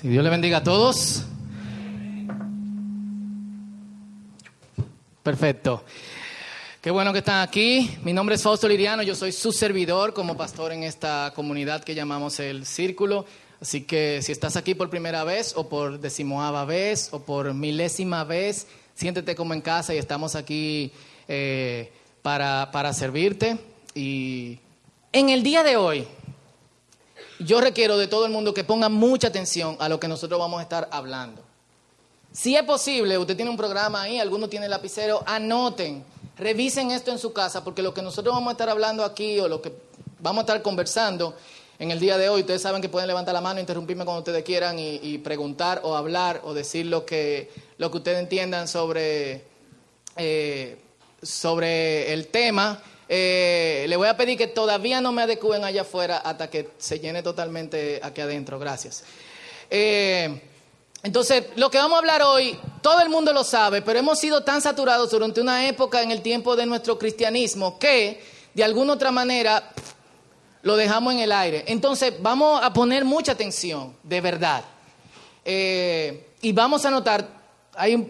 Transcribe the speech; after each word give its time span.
Si 0.00 0.08
Dios 0.08 0.24
le 0.24 0.30
bendiga 0.30 0.58
a 0.58 0.62
todos. 0.62 1.24
Perfecto. 5.22 5.84
Qué 6.80 6.90
bueno 6.90 7.12
que 7.12 7.18
están 7.18 7.42
aquí. 7.42 7.98
Mi 8.02 8.14
nombre 8.14 8.36
es 8.36 8.42
Fausto 8.42 8.66
Liriano, 8.66 9.02
yo 9.02 9.14
soy 9.14 9.30
su 9.30 9.52
servidor 9.52 10.14
como 10.14 10.38
pastor 10.38 10.72
en 10.72 10.84
esta 10.84 11.34
comunidad 11.36 11.84
que 11.84 11.94
llamamos 11.94 12.40
el 12.40 12.64
Círculo. 12.64 13.26
Así 13.60 13.82
que 13.82 14.22
si 14.22 14.32
estás 14.32 14.56
aquí 14.56 14.74
por 14.74 14.88
primera 14.88 15.22
vez 15.22 15.52
o 15.54 15.68
por 15.68 16.00
decimoava 16.00 16.64
vez 16.64 17.10
o 17.12 17.20
por 17.20 17.52
milésima 17.52 18.24
vez, 18.24 18.68
siéntete 18.94 19.34
como 19.34 19.52
en 19.52 19.60
casa 19.60 19.94
y 19.94 19.98
estamos 19.98 20.34
aquí 20.34 20.92
eh, 21.28 21.92
para, 22.22 22.70
para 22.72 22.94
servirte. 22.94 23.58
Y 23.94 24.58
en 25.12 25.28
el 25.28 25.42
día 25.42 25.62
de 25.62 25.76
hoy, 25.76 26.06
yo 27.40 27.60
requiero 27.60 27.96
de 27.96 28.06
todo 28.06 28.26
el 28.26 28.32
mundo 28.32 28.54
que 28.54 28.64
ponga 28.64 28.88
mucha 28.88 29.28
atención 29.28 29.76
a 29.80 29.88
lo 29.88 29.98
que 29.98 30.08
nosotros 30.08 30.38
vamos 30.38 30.60
a 30.60 30.62
estar 30.62 30.88
hablando. 30.92 31.42
Si 32.32 32.54
es 32.54 32.62
posible, 32.62 33.18
usted 33.18 33.34
tiene 33.34 33.50
un 33.50 33.56
programa 33.56 34.02
ahí, 34.02 34.20
alguno 34.20 34.48
tiene 34.48 34.68
lapicero, 34.68 35.22
anoten, 35.26 36.04
revisen 36.38 36.90
esto 36.90 37.10
en 37.10 37.18
su 37.18 37.32
casa, 37.32 37.64
porque 37.64 37.82
lo 37.82 37.92
que 37.92 38.02
nosotros 38.02 38.34
vamos 38.34 38.48
a 38.48 38.52
estar 38.52 38.68
hablando 38.68 39.04
aquí 39.04 39.40
o 39.40 39.48
lo 39.48 39.60
que 39.60 39.72
vamos 40.20 40.42
a 40.42 40.42
estar 40.42 40.62
conversando 40.62 41.34
en 41.80 41.90
el 41.90 41.98
día 41.98 42.18
de 42.18 42.28
hoy, 42.28 42.42
ustedes 42.42 42.60
saben 42.60 42.82
que 42.82 42.90
pueden 42.90 43.08
levantar 43.08 43.32
la 43.32 43.40
mano, 43.40 43.58
interrumpirme 43.58 44.04
cuando 44.04 44.18
ustedes 44.18 44.44
quieran 44.44 44.76
y, 44.78 45.16
preguntar 45.18 45.80
o 45.82 45.96
hablar 45.96 46.42
o 46.44 46.52
decir 46.52 46.84
lo 46.84 47.06
que, 47.06 47.50
lo 47.78 47.90
que 47.90 47.96
ustedes 47.96 48.18
entiendan 48.18 48.68
sobre, 48.68 49.44
eh, 50.16 50.78
sobre 51.22 52.12
el 52.12 52.26
tema. 52.26 52.82
Eh, 53.12 53.86
le 53.88 53.96
voy 53.96 54.06
a 54.06 54.16
pedir 54.16 54.38
que 54.38 54.46
todavía 54.46 55.00
no 55.00 55.10
me 55.10 55.22
adecúen 55.22 55.64
allá 55.64 55.82
afuera 55.82 56.18
hasta 56.18 56.48
que 56.48 56.70
se 56.78 57.00
llene 57.00 57.24
totalmente 57.24 57.98
aquí 58.04 58.20
adentro. 58.20 58.56
Gracias. 58.60 59.02
Eh, 59.68 60.40
entonces, 61.02 61.46
lo 61.56 61.72
que 61.72 61.78
vamos 61.78 61.96
a 61.96 61.98
hablar 61.98 62.22
hoy, 62.22 62.56
todo 62.80 63.00
el 63.00 63.08
mundo 63.08 63.32
lo 63.32 63.42
sabe, 63.42 63.82
pero 63.82 63.98
hemos 63.98 64.20
sido 64.20 64.44
tan 64.44 64.62
saturados 64.62 65.10
durante 65.10 65.40
una 65.40 65.66
época 65.66 66.02
en 66.02 66.12
el 66.12 66.22
tiempo 66.22 66.54
de 66.54 66.66
nuestro 66.66 67.00
cristianismo 67.00 67.80
que, 67.80 68.22
de 68.54 68.62
alguna 68.62 68.92
otra 68.92 69.10
manera, 69.10 69.72
lo 70.62 70.76
dejamos 70.76 71.14
en 71.14 71.18
el 71.18 71.32
aire. 71.32 71.64
Entonces, 71.66 72.14
vamos 72.22 72.62
a 72.62 72.72
poner 72.72 73.04
mucha 73.04 73.32
atención, 73.32 73.92
de 74.04 74.20
verdad. 74.20 74.62
Eh, 75.44 76.28
y 76.42 76.52
vamos 76.52 76.84
a 76.84 76.90
notar, 76.92 77.26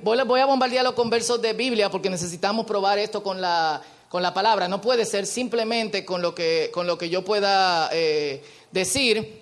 voy 0.03 0.41
a 0.41 0.45
bombardearlo 0.45 0.95
con 0.95 1.09
versos 1.09 1.41
de 1.41 1.55
Biblia 1.55 1.89
porque 1.89 2.11
necesitamos 2.11 2.67
probar 2.67 2.99
esto 2.99 3.23
con 3.23 3.41
la 3.41 3.81
con 4.11 4.25
la 4.25 4.35
palabra, 4.35 4.67
no 4.67 4.81
puede 4.81 5.07
ser 5.07 5.25
simplemente 5.25 6.05
con 6.05 6.21
lo 6.21 6.35
que, 6.35 6.73
con 6.75 6.85
lo 6.85 6.99
que 6.99 7.09
yo 7.09 7.25
pueda 7.25 7.89
eh, 7.93 8.43
decir. 8.73 9.41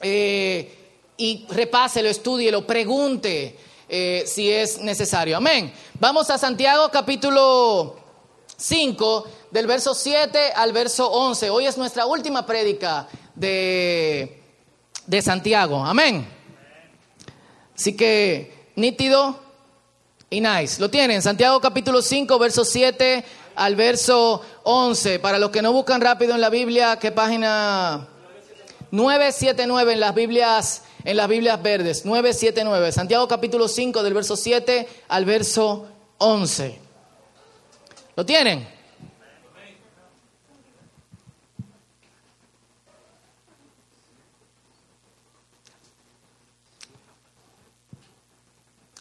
Eh, 0.00 0.74
y 1.18 1.44
repáselo, 1.50 2.08
lo 2.50 2.66
pregunte 2.66 3.54
eh, 3.86 4.24
si 4.26 4.50
es 4.50 4.78
necesario. 4.78 5.36
Amén. 5.36 5.70
Vamos 6.00 6.30
a 6.30 6.38
Santiago 6.38 6.88
capítulo 6.90 7.96
5, 8.56 9.28
del 9.50 9.66
verso 9.66 9.92
7 9.94 10.52
al 10.56 10.72
verso 10.72 11.10
11. 11.10 11.50
Hoy 11.50 11.66
es 11.66 11.76
nuestra 11.76 12.06
última 12.06 12.46
prédica 12.46 13.06
de, 13.34 14.42
de 15.06 15.20
Santiago. 15.20 15.84
Amén. 15.84 16.26
Así 17.76 17.94
que 17.94 18.70
nítido 18.76 19.38
y 20.30 20.40
nice. 20.40 20.80
¿Lo 20.80 20.88
tienen? 20.88 21.20
Santiago 21.20 21.60
capítulo 21.60 22.00
5, 22.00 22.38
verso 22.38 22.64
7 22.64 23.44
al 23.56 23.74
verso 23.74 24.42
11. 24.62 25.18
Para 25.18 25.38
los 25.38 25.50
que 25.50 25.62
no 25.62 25.72
buscan 25.72 26.00
rápido 26.00 26.34
en 26.34 26.40
la 26.40 26.50
Biblia, 26.50 26.98
¿qué 27.00 27.10
página? 27.10 28.06
979 28.92 29.94
en 29.94 30.00
las 30.00 30.14
Biblias 30.14 30.82
en 31.06 31.16
las 31.16 31.28
Biblias 31.28 31.62
verdes, 31.62 32.04
979. 32.04 32.90
Santiago 32.90 33.28
capítulo 33.28 33.68
5 33.68 34.02
del 34.02 34.12
verso 34.12 34.36
7 34.36 34.88
al 35.06 35.24
verso 35.24 35.86
11. 36.18 36.80
¿Lo 38.16 38.26
tienen? 38.26 38.68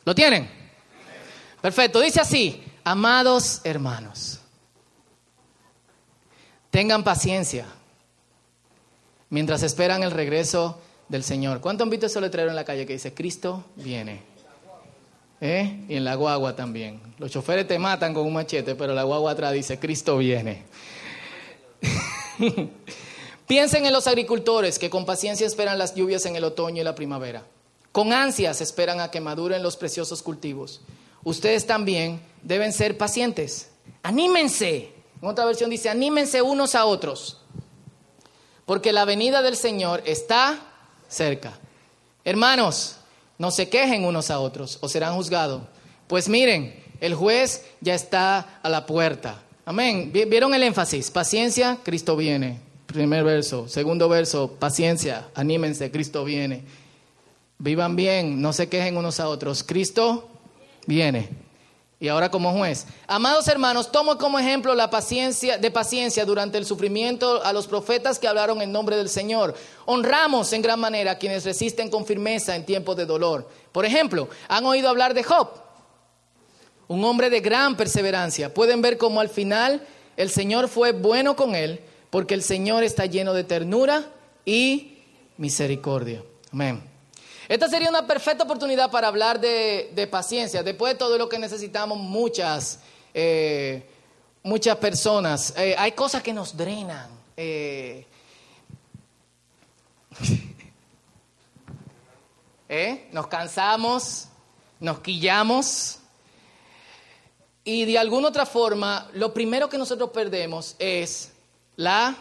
¿Lo 0.05 0.13
tienen? 0.13 0.47
Perfecto, 1.59 1.99
dice 1.99 2.21
así, 2.21 2.63
amados 2.83 3.61
hermanos. 3.63 4.41
Tengan 6.75 7.05
paciencia 7.05 7.65
mientras 9.29 9.63
esperan 9.63 10.03
el 10.03 10.11
regreso 10.11 10.77
del 11.07 11.23
Señor. 11.23 11.61
¿Cuánto 11.61 11.85
han 11.85 11.89
visto 11.89 12.07
ese 12.07 12.19
letrero 12.19 12.49
en 12.49 12.55
la 12.57 12.65
calle 12.65 12.85
que 12.85 12.91
dice 12.91 13.13
Cristo 13.13 13.63
viene? 13.77 14.19
¿Eh? 15.39 15.85
Y 15.87 15.95
en 15.95 16.03
la 16.03 16.15
guagua 16.15 16.53
también. 16.57 16.99
Los 17.17 17.31
choferes 17.31 17.65
te 17.65 17.79
matan 17.79 18.13
con 18.13 18.27
un 18.27 18.33
machete, 18.33 18.75
pero 18.75 18.93
la 18.93 19.03
guagua 19.03 19.31
atrás 19.31 19.53
dice 19.53 19.79
Cristo 19.79 20.17
viene. 20.17 20.63
Piensen 23.47 23.85
en 23.85 23.93
los 23.93 24.07
agricultores 24.07 24.77
que 24.77 24.89
con 24.89 25.05
paciencia 25.05 25.47
esperan 25.47 25.77
las 25.77 25.95
lluvias 25.95 26.25
en 26.25 26.35
el 26.35 26.43
otoño 26.43 26.81
y 26.81 26.83
la 26.83 26.93
primavera. 26.93 27.45
Con 27.93 28.11
ansias 28.11 28.59
esperan 28.59 28.99
a 28.99 29.11
que 29.11 29.21
maduren 29.21 29.63
los 29.63 29.77
preciosos 29.77 30.21
cultivos. 30.21 30.81
Ustedes 31.23 31.67
también 31.67 32.19
deben 32.43 32.73
ser 32.73 32.97
pacientes. 32.97 33.69
Anímense 34.03 34.94
en 35.21 35.27
otra 35.27 35.45
versión 35.45 35.69
dice, 35.69 35.89
anímense 35.89 36.41
unos 36.41 36.75
a 36.75 36.85
otros, 36.85 37.37
porque 38.65 38.93
la 38.93 39.05
venida 39.05 39.41
del 39.41 39.55
Señor 39.55 40.03
está 40.05 40.59
cerca. 41.07 41.53
Hermanos, 42.23 42.97
no 43.37 43.51
se 43.51 43.69
quejen 43.69 44.05
unos 44.05 44.31
a 44.31 44.39
otros 44.39 44.77
o 44.81 44.89
serán 44.89 45.15
juzgados. 45.15 45.61
Pues 46.07 46.29
miren, 46.29 46.83
el 47.01 47.15
juez 47.15 47.65
ya 47.81 47.95
está 47.95 48.59
a 48.61 48.69
la 48.69 48.85
puerta. 48.85 49.41
Amén. 49.65 50.11
¿Vieron 50.11 50.53
el 50.53 50.63
énfasis? 50.63 51.11
Paciencia, 51.11 51.79
Cristo 51.83 52.15
viene. 52.15 52.59
Primer 52.85 53.23
verso. 53.23 53.67
Segundo 53.67 54.07
verso, 54.07 54.51
paciencia, 54.59 55.27
anímense, 55.33 55.91
Cristo 55.91 56.23
viene. 56.23 56.63
Vivan 57.57 57.95
bien, 57.95 58.41
no 58.41 58.53
se 58.53 58.69
quejen 58.69 58.97
unos 58.97 59.19
a 59.19 59.27
otros. 59.27 59.63
Cristo 59.63 60.29
viene 60.85 61.44
y 62.05 62.07
ahora 62.07 62.29
como 62.29 62.53
juez. 62.53 62.85
Amados 63.07 63.47
hermanos, 63.47 63.91
tomo 63.91 64.19
como 64.19 64.37
ejemplo 64.37 64.75
la 64.75 64.91
paciencia 64.91 65.57
de 65.57 65.71
paciencia 65.71 66.23
durante 66.23 66.59
el 66.59 66.65
sufrimiento 66.67 67.43
a 67.43 67.51
los 67.51 67.65
profetas 67.65 68.19
que 68.19 68.27
hablaron 68.27 68.61
en 68.61 68.71
nombre 68.71 68.95
del 68.95 69.09
Señor. 69.09 69.55
Honramos 69.87 70.53
en 70.53 70.61
gran 70.61 70.79
manera 70.79 71.13
a 71.13 71.17
quienes 71.17 71.43
resisten 71.43 71.89
con 71.89 72.05
firmeza 72.05 72.55
en 72.55 72.63
tiempos 72.63 72.95
de 72.95 73.07
dolor. 73.07 73.49
Por 73.71 73.85
ejemplo, 73.85 74.29
han 74.47 74.67
oído 74.67 74.87
hablar 74.87 75.15
de 75.15 75.23
Job, 75.23 75.49
un 76.87 77.03
hombre 77.03 77.31
de 77.31 77.39
gran 77.39 77.75
perseverancia. 77.75 78.53
Pueden 78.53 78.83
ver 78.83 78.99
cómo 78.99 79.19
al 79.19 79.29
final 79.29 79.81
el 80.15 80.29
Señor 80.29 80.67
fue 80.67 80.91
bueno 80.91 81.35
con 81.35 81.55
él, 81.55 81.79
porque 82.11 82.35
el 82.35 82.43
Señor 82.43 82.83
está 82.83 83.07
lleno 83.07 83.33
de 83.33 83.45
ternura 83.45 84.05
y 84.45 84.99
misericordia. 85.37 86.21
Amén. 86.51 86.94
Esta 87.47 87.69
sería 87.69 87.89
una 87.89 88.07
perfecta 88.07 88.43
oportunidad 88.43 88.89
para 88.89 89.07
hablar 89.07 89.39
de, 89.39 90.09
paciencia. 90.09 90.63
Después 90.63 90.93
de 90.93 90.99
todo 90.99 91.15
lo 91.17 91.29
que 91.29 91.37
necesitamos, 91.37 91.97
muchas, 91.97 92.79
eh, 93.13 93.85
muchas 94.43 94.77
personas. 94.77 95.53
Eh, 95.57 95.75
hay 95.77 95.91
cosas 95.91 96.23
que 96.23 96.33
nos 96.33 96.57
drenan. 96.57 97.09
Eh, 97.37 98.05
nos 103.11 103.27
cansamos, 103.27 104.27
nos 104.79 104.99
quillamos. 104.99 105.99
Y 107.63 107.85
de 107.85 107.99
alguna 107.99 108.29
otra 108.29 108.45
forma, 108.45 109.09
lo 109.13 109.33
primero 109.33 109.69
que 109.69 109.77
nosotros 109.77 110.09
perdemos 110.11 110.75
es 110.79 111.31
la 111.75 112.15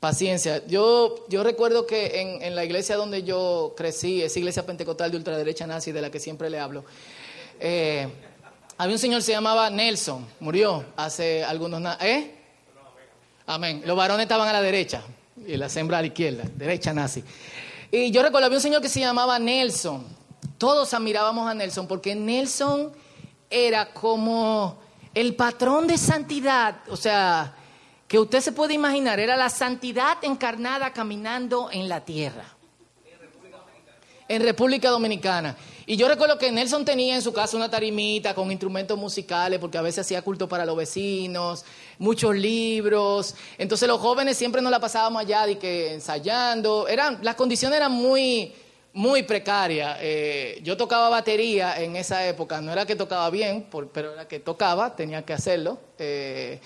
Paciencia. 0.00 0.66
Yo, 0.66 1.26
yo 1.28 1.44
recuerdo 1.44 1.86
que 1.86 2.22
en, 2.22 2.42
en, 2.42 2.56
la 2.56 2.64
iglesia 2.64 2.96
donde 2.96 3.22
yo 3.22 3.74
crecí, 3.76 4.22
esa 4.22 4.38
iglesia 4.38 4.64
pentecostal 4.64 5.10
de 5.10 5.18
ultraderecha 5.18 5.66
nazi 5.66 5.92
de 5.92 6.00
la 6.00 6.10
que 6.10 6.18
siempre 6.18 6.48
le 6.48 6.58
hablo, 6.58 6.84
eh, 7.60 8.08
había 8.78 8.94
un 8.94 8.98
señor 8.98 9.20
que 9.20 9.26
se 9.26 9.32
llamaba 9.32 9.68
Nelson, 9.68 10.26
murió 10.40 10.86
hace 10.96 11.44
algunos 11.44 11.82
¿Eh? 12.00 12.34
Amén. 13.46 13.82
Los 13.84 13.94
varones 13.94 14.24
estaban 14.24 14.48
a 14.48 14.54
la 14.54 14.62
derecha 14.62 15.02
y 15.46 15.58
la 15.58 15.66
hembras 15.66 15.98
a 15.98 16.00
la 16.00 16.06
izquierda, 16.06 16.44
derecha 16.54 16.94
nazi. 16.94 17.22
Y 17.90 18.10
yo 18.10 18.22
recuerdo, 18.22 18.46
había 18.46 18.56
un 18.56 18.62
señor 18.62 18.80
que 18.80 18.88
se 18.88 19.00
llamaba 19.00 19.38
Nelson. 19.38 20.06
Todos 20.56 20.94
admirábamos 20.94 21.46
a 21.46 21.52
Nelson 21.52 21.86
porque 21.86 22.14
Nelson 22.14 22.90
era 23.50 23.92
como 23.92 24.78
el 25.12 25.34
patrón 25.34 25.86
de 25.86 25.98
santidad, 25.98 26.76
o 26.88 26.96
sea, 26.96 27.54
que 28.10 28.18
usted 28.18 28.40
se 28.40 28.50
puede 28.50 28.74
imaginar, 28.74 29.20
era 29.20 29.36
la 29.36 29.48
santidad 29.48 30.18
encarnada 30.22 30.92
caminando 30.92 31.68
en 31.70 31.88
la 31.88 32.04
tierra. 32.04 32.44
En 34.26 34.42
República 34.42 34.90
Dominicana. 34.90 35.56
Y 35.86 35.96
yo 35.96 36.08
recuerdo 36.08 36.36
que 36.36 36.50
Nelson 36.50 36.84
tenía 36.84 37.14
en 37.14 37.22
su 37.22 37.32
casa 37.32 37.56
una 37.56 37.70
tarimita 37.70 38.34
con 38.34 38.50
instrumentos 38.50 38.98
musicales, 38.98 39.60
porque 39.60 39.78
a 39.78 39.82
veces 39.82 40.00
hacía 40.00 40.22
culto 40.22 40.48
para 40.48 40.66
los 40.66 40.76
vecinos, 40.76 41.64
muchos 42.00 42.34
libros. 42.34 43.36
Entonces 43.56 43.86
los 43.86 44.00
jóvenes 44.00 44.36
siempre 44.36 44.60
nos 44.60 44.72
la 44.72 44.80
pasábamos 44.80 45.22
allá 45.22 45.46
de 45.46 45.92
ensayando. 45.92 46.88
Eran, 46.88 47.20
las 47.22 47.36
condiciones 47.36 47.76
eran 47.76 47.92
muy, 47.92 48.52
muy 48.92 49.22
precaria. 49.22 49.98
Eh, 50.00 50.58
yo 50.64 50.76
tocaba 50.76 51.10
batería 51.10 51.80
en 51.80 51.94
esa 51.94 52.26
época, 52.26 52.60
no 52.60 52.72
era 52.72 52.84
que 52.86 52.96
tocaba 52.96 53.30
bien, 53.30 53.68
pero 53.92 54.14
era 54.14 54.26
que 54.26 54.40
tocaba, 54.40 54.96
tenía 54.96 55.22
que 55.24 55.32
hacerlo. 55.32 55.78
Eh, 55.96 56.58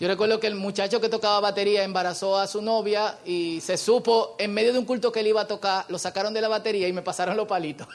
yo 0.00 0.08
recuerdo 0.08 0.40
que 0.40 0.46
el 0.46 0.54
muchacho 0.54 0.98
que 0.98 1.10
tocaba 1.10 1.40
batería 1.40 1.84
embarazó 1.84 2.38
a 2.38 2.46
su 2.46 2.62
novia 2.62 3.18
y 3.22 3.60
se 3.60 3.76
supo 3.76 4.34
en 4.38 4.54
medio 4.54 4.72
de 4.72 4.78
un 4.78 4.86
culto 4.86 5.12
que 5.12 5.20
él 5.20 5.26
iba 5.26 5.42
a 5.42 5.46
tocar, 5.46 5.84
lo 5.88 5.98
sacaron 5.98 6.32
de 6.32 6.40
la 6.40 6.48
batería 6.48 6.88
y 6.88 6.92
me 6.94 7.02
pasaron 7.02 7.36
los 7.36 7.46
palitos. 7.46 7.86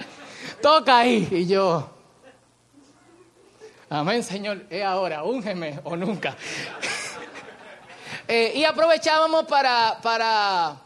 Toca 0.60 0.98
ahí. 0.98 1.28
Y 1.30 1.46
yo, 1.46 1.88
amén 3.88 4.24
Señor, 4.24 4.64
es 4.68 4.82
ahora, 4.82 5.22
úngeme 5.22 5.78
o 5.84 5.96
nunca. 5.96 6.36
Eh, 8.26 8.54
y 8.56 8.64
aprovechábamos 8.64 9.44
para, 9.44 9.98
para 10.02 10.80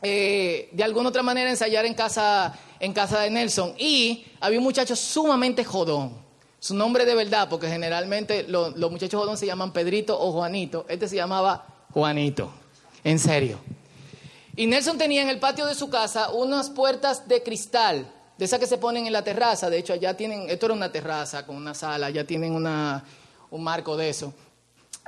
eh, 0.00 0.70
de 0.72 0.82
alguna 0.82 1.10
otra 1.10 1.22
manera 1.22 1.50
ensayar 1.50 1.84
en 1.84 1.92
casa, 1.92 2.58
en 2.78 2.94
casa 2.94 3.20
de 3.20 3.28
Nelson. 3.28 3.74
Y 3.76 4.24
había 4.40 4.58
un 4.58 4.64
muchacho 4.64 4.96
sumamente 4.96 5.62
jodón. 5.62 6.29
Su 6.60 6.74
nombre 6.74 7.06
de 7.06 7.14
verdad, 7.14 7.48
porque 7.48 7.68
generalmente 7.68 8.44
los, 8.46 8.76
muchachos 8.76 9.18
jodón 9.18 9.38
se 9.38 9.46
llaman 9.46 9.72
Pedrito 9.72 10.20
o 10.20 10.30
Juanito. 10.30 10.84
Este 10.88 11.08
se 11.08 11.16
llamaba 11.16 11.66
Juanito. 11.92 12.52
En 13.02 13.18
serio. 13.18 13.58
Y 14.56 14.66
Nelson 14.66 14.98
tenía 14.98 15.22
en 15.22 15.30
el 15.30 15.40
patio 15.40 15.64
de 15.64 15.74
su 15.74 15.88
casa 15.88 16.30
unas 16.30 16.68
puertas 16.68 17.26
de 17.26 17.42
cristal, 17.42 18.06
de 18.36 18.44
esas 18.44 18.60
que 18.60 18.66
se 18.66 18.76
ponen 18.76 19.06
en 19.06 19.12
la 19.14 19.24
terraza. 19.24 19.70
De 19.70 19.78
hecho, 19.78 19.94
allá 19.94 20.14
tienen, 20.14 20.50
esto 20.50 20.66
era 20.66 20.74
una 20.74 20.92
terraza 20.92 21.46
con 21.46 21.56
una 21.56 21.72
sala, 21.72 22.10
ya 22.10 22.24
tienen 22.24 22.52
una, 22.52 23.04
un 23.50 23.64
marco 23.64 23.96
de 23.96 24.10
eso. 24.10 24.34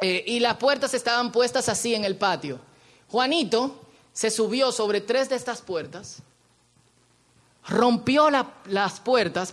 Eh, 0.01 0.25
y 0.27 0.41
las 0.41 0.57
puertas 0.57 0.95
estaban 0.95 1.33
puestas 1.33 1.69
así 1.69 1.95
en 1.95 2.07
el 2.07 2.17
patio. 2.17 2.61
Juanito 3.11 3.79
se 4.15 4.31
subió 4.31 4.73
sobre 4.73 5.03
tres 5.03 5.29
de 5.29 5.37
estas 5.37 5.61
puertas, 5.61 6.19
rompió 7.69 8.31
las 8.31 9.01
puertas 9.01 9.53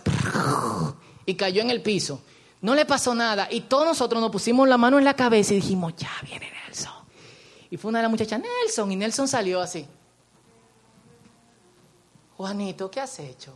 y 1.30 1.34
cayó 1.34 1.62
en 1.62 1.70
el 1.70 1.80
piso. 1.80 2.22
No 2.62 2.74
le 2.74 2.84
pasó 2.84 3.14
nada 3.14 3.48
y 3.50 3.62
todos 3.62 3.86
nosotros 3.86 4.20
nos 4.20 4.30
pusimos 4.30 4.68
la 4.68 4.76
mano 4.76 4.98
en 4.98 5.04
la 5.04 5.14
cabeza 5.14 5.52
y 5.54 5.56
dijimos, 5.56 5.94
ya 5.96 6.10
viene 6.22 6.50
Nelson. 6.66 6.92
Y 7.70 7.76
fue 7.76 7.88
una 7.88 8.00
de 8.00 8.02
las 8.02 8.10
muchachas, 8.10 8.40
Nelson, 8.40 8.92
y 8.92 8.96
Nelson 8.96 9.28
salió 9.28 9.60
así. 9.60 9.86
Juanito, 12.36 12.90
¿qué 12.90 13.00
has 13.00 13.18
hecho? 13.18 13.54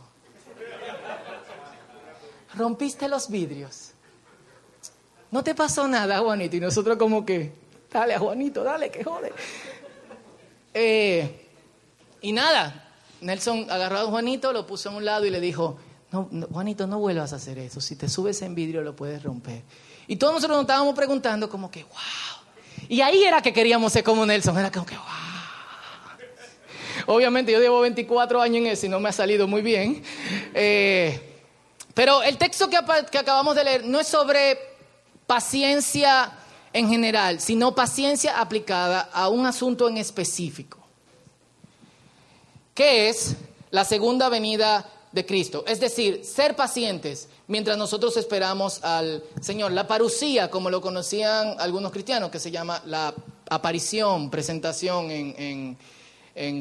Rompiste 2.55 3.07
los 3.07 3.29
vidrios. 3.29 3.91
No 5.31 5.43
te 5.43 5.53
pasó 5.53 5.87
nada, 5.87 6.19
Juanito. 6.19 6.55
Y 6.55 6.59
nosotros 6.59 6.97
como 6.97 7.25
que, 7.25 7.51
dale 7.91 8.13
a 8.13 8.19
Juanito, 8.19 8.63
dale, 8.63 8.89
que 8.89 9.03
jode. 9.03 9.33
Eh, 10.73 11.47
y 12.21 12.31
nada, 12.31 12.89
Nelson 13.21 13.67
agarró 13.69 13.99
a 13.99 14.05
Juanito, 14.05 14.53
lo 14.53 14.65
puso 14.65 14.89
a 14.89 14.93
un 14.93 15.03
lado 15.03 15.25
y 15.25 15.29
le 15.29 15.41
dijo, 15.41 15.77
no, 16.11 16.29
Juanito, 16.51 16.87
no 16.87 16.99
vuelvas 16.99 17.33
a 17.33 17.37
hacer 17.37 17.57
eso. 17.59 17.81
Si 17.81 17.95
te 17.95 18.07
subes 18.09 18.41
en 18.41 18.55
vidrio 18.55 18.81
lo 18.81 18.95
puedes 18.95 19.23
romper. 19.23 19.61
Y 20.07 20.15
todos 20.17 20.33
nosotros 20.33 20.57
nos 20.57 20.63
estábamos 20.63 20.95
preguntando 20.95 21.49
como 21.49 21.69
que, 21.71 21.83
wow. 21.83 22.85
Y 22.87 23.01
ahí 23.01 23.23
era 23.23 23.41
que 23.41 23.51
queríamos 23.51 23.91
ser 23.91 24.03
como 24.03 24.25
Nelson. 24.25 24.57
Era 24.57 24.71
como 24.71 24.85
que, 24.85 24.95
wow. 24.95 25.05
Obviamente 27.07 27.51
yo 27.51 27.59
llevo 27.59 27.81
24 27.81 28.41
años 28.41 28.57
en 28.57 28.67
eso 28.67 28.85
y 28.85 28.89
no 28.89 28.99
me 28.99 29.09
ha 29.09 29.11
salido 29.11 29.47
muy 29.47 29.61
bien. 29.61 30.03
Eh, 30.53 31.19
pero 31.93 32.21
el 32.23 32.37
texto 32.37 32.69
que, 32.69 32.77
acabamos 32.77 33.55
de 33.55 33.63
leer 33.63 33.85
no 33.85 33.99
es 33.99 34.07
sobre 34.07 34.57
paciencia 35.27 36.31
en 36.73 36.89
general, 36.89 37.39
sino 37.39 37.73
paciencia 37.73 38.39
aplicada 38.39 39.09
a 39.13 39.29
un 39.29 39.45
asunto 39.45 39.87
en 39.87 39.97
específico, 39.97 40.77
que 42.73 43.07
es 43.07 43.37
la 43.71 43.85
segunda 43.85 44.27
venida 44.27 44.85
de 45.15 45.25
Cristo. 45.25 45.63
Es 45.65 45.79
decir, 45.79 46.25
ser 46.25 46.57
pacientes 46.57 47.29
mientras 47.47 47.77
nosotros 47.77 48.17
esperamos 48.17 48.83
al 48.83 49.23
Señor. 49.41 49.71
La 49.71 49.87
parucía, 49.87 50.51
como 50.51 50.69
lo 50.69 50.81
conocían 50.81 51.55
algunos 51.57 51.93
cristianos, 51.93 52.29
que 52.29 52.37
se 52.37 52.51
llama 52.51 52.83
la 52.85 53.15
aparición, 53.49 54.29
presentación 54.29 55.09
en, 55.09 55.77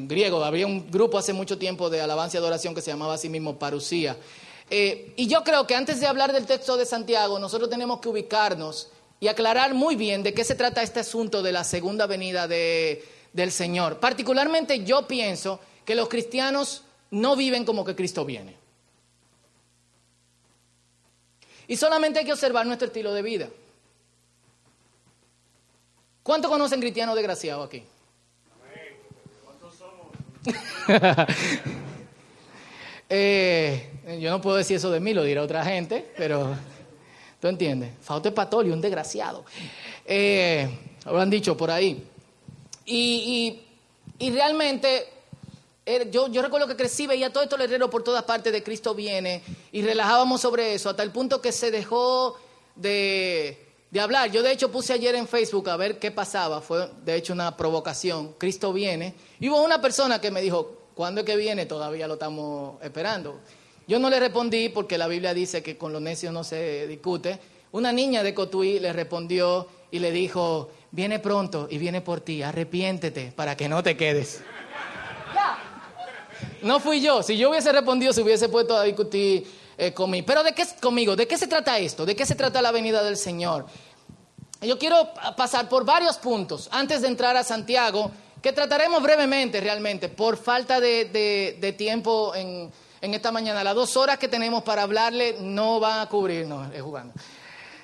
griego. 0.06 0.43
Había 0.45 0.69
un 0.69 0.89
grupo 0.89 1.19
hace 1.19 1.33
mucho 1.33 1.59
tiempo 1.59 1.91
de 1.91 2.01
alabanza 2.01 2.37
y 2.37 2.39
adoración 2.39 2.77
que 2.77 2.81
se 2.81 2.93
llamaba 2.93 3.15
así 3.15 3.29
mismo 3.29 3.59
parucía. 3.59 4.17
Eh, 4.71 5.12
y 5.17 5.27
yo 5.27 5.43
creo 5.43 5.67
que 5.67 5.75
antes 5.75 5.99
de 5.99 6.07
hablar 6.07 6.33
del 6.33 6.47
texto 6.47 6.77
de 6.77 6.87
Santiago, 6.87 7.41
nosotros 7.41 7.69
tenemos 7.69 7.99
que 7.99 8.09
ubicarnos 8.09 8.89
y 9.19 9.27
aclarar 9.27 9.75
muy 9.75 9.97
bien 9.97 10.23
de 10.23 10.33
qué 10.33 10.45
se 10.45 10.55
trata 10.55 10.81
este 10.81 11.00
asunto 11.00 11.43
de 11.43 11.50
la 11.50 11.65
segunda 11.65 12.07
venida 12.07 12.47
del 12.47 13.50
Señor. 13.50 13.99
Particularmente 13.99 14.85
yo 14.85 15.09
pienso 15.09 15.59
que 15.85 15.97
los 15.97 16.09
cristianos 16.09 16.84
no 17.11 17.37
viven 17.37 17.65
como 17.65 17.85
que 17.85 17.95
Cristo 17.95 18.25
viene. 18.25 18.56
Y 21.67 21.77
solamente 21.77 22.19
hay 22.19 22.25
que 22.25 22.33
observar 22.33 22.67
nuestro 22.67 22.89
estilo 22.89 23.12
de 23.12 23.23
vida. 23.23 23.49
¿Cuántos 26.23 26.51
conocen 26.51 26.81
cristianos 26.81 27.15
desgraciados 27.15 27.67
aquí? 27.67 27.83
¿Cuántos 29.45 29.75
somos? 29.79 31.29
Eh, 33.11 34.19
yo 34.21 34.31
no 34.31 34.41
puedo 34.41 34.57
decir 34.57 34.77
eso 34.77 34.91
de 34.91 34.99
mí, 34.99 35.12
lo 35.12 35.23
dirá 35.23 35.43
otra 35.43 35.62
gente, 35.65 36.11
pero 36.17 36.57
¿Tú 37.45 37.49
entiendes? 37.49 37.91
Fausto 38.00 38.33
Patolio, 38.33 38.73
un 38.73 38.81
desgraciado. 38.81 39.45
Eh, 40.07 40.67
lo 41.05 41.21
han 41.21 41.29
dicho 41.29 41.55
por 41.55 41.71
ahí. 41.71 42.03
Y, 42.87 43.61
realmente, 44.19 44.89
er, 44.97 45.05
yo, 46.11 46.43
recuerdo 46.43 46.67
que 46.67 46.77
crecí, 46.77 47.07
veía 47.07 47.33
todo 47.33 47.43
esto 47.43 47.57
letrero 47.57 47.91
por 47.91 48.03
todas 48.03 48.23
partes 48.25 48.53
de 48.53 48.63
Cristo 48.63 48.95
viene 48.95 49.43
y 49.71 49.83
relajábamos 49.83 50.41
sobre 50.41 50.75
eso 50.75 50.89
hasta 50.89 51.03
el 51.03 51.11
punto 51.11 51.41
que 51.43 51.53
se 51.53 51.71
dejó 51.71 52.39
de, 52.75 53.59
de 53.91 54.01
hablar. 54.01 54.31
Yo 54.31 54.43
de 54.43 54.53
hecho 54.53 54.73
puse 54.73 54.95
ayer 54.95 55.15
en 55.15 55.29
Facebook 55.29 55.69
a 55.69 55.77
ver 55.77 55.99
qué 55.99 56.11
pasaba. 56.11 56.63
Fue 56.63 56.89
de 57.05 57.17
hecho 57.17 57.35
una 57.35 57.57
provocación. 57.57 58.35
Cristo 58.39 58.73
viene. 58.73 59.15
Y 59.41 59.51
hubo 59.51 59.63
una 59.63 59.83
persona 59.83 60.21
que 60.21 60.31
me 60.31 60.41
dijo, 60.41 60.89
¿cuándo 60.95 61.21
es 61.21 61.27
que 61.27 61.37
viene? 61.37 61.67
Todavía 61.67 62.09
lo 62.09 62.15
estamos 62.15 62.83
esperando. 62.83 63.41
Yo 63.87 63.99
no 63.99 64.09
le 64.09 64.19
respondí 64.19 64.71
porque 64.71 64.97
la 64.97 65.07
Biblia 65.07 65.35
dice 65.35 65.63
que 65.63 65.77
con 65.77 65.93
los 65.93 66.01
necios 66.01 66.33
no 66.33 66.45
se 66.45 66.87
discute. 66.87 67.39
Una 67.73 67.93
niña 67.93 68.23
de 68.23 68.33
Cotuí 68.33 68.79
le 68.79 68.93
respondió 68.95 69.69
y 69.91 69.99
le 69.99 70.11
dijo, 70.11 70.71
viene 70.91 71.19
pronto 71.19 71.69
y 71.71 71.77
viene 71.77 72.01
por 72.01 72.21
ti, 72.21 72.43
arrepiéntete 72.43 73.33
para 73.37 73.57
que 73.57 73.69
no 73.69 73.83
te 73.83 73.97
quedes. 73.97 74.41
No 76.62 76.81
fui 76.81 77.00
yo, 77.00 77.23
si 77.23 77.37
yo 77.37 77.50
hubiese 77.50 77.73
respondido 77.73 78.12
se 78.12 78.23
hubiese 78.23 78.49
puesto 78.49 78.76
a 78.76 78.82
discutir 78.82 79.46
eh, 79.76 79.92
conmigo. 79.92 80.25
Pero 80.26 80.42
¿de 80.42 80.52
qué, 80.52 80.64
conmigo? 80.80 81.16
¿De 81.16 81.26
qué 81.26 81.37
se 81.37 81.47
trata 81.47 81.78
esto? 81.78 82.07
¿De 82.07 82.14
qué 82.14 82.26
se 82.26 82.35
trata 82.35 82.62
la 82.62 82.73
venida 82.73 83.02
del 83.02 83.16
Señor? 83.16 83.66
Yo 84.61 84.78
quiero 84.78 85.11
pasar 85.37 85.69
por 85.69 85.85
varios 85.85 86.16
puntos 86.16 86.69
antes 86.73 87.02
de 87.02 87.09
entrar 87.09 87.37
a 87.37 87.45
Santiago, 87.45 88.11
que 88.40 88.52
trataremos 88.52 89.02
brevemente 89.02 89.61
realmente, 89.61 90.09
por 90.09 90.37
falta 90.37 90.80
de 90.80 91.75
tiempo 91.76 92.35
en, 92.35 92.73
esta 93.00 93.30
mañana. 93.30 93.62
Las 93.62 93.75
dos 93.75 93.97
horas 93.97 94.19
que 94.19 94.28
tenemos 94.28 94.62
para 94.62 94.83
hablarle 94.83 95.37
no 95.40 95.80
van 95.80 96.00
a 96.00 96.09
cubrir, 96.09 96.47
no, 96.47 96.73
es 96.73 96.80
jugando. 96.80 97.12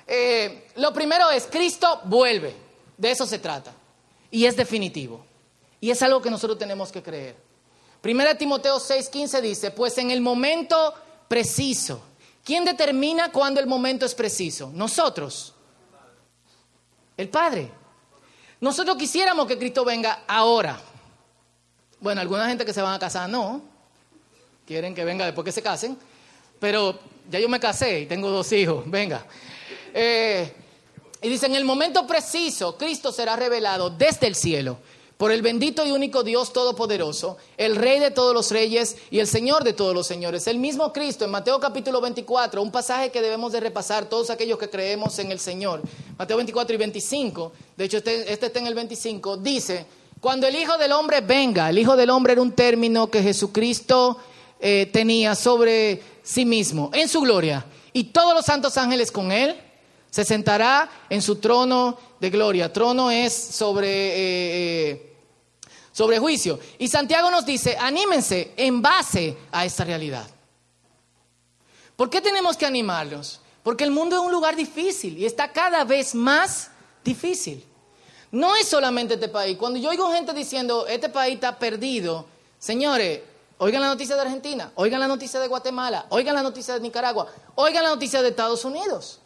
Eh, 0.07 0.67
lo 0.75 0.91
primero 0.93 1.29
es, 1.29 1.47
Cristo 1.47 2.01
vuelve. 2.05 2.53
De 2.97 3.11
eso 3.11 3.25
se 3.25 3.39
trata. 3.39 3.71
Y 4.29 4.45
es 4.45 4.57
definitivo. 4.57 5.23
Y 5.79 5.89
es 5.89 6.01
algo 6.01 6.21
que 6.21 6.29
nosotros 6.29 6.57
tenemos 6.59 6.91
que 6.91 7.01
creer. 7.01 7.35
Primera 8.01 8.35
Timoteo 8.35 8.79
6:15 8.79 9.41
dice, 9.41 9.71
pues 9.71 9.97
en 9.97 10.11
el 10.11 10.21
momento 10.21 10.93
preciso. 11.27 12.01
¿Quién 12.43 12.65
determina 12.65 13.31
cuándo 13.31 13.59
el 13.59 13.67
momento 13.67 14.05
es 14.05 14.15
preciso? 14.15 14.71
Nosotros. 14.73 15.53
El 17.15 17.29
Padre. 17.29 17.69
Nosotros 18.59 18.97
quisiéramos 18.97 19.47
que 19.47 19.57
Cristo 19.57 19.85
venga 19.85 20.23
ahora. 20.27 20.79
Bueno, 21.99 22.21
alguna 22.21 22.47
gente 22.47 22.65
que 22.65 22.73
se 22.73 22.81
van 22.81 22.93
a 22.93 22.99
casar, 22.99 23.29
no 23.29 23.61
quieren 24.71 24.95
que 24.95 25.03
venga 25.03 25.25
después 25.25 25.43
que 25.43 25.51
se 25.51 25.61
casen, 25.61 25.97
pero 26.59 26.97
ya 27.29 27.39
yo 27.39 27.49
me 27.49 27.59
casé 27.59 28.01
y 28.01 28.05
tengo 28.05 28.29
dos 28.29 28.51
hijos, 28.53 28.89
venga. 28.89 29.25
Eh, 29.93 30.49
y 31.21 31.27
dice, 31.27 31.47
en 31.47 31.55
el 31.55 31.65
momento 31.65 32.07
preciso, 32.07 32.77
Cristo 32.77 33.11
será 33.11 33.35
revelado 33.35 33.89
desde 33.89 34.27
el 34.27 34.35
cielo 34.35 34.77
por 35.21 35.31
el 35.31 35.43
bendito 35.43 35.85
y 35.85 35.91
único 35.91 36.23
Dios 36.23 36.51
Todopoderoso, 36.51 37.37
el 37.55 37.75
Rey 37.75 37.99
de 37.99 38.09
todos 38.09 38.33
los 38.33 38.49
reyes 38.49 38.97
y 39.11 39.19
el 39.19 39.27
Señor 39.27 39.63
de 39.63 39.73
todos 39.73 39.93
los 39.93 40.07
señores. 40.07 40.47
El 40.47 40.57
mismo 40.57 40.91
Cristo 40.91 41.25
en 41.25 41.29
Mateo 41.29 41.59
capítulo 41.59 42.01
24, 42.01 42.59
un 42.59 42.71
pasaje 42.71 43.11
que 43.11 43.21
debemos 43.21 43.51
de 43.51 43.59
repasar 43.59 44.05
todos 44.05 44.31
aquellos 44.31 44.57
que 44.57 44.71
creemos 44.71 45.19
en 45.19 45.31
el 45.31 45.39
Señor. 45.39 45.83
Mateo 46.17 46.37
24 46.37 46.73
y 46.73 46.77
25, 46.79 47.51
de 47.77 47.85
hecho 47.85 47.97
este, 47.97 48.33
este 48.33 48.47
está 48.47 48.57
en 48.57 48.65
el 48.65 48.73
25, 48.73 49.37
dice, 49.37 49.85
cuando 50.19 50.47
el 50.47 50.55
Hijo 50.55 50.75
del 50.79 50.91
Hombre 50.91 51.21
venga, 51.21 51.69
el 51.69 51.77
Hijo 51.77 51.95
del 51.95 52.09
Hombre 52.09 52.33
era 52.33 52.41
un 52.41 52.53
término 52.53 53.11
que 53.11 53.21
Jesucristo 53.21 54.17
eh, 54.59 54.89
tenía 54.91 55.35
sobre 55.35 56.01
sí 56.23 56.45
mismo 56.45 56.89
en 56.95 57.07
su 57.07 57.21
gloria. 57.21 57.63
Y 57.93 58.05
todos 58.05 58.33
los 58.33 58.43
santos 58.43 58.75
ángeles 58.75 59.11
con 59.11 59.31
él 59.31 59.55
se 60.09 60.25
sentará 60.25 60.89
en 61.11 61.21
su 61.21 61.35
trono 61.35 61.97
de 62.19 62.29
gloria. 62.31 62.73
Trono 62.73 63.11
es 63.11 63.33
sobre, 63.33 63.87
eh, 63.87 64.91
eh, 64.91 65.10
sobre 65.91 66.19
juicio. 66.19 66.59
Y 66.77 66.87
Santiago 66.87 67.29
nos 67.31 67.45
dice, 67.45 67.77
anímense 67.79 68.53
en 68.57 68.81
base 68.81 69.37
a 69.51 69.65
esta 69.65 69.83
realidad. 69.83 70.27
¿Por 71.95 72.09
qué 72.09 72.21
tenemos 72.21 72.57
que 72.57 72.65
animarlos? 72.65 73.39
Porque 73.63 73.83
el 73.83 73.91
mundo 73.91 74.15
es 74.15 74.21
un 74.21 74.31
lugar 74.31 74.55
difícil 74.55 75.17
y 75.17 75.25
está 75.25 75.51
cada 75.51 75.83
vez 75.83 76.15
más 76.15 76.71
difícil. 77.03 77.63
No 78.31 78.55
es 78.55 78.67
solamente 78.67 79.15
este 79.15 79.27
país. 79.27 79.57
Cuando 79.57 79.77
yo 79.77 79.89
oigo 79.89 80.11
gente 80.11 80.33
diciendo, 80.33 80.87
este 80.87 81.09
país 81.09 81.35
está 81.35 81.59
perdido, 81.59 82.25
señores, 82.59 83.21
oigan 83.57 83.81
la 83.81 83.87
noticia 83.87 84.15
de 84.15 84.21
Argentina, 84.21 84.71
oigan 84.75 84.99
la 84.99 85.07
noticia 85.07 85.39
de 85.39 85.47
Guatemala, 85.47 86.05
oigan 86.09 86.33
la 86.33 86.41
noticia 86.41 86.73
de 86.73 86.79
Nicaragua, 86.79 87.27
oigan 87.55 87.83
la 87.83 87.89
noticia 87.89 88.21
de 88.21 88.29
Estados 88.29 88.63
Unidos. 88.63 89.19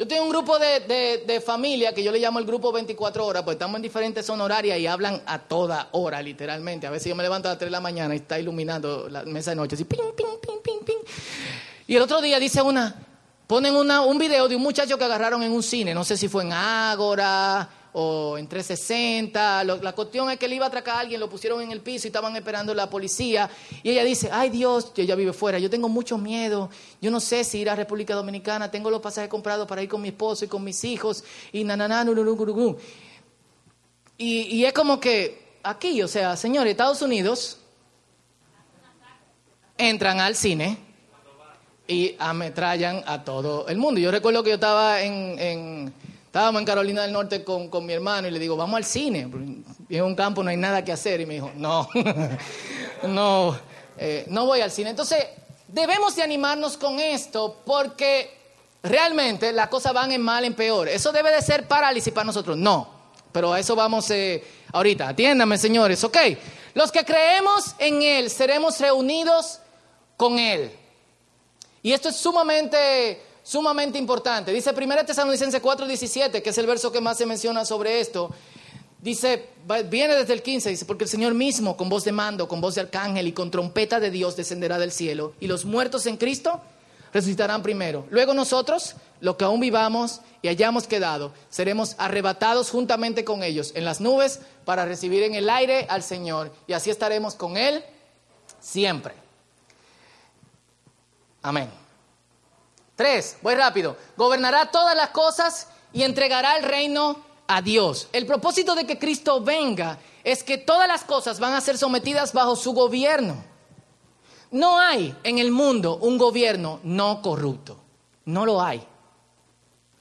Yo 0.00 0.08
tengo 0.08 0.22
un 0.22 0.30
grupo 0.30 0.58
de, 0.58 1.42
familia 1.44 1.92
que 1.92 2.02
yo 2.02 2.10
le 2.10 2.18
llamo 2.18 2.38
el 2.38 2.46
grupo 2.46 2.72
24 2.72 3.26
horas, 3.26 3.42
pues 3.42 3.56
estamos 3.56 3.76
en 3.76 3.82
diferentes 3.82 4.24
zonas 4.24 4.46
horarias 4.46 4.78
y 4.78 4.86
hablan 4.86 5.20
a 5.26 5.40
toda 5.40 5.90
hora, 5.92 6.22
literalmente. 6.22 6.86
A 6.86 6.90
veces 6.90 7.10
yo 7.10 7.14
me 7.14 7.22
levanto 7.22 7.48
a 7.48 7.50
las 7.50 7.58
3 7.58 7.66
de 7.66 7.70
la 7.70 7.82
mañana 7.82 8.14
y 8.14 8.16
está 8.16 8.40
iluminando 8.40 9.10
la 9.10 9.24
mesa 9.24 9.50
de 9.50 9.56
noche, 9.56 9.74
así, 9.74 9.84
ping, 9.84 9.98
ping, 10.16 10.40
ping, 10.40 10.62
ping, 10.64 10.84
ping. 10.86 10.96
Y 11.86 11.96
el 11.96 12.00
otro 12.00 12.22
día 12.22 12.38
dice 12.38 12.62
una, 12.62 12.94
ponen 13.46 13.76
una, 13.76 14.00
un 14.00 14.16
video 14.16 14.48
de 14.48 14.56
un 14.56 14.62
muchacho 14.62 14.96
que 14.96 15.04
agarraron 15.04 15.42
en 15.42 15.52
un 15.52 15.62
cine, 15.62 15.92
no 15.92 16.02
sé 16.02 16.16
si 16.16 16.28
fue 16.28 16.44
en 16.44 16.54
Ágora 16.54 17.68
o 17.92 18.38
en 18.38 18.46
360. 18.46 19.64
la 19.64 19.92
cuestión 19.92 20.30
es 20.30 20.38
que 20.38 20.46
él 20.46 20.54
iba 20.54 20.66
a 20.66 20.68
atracar 20.68 20.96
a 20.96 21.00
alguien, 21.00 21.20
lo 21.20 21.28
pusieron 21.28 21.60
en 21.62 21.72
el 21.72 21.80
piso 21.80 22.06
y 22.06 22.08
estaban 22.08 22.34
esperando 22.36 22.74
la 22.74 22.88
policía. 22.88 23.50
Y 23.82 23.90
ella 23.90 24.04
dice, 24.04 24.30
ay 24.32 24.50
Dios, 24.50 24.92
ella 24.96 25.14
vive 25.14 25.32
fuera, 25.32 25.58
yo 25.58 25.70
tengo 25.70 25.88
mucho 25.88 26.18
miedo, 26.18 26.70
yo 27.00 27.10
no 27.10 27.20
sé 27.20 27.44
si 27.44 27.58
ir 27.58 27.70
a 27.70 27.76
República 27.76 28.14
Dominicana, 28.14 28.70
tengo 28.70 28.90
los 28.90 29.00
pasajes 29.00 29.30
comprados 29.30 29.66
para 29.66 29.82
ir 29.82 29.88
con 29.88 30.00
mi 30.00 30.08
esposo 30.08 30.44
y 30.44 30.48
con 30.48 30.62
mis 30.64 30.84
hijos 30.84 31.24
y 31.52 31.64
na 31.64 32.04
y, 34.18 34.42
y 34.54 34.64
es 34.66 34.74
como 34.74 35.00
que 35.00 35.58
aquí, 35.62 36.02
o 36.02 36.08
sea, 36.08 36.36
señores, 36.36 36.72
Estados 36.72 37.00
Unidos 37.00 37.56
entran 39.78 40.20
al 40.20 40.36
cine 40.36 40.76
y 41.88 42.14
ametrallan 42.18 43.02
a 43.06 43.24
todo 43.24 43.66
el 43.66 43.78
mundo. 43.78 43.98
Yo 43.98 44.10
recuerdo 44.10 44.42
que 44.42 44.50
yo 44.50 44.54
estaba 44.54 45.02
en, 45.02 45.92
estábamos 46.30 46.60
en 46.60 46.66
Carolina 46.66 47.02
del 47.02 47.10
Norte 47.10 47.42
con, 47.42 47.84
mi 47.84 47.92
hermano 47.92 48.28
y 48.28 48.30
le 48.30 48.38
digo, 48.38 48.56
vamos 48.56 48.76
al 48.76 48.84
cine. 48.84 49.22
en 49.88 50.04
un 50.04 50.14
campo 50.14 50.44
no 50.44 50.50
hay 50.50 50.56
nada 50.56 50.84
que 50.84 50.92
hacer. 50.92 51.20
Y 51.20 51.26
me 51.26 51.34
dijo, 51.34 51.50
no, 51.56 51.88
no, 53.02 53.58
eh, 53.98 54.24
no 54.28 54.46
voy 54.46 54.60
al 54.60 54.70
cine. 54.70 54.90
Entonces, 54.90 55.26
debemos 55.66 56.14
de 56.14 56.22
animarnos 56.22 56.76
con 56.76 57.00
esto 57.00 57.56
porque 57.66 58.30
realmente 58.80 59.50
las 59.50 59.66
cosas 59.66 59.92
van 59.92 60.12
en 60.12 60.22
mal, 60.22 60.44
en 60.44 60.54
peor. 60.54 60.88
Eso 60.88 61.10
debe 61.10 61.32
de 61.32 61.42
ser 61.42 61.66
parálisis 61.66 62.12
para 62.12 62.26
nosotros. 62.26 62.56
No, 62.56 62.88
pero 63.32 63.52
a 63.52 63.58
eso 63.58 63.74
vamos 63.74 64.08
eh, 64.12 64.44
ahorita. 64.72 65.08
Atiéndame, 65.08 65.58
señores, 65.58 66.04
¿ok? 66.04 66.16
Los 66.74 66.92
que 66.92 67.04
creemos 67.04 67.74
en 67.76 68.02
Él 68.02 68.30
seremos 68.30 68.78
reunidos 68.78 69.58
con 70.16 70.38
Él. 70.38 70.70
Y 71.82 71.92
esto 71.92 72.10
es 72.10 72.14
sumamente, 72.14 73.20
sumamente 73.42 73.98
importante. 73.98 74.52
Dice 74.52 74.72
1 74.72 75.04
Tesalonicenses 75.04 75.62
4:17, 75.62 76.42
que 76.42 76.50
es 76.50 76.58
el 76.58 76.66
verso 76.66 76.92
que 76.92 77.00
más 77.00 77.18
se 77.18 77.26
menciona 77.26 77.64
sobre 77.64 78.00
esto. 78.00 78.30
Dice, 79.02 79.46
viene 79.88 80.14
desde 80.14 80.34
el 80.34 80.42
15, 80.42 80.68
dice, 80.68 80.84
porque 80.84 81.04
el 81.04 81.10
Señor 81.10 81.32
mismo, 81.32 81.74
con 81.74 81.88
voz 81.88 82.04
de 82.04 82.12
mando, 82.12 82.46
con 82.48 82.60
voz 82.60 82.74
de 82.74 82.82
arcángel 82.82 83.26
y 83.26 83.32
con 83.32 83.50
trompeta 83.50 83.98
de 83.98 84.10
Dios, 84.10 84.36
descenderá 84.36 84.78
del 84.78 84.92
cielo. 84.92 85.32
Y 85.40 85.46
los 85.46 85.64
muertos 85.64 86.04
en 86.04 86.18
Cristo 86.18 86.60
resucitarán 87.12 87.62
primero. 87.62 88.06
Luego 88.10 88.34
nosotros, 88.34 88.96
los 89.20 89.36
que 89.36 89.44
aún 89.44 89.58
vivamos 89.58 90.20
y 90.42 90.48
hayamos 90.48 90.86
quedado, 90.86 91.32
seremos 91.48 91.94
arrebatados 91.96 92.70
juntamente 92.70 93.24
con 93.24 93.42
ellos 93.42 93.72
en 93.74 93.86
las 93.86 94.02
nubes 94.02 94.40
para 94.66 94.84
recibir 94.84 95.22
en 95.22 95.34
el 95.34 95.48
aire 95.48 95.86
al 95.88 96.02
Señor. 96.02 96.52
Y 96.66 96.74
así 96.74 96.90
estaremos 96.90 97.34
con 97.34 97.56
Él 97.56 97.82
siempre. 98.60 99.14
Amén. 101.42 101.79
Tres, 103.00 103.38
voy 103.40 103.54
rápido. 103.54 103.96
Gobernará 104.14 104.70
todas 104.70 104.94
las 104.94 105.08
cosas 105.08 105.68
y 105.90 106.02
entregará 106.02 106.58
el 106.58 106.64
reino 106.64 107.16
a 107.46 107.62
Dios. 107.62 108.08
El 108.12 108.26
propósito 108.26 108.74
de 108.74 108.86
que 108.86 108.98
Cristo 108.98 109.40
venga 109.40 109.98
es 110.22 110.44
que 110.44 110.58
todas 110.58 110.86
las 110.86 111.04
cosas 111.04 111.40
van 111.40 111.54
a 111.54 111.62
ser 111.62 111.78
sometidas 111.78 112.34
bajo 112.34 112.56
su 112.56 112.74
gobierno. 112.74 113.42
No 114.50 114.78
hay 114.78 115.16
en 115.22 115.38
el 115.38 115.50
mundo 115.50 115.96
un 115.96 116.18
gobierno 116.18 116.78
no 116.82 117.22
corrupto. 117.22 117.78
No 118.26 118.44
lo 118.44 118.60
hay. 118.60 118.86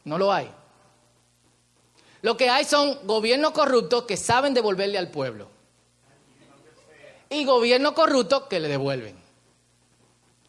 No 0.04 0.18
lo 0.18 0.34
hay. 0.34 0.52
Lo 2.22 2.36
que 2.36 2.50
hay 2.50 2.66
son 2.66 3.00
gobiernos 3.04 3.52
corruptos 3.52 4.04
que 4.04 4.18
saben 4.18 4.54
devolverle 4.54 4.98
al 4.98 5.10
pueblo. 5.10 5.48
Y 7.30 7.46
gobiernos 7.46 7.94
corruptos 7.94 8.44
que 8.50 8.60
le 8.60 8.68
devuelven. 8.68 9.18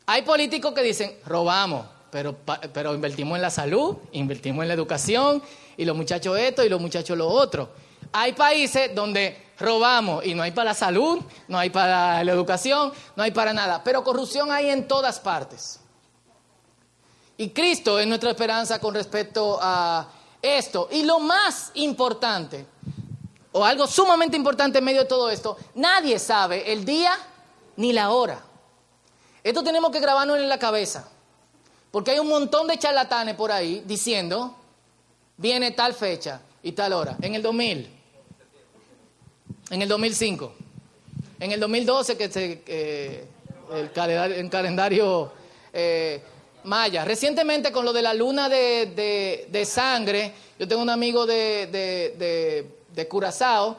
Hay 0.07 0.23
políticos 0.23 0.75
que 0.75 0.83
dicen, 0.83 1.16
robamos, 1.25 1.87
pero, 2.10 2.36
pero 2.72 2.94
invertimos 2.94 3.36
en 3.36 3.42
la 3.42 3.50
salud, 3.50 3.96
invertimos 4.12 4.62
en 4.62 4.68
la 4.68 4.74
educación, 4.74 5.42
y 5.76 5.84
los 5.84 5.96
muchachos 5.96 6.38
esto 6.38 6.62
y 6.62 6.68
los 6.68 6.80
muchachos 6.80 7.16
lo 7.16 7.26
otro. 7.26 7.70
Hay 8.12 8.32
países 8.32 8.94
donde 8.94 9.50
robamos 9.58 10.24
y 10.26 10.34
no 10.34 10.42
hay 10.42 10.50
para 10.50 10.70
la 10.70 10.74
salud, 10.74 11.20
no 11.48 11.58
hay 11.58 11.70
para 11.70 12.22
la 12.22 12.32
educación, 12.32 12.92
no 13.16 13.22
hay 13.22 13.30
para 13.30 13.52
nada, 13.52 13.82
pero 13.82 14.02
corrupción 14.04 14.50
hay 14.50 14.70
en 14.70 14.88
todas 14.88 15.20
partes. 15.20 15.80
Y 17.36 17.50
Cristo 17.50 17.98
es 17.98 18.06
nuestra 18.06 18.30
esperanza 18.30 18.78
con 18.78 18.94
respecto 18.94 19.58
a 19.62 20.06
esto. 20.42 20.88
Y 20.92 21.04
lo 21.04 21.20
más 21.20 21.70
importante, 21.74 22.66
o 23.52 23.64
algo 23.64 23.86
sumamente 23.86 24.36
importante 24.36 24.78
en 24.78 24.84
medio 24.84 25.00
de 25.00 25.08
todo 25.08 25.30
esto, 25.30 25.56
nadie 25.74 26.18
sabe 26.18 26.70
el 26.70 26.84
día 26.84 27.14
ni 27.76 27.94
la 27.94 28.10
hora. 28.10 28.40
Esto 29.42 29.62
tenemos 29.62 29.90
que 29.90 30.00
grabarnos 30.00 30.36
en 30.36 30.48
la 30.48 30.58
cabeza. 30.58 31.08
Porque 31.90 32.12
hay 32.12 32.18
un 32.18 32.28
montón 32.28 32.66
de 32.68 32.78
charlatanes 32.78 33.35
por 33.35 33.50
ahí 33.50 33.82
diciendo, 33.85 34.54
viene 35.37 35.73
tal 35.73 35.94
fecha 35.94 36.40
y 36.62 36.73
tal 36.73 36.92
hora. 36.92 37.16
En 37.20 37.35
el 37.35 37.42
2000, 37.42 37.88
en 39.70 39.82
el 39.82 39.88
2005, 39.88 40.52
en 41.40 41.52
el 41.52 41.61
2012 41.61 42.16
que 42.16 42.30
se, 42.30 42.62
eh, 42.66 43.25
el 43.73 43.90
calendario, 44.50 45.32
eh, 45.73 46.23
maya. 46.64 47.04
Recientemente 47.04 47.73
con 47.73 47.85
lo 47.85 47.92
de 47.92 48.02
la 48.02 48.14
luna 48.14 48.49
de, 48.49 49.66
sangre, 49.66 50.32
yo 50.59 50.68
tengo 50.68 50.82
un 50.82 50.90
amigo 50.90 51.26
de, 51.26 52.66
Curazao 53.09 53.76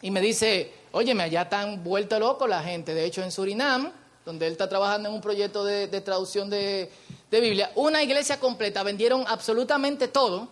y 0.00 0.10
me 0.10 0.20
dice, 0.20 0.70
óyeme, 0.92 1.24
allá 1.24 1.42
están 1.42 1.82
vuelto 1.82 2.18
loco 2.18 2.46
la 2.46 2.62
gente. 2.62 2.94
De 2.94 3.04
hecho, 3.04 3.22
en 3.22 3.32
Surinam 3.32 3.90
donde 4.24 4.46
él 4.46 4.52
está 4.52 4.68
trabajando 4.68 5.08
en 5.08 5.14
un 5.14 5.20
proyecto 5.20 5.64
de, 5.64 5.88
traducción 6.00 6.48
de, 6.48 6.90
Biblia, 7.40 7.72
una 7.74 8.02
iglesia 8.02 8.38
completa, 8.38 8.82
vendieron 8.82 9.24
absolutamente 9.26 10.08
todo 10.08 10.48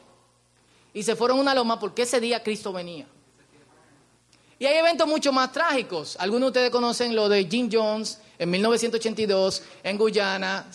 y 0.94 1.02
se 1.02 1.16
fueron 1.16 1.38
a 1.38 1.40
una 1.40 1.54
loma 1.54 1.78
porque 1.78 2.02
ese 2.02 2.20
día 2.20 2.42
Cristo 2.42 2.72
venía. 2.72 3.06
Y 4.58 4.66
hay 4.66 4.76
eventos 4.76 5.08
mucho 5.08 5.32
más 5.32 5.52
trágicos. 5.52 6.16
Algunos 6.18 6.48
de 6.48 6.48
ustedes 6.48 6.70
conocen 6.70 7.16
lo 7.16 7.28
de 7.28 7.46
Jim 7.46 7.70
Jones 7.72 8.18
en 8.38 8.50
1982 8.50 9.62
en 9.82 9.96
Guyana, 9.96 10.66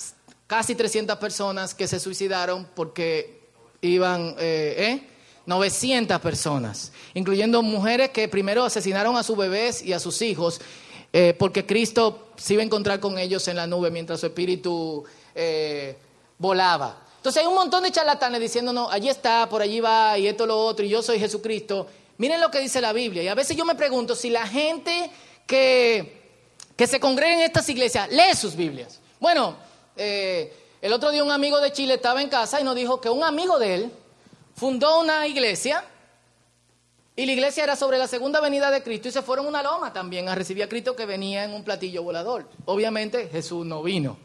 casi 0.48 0.74
300 0.74 1.18
personas 1.18 1.76
que 1.76 1.88
se 1.88 2.00
suicidaron 2.00 2.68
porque 2.76 3.42
iban, 3.82 4.36
eh, 4.40 5.02
900 5.46 6.18
¿eh? 6.18 6.20
personas, 6.20 6.92
incluyendo 7.14 7.62
mujeres 7.62 8.10
que 8.10 8.28
primero 8.28 8.64
asesinaron 8.64 9.18
a 9.18 9.24
sus 9.24 9.38
bebés 9.38 9.84
y 9.84 9.94
a 9.94 10.00
sus 10.00 10.22
hijos 10.22 10.60
eh, 11.18 11.34
porque 11.40 11.66
Cristo 11.66 12.28
se 12.36 12.56
iba 12.56 12.62
a 12.62 12.66
encontrar 12.66 13.00
con 13.00 13.18
ellos 13.18 13.48
en 13.48 13.56
la 13.56 13.68
nube 13.68 13.90
mientras 13.90 14.20
su 14.20 14.26
espíritu 14.26 15.06
eh, 15.36 15.98
volaba. 16.40 16.98
Entonces 17.18 17.42
hay 17.42 17.48
un 17.48 17.56
montón 17.56 17.84
de 17.84 17.92
charlatanes 17.92 18.40
diciéndonos, 18.40 18.92
allí 18.92 19.10
está, 19.10 19.48
por 19.50 19.62
allí 19.62 19.80
va, 19.80 20.18
y 20.18 20.28
esto, 20.28 20.46
lo 20.46 20.58
otro, 20.58 20.86
y 20.86 20.90
yo 20.90 21.02
soy 21.02 21.20
Jesucristo. 21.20 21.88
Miren 22.18 22.40
lo 22.40 22.50
que 22.50 22.60
dice 22.60 22.80
la 22.82 22.94
Biblia. 22.94 23.24
Y 23.24 23.28
a 23.28 23.36
veces 23.36 23.58
yo 23.58 23.66
me 23.66 23.76
pregunto 23.76 24.16
si 24.16 24.30
la 24.30 24.48
gente 24.48 25.12
que, 25.46 26.22
que 26.76 26.88
se 26.88 27.00
congrega 27.00 27.34
en 27.34 27.42
estas 27.42 27.68
iglesias 27.70 28.10
lee 28.10 28.36
sus 28.36 28.56
Biblias. 28.56 29.00
Bueno, 29.20 29.56
eh, 29.98 30.54
el 30.82 30.94
otro 30.94 31.12
día 31.12 31.24
un 31.24 31.32
amigo 31.32 31.60
de 31.60 31.72
Chile 31.72 31.96
estaba 31.96 32.22
en 32.22 32.30
casa 32.30 32.62
y 32.62 32.64
nos 32.64 32.76
dijo 32.76 33.02
que 33.02 33.10
un 33.10 33.24
amigo 33.24 33.58
de 33.60 33.76
él 33.76 33.92
fundó 34.56 35.00
una 35.00 35.28
iglesia 35.28 35.84
y 37.16 37.26
la 37.26 37.32
iglesia 37.32 37.64
era 37.64 37.76
sobre 37.76 37.98
la 37.98 38.08
segunda 38.08 38.42
venida 38.42 38.70
de 38.70 38.84
Cristo 38.84 39.08
y 39.08 39.12
se 39.12 39.22
fueron 39.22 39.48
una 39.48 39.64
loma 39.64 39.94
también 39.94 40.30
a 40.30 40.36
recibir 40.36 40.64
a 40.64 40.70
Cristo 40.70 40.96
que 40.96 41.06
venía 41.06 41.44
en 41.44 41.54
un 41.54 41.64
platillo 41.64 42.04
volador. 42.04 42.48
Obviamente 42.66 43.30
Jesús 43.30 43.66
no 43.66 43.82
vino. 43.82 44.18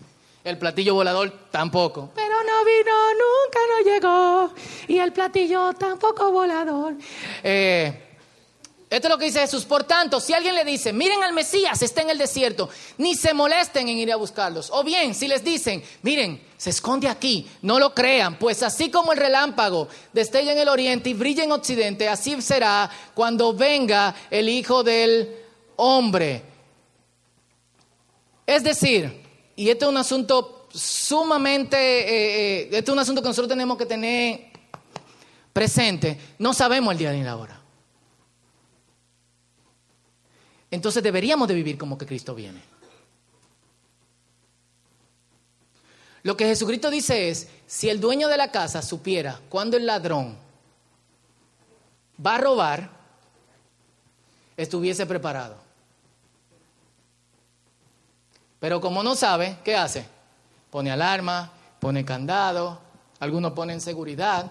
El 0.43 0.57
platillo 0.57 0.95
volador 0.95 1.31
tampoco. 1.51 2.11
Pero 2.15 2.35
no 2.43 2.65
vino, 2.65 3.13
nunca 3.13 3.59
no 3.69 3.93
llegó. 3.93 4.55
Y 4.89 4.99
el 4.99 5.13
platillo 5.13 5.73
tampoco 5.75 6.33
volador. 6.33 6.95
Eh, 7.43 8.07
Esto 8.89 9.07
es 9.07 9.11
lo 9.13 9.19
que 9.19 9.27
dice 9.27 9.41
Jesús. 9.41 9.67
Por 9.67 9.85
tanto, 9.85 10.19
si 10.19 10.33
alguien 10.33 10.55
le 10.55 10.65
dice, 10.65 10.93
miren 10.95 11.23
al 11.23 11.35
Mesías, 11.35 11.81
está 11.83 12.01
en 12.01 12.11
el 12.11 12.19
desierto, 12.19 12.71
ni 12.99 13.15
se 13.15 13.35
molesten 13.35 13.89
en 13.89 13.99
ir 13.99 14.11
a 14.11 14.17
buscarlos. 14.17 14.71
O 14.73 14.83
bien, 14.83 15.15
si 15.15 15.29
les 15.29 15.45
dicen, 15.45 15.85
miren, 16.03 16.43
se 16.57 16.71
esconde 16.71 17.09
aquí, 17.09 17.49
no 17.63 17.79
lo 17.79 17.95
crean, 17.95 18.37
pues 18.39 18.63
así 18.63 18.91
como 18.91 19.13
el 19.13 19.19
relámpago 19.19 19.89
destella 20.13 20.53
en 20.53 20.59
el 20.59 20.69
oriente 20.69 21.11
y 21.11 21.15
brilla 21.15 21.45
en 21.45 21.53
occidente, 21.53 22.09
así 22.09 22.41
será 22.43 22.91
cuando 23.15 23.53
venga 23.53 24.15
el 24.31 24.49
Hijo 24.49 24.83
del 24.83 25.37
Hombre. 25.77 26.43
Es 28.47 28.65
decir, 28.65 29.23
y 29.61 29.69
este 29.69 29.85
es 29.85 29.91
un 29.91 29.99
asunto 29.99 30.69
sumamente, 30.73 31.77
eh, 31.77 32.61
eh, 32.63 32.69
este 32.73 32.79
es 32.79 32.89
un 32.89 32.99
asunto 32.99 33.21
que 33.21 33.29
nosotros 33.29 33.51
tenemos 33.51 33.77
que 33.77 33.85
tener 33.85 34.41
presente, 35.53 36.19
no 36.39 36.55
sabemos 36.55 36.93
el 36.93 36.99
día 36.99 37.13
ni 37.13 37.23
la 37.23 37.37
hora. 37.37 37.61
entonces 40.71 41.03
deberíamos 41.03 41.47
de 41.47 41.53
vivir 41.53 41.77
como 41.77 41.99
que 41.99 42.07
Cristo 42.07 42.35
viene. 42.35 42.63
Lo 46.23 46.39
que 46.39 46.47
Jesucristo 46.47 46.89
dice 46.89 47.29
es, 47.29 47.49
si 47.67 47.91
el 47.91 48.01
dueño 48.01 48.29
de 48.29 48.39
la 48.39 48.51
casa 48.51 48.81
supiera 48.81 49.43
cuándo 49.51 49.77
el 49.77 49.85
ladrón 49.85 50.39
va 52.25 52.37
a 52.37 52.39
robar, 52.39 52.91
estuviese 54.57 55.05
preparado. 55.05 55.70
Pero 58.61 58.81
como 58.81 59.03
no 59.03 59.17
sabe, 59.17 59.57
¿qué 59.65 59.75
hace? 59.75 60.05
Pone 60.71 60.93
alarma, 60.93 61.51
pone 61.81 62.05
candado, 62.05 62.79
algunos 63.19 63.53
ponen 63.53 63.81
seguridad. 63.81 64.51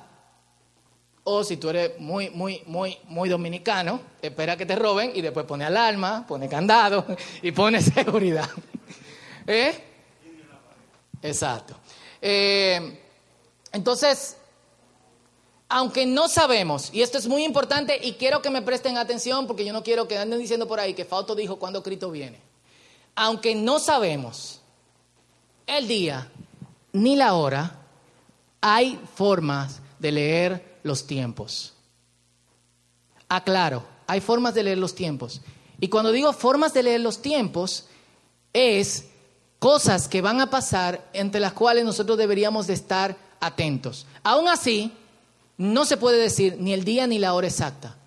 O 1.24 1.44
si 1.44 1.58
tú 1.58 1.70
eres 1.70 2.00
muy, 2.00 2.32
muy, 2.32 2.64
muy, 2.66 2.98
muy 3.06 3.30
dominicano, 3.30 4.02
espera 4.22 4.58
que 4.58 4.66
te 4.66 4.76
roben 4.76 5.12
y 5.14 5.22
después 5.22 5.46
pone 5.46 5.64
alarma, 5.64 6.26
pone 6.28 6.50
candado 6.50 7.06
y 7.44 7.52
pone 7.52 7.82
seguridad. 7.82 8.50
¿Eh? 9.48 9.84
Exacto. 11.22 11.76
Eh, 12.20 13.00
entonces, 13.72 14.38
aunque 15.68 16.08
no 16.08 16.28
sabemos, 16.28 16.90
y 16.92 17.04
esto 17.04 17.20
es 17.20 17.28
muy 17.28 17.44
importante 17.44 18.00
y 18.02 18.14
quiero 18.14 18.42
que 18.42 18.50
me 18.50 18.64
presten 18.64 18.98
atención 18.98 19.46
porque 19.46 19.64
yo 19.64 19.72
no 19.72 19.84
quiero 19.84 20.08
que 20.08 20.18
anden 20.18 20.40
diciendo 20.40 20.68
por 20.68 20.80
ahí 20.80 20.96
que 20.96 21.06
Fausto 21.06 21.36
dijo 21.36 21.60
cuando 21.60 21.84
Cristo 21.84 22.10
viene. 22.10 22.49
Aunque 23.22 23.54
no 23.54 23.80
sabemos 23.80 24.62
el 25.68 25.90
día 25.90 26.30
ni 26.94 27.18
la 27.18 27.34
hora, 27.34 27.76
hay 28.62 28.98
formas 29.14 29.82
de 30.00 30.14
leer 30.14 30.80
los 30.84 31.06
tiempos. 31.06 31.74
Aclaro, 33.28 33.84
hay 34.08 34.22
formas 34.22 34.54
de 34.54 34.64
leer 34.64 34.78
los 34.78 34.96
tiempos. 34.96 35.42
Y 35.82 35.90
cuando 35.90 36.14
digo 36.14 36.32
formas 36.32 36.74
de 36.74 36.82
leer 36.82 37.02
los 37.02 37.22
tiempos, 37.22 37.88
es 38.54 39.08
cosas 39.60 40.08
que 40.08 40.22
van 40.22 40.40
a 40.40 40.50
pasar 40.50 41.06
entre 41.12 41.42
las 41.42 41.52
cuales 41.52 41.84
nosotros 41.84 42.18
deberíamos 42.18 42.68
de 42.68 42.74
estar 42.76 43.18
atentos. 43.42 44.06
Aún 44.24 44.48
así, 44.48 44.94
no 45.58 45.84
se 45.84 45.98
puede 45.98 46.20
decir 46.20 46.56
ni 46.58 46.72
el 46.72 46.86
día 46.86 47.06
ni 47.06 47.20
la 47.20 47.34
hora 47.34 47.48
exacta, 47.48 47.98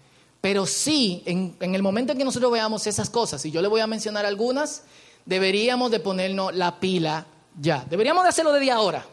pero 0.42 0.66
sí, 0.66 1.22
en, 1.24 1.56
el 1.60 1.82
momento 1.82 2.10
en 2.10 2.18
que 2.18 2.24
nosotros 2.24 2.50
veamos 2.50 2.88
esas 2.88 3.08
cosas, 3.08 3.44
y 3.46 3.52
yo 3.52 3.62
le 3.62 3.68
voy 3.68 3.80
a 3.80 3.86
mencionar 3.86 4.26
algunas, 4.26 4.82
deberíamos 5.24 5.92
de 5.92 6.00
ponernos 6.00 6.52
la 6.52 6.80
pila 6.80 7.26
ya. 7.60 7.86
Deberíamos 7.88 8.24
de 8.24 8.30
hacerlo 8.30 8.52
desde 8.52 8.72
ahora. 8.72 9.06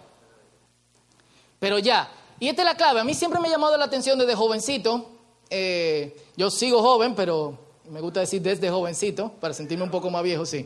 Pero 1.60 1.78
ya, 1.78 2.10
y 2.40 2.48
esta 2.48 2.64
es 2.64 2.66
la 2.66 2.76
clave. 2.76 3.02
A 3.02 3.04
mí 3.04 3.14
siempre 3.14 3.40
me 3.40 3.48
ha 3.48 3.52
llamado 3.52 3.78
la 3.78 3.86
atención 3.86 4.18
desde 4.18 4.34
jovencito. 4.34 5.08
Eh, 5.52 6.20
yo 6.36 6.50
sigo 6.50 6.82
joven, 6.82 7.14
pero 7.14 7.60
me 7.92 8.02
gusta 8.02 8.22
decir 8.22 8.42
desde 8.42 8.72
jovencito, 8.72 9.32
para 9.40 9.54
sentirme 9.54 9.84
un 9.84 9.92
poco 9.92 10.10
más 10.10 10.24
viejo, 10.24 10.48
sí. 10.48 10.66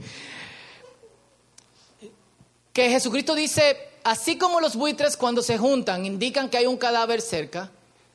Que 2.71 2.89
Jesucristo 2.89 3.35
dice, 3.35 3.77
así 4.05 4.37
como 4.37 4.61
los 4.61 4.77
buitres 4.77 5.17
cuando 5.17 5.41
se 5.41 5.57
juntan 5.57 6.05
indican 6.05 6.49
que 6.49 6.55
hay 6.55 6.67
un 6.67 6.77
cadáver 6.77 7.19
cerca, 7.19 7.69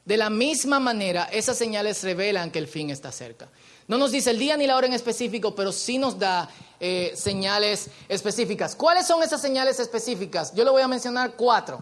de 0.08 0.16
la 0.16 0.30
misma 0.30 0.80
manera 0.80 1.28
esas 1.30 1.58
señales 1.58 2.02
revelan 2.02 2.50
que 2.50 2.58
el 2.58 2.66
fin 2.66 2.88
está 2.88 3.12
cerca. 3.12 3.46
No 3.88 3.98
nos 3.98 4.10
dice 4.10 4.30
el 4.30 4.38
día 4.38 4.56
ni 4.56 4.66
la 4.66 4.74
hora 4.74 4.86
en 4.86 4.94
específico, 4.94 5.54
pero 5.54 5.70
sí 5.70 5.98
nos 5.98 6.18
da 6.18 6.48
eh, 6.80 7.12
señales 7.14 7.90
específicas. 8.08 8.74
¿Cuáles 8.74 9.06
son 9.06 9.22
esas 9.22 9.42
señales 9.42 9.78
específicas? 9.78 10.54
Yo 10.54 10.64
le 10.64 10.70
voy 10.70 10.80
a 10.80 10.88
mencionar 10.88 11.32
cuatro, 11.32 11.78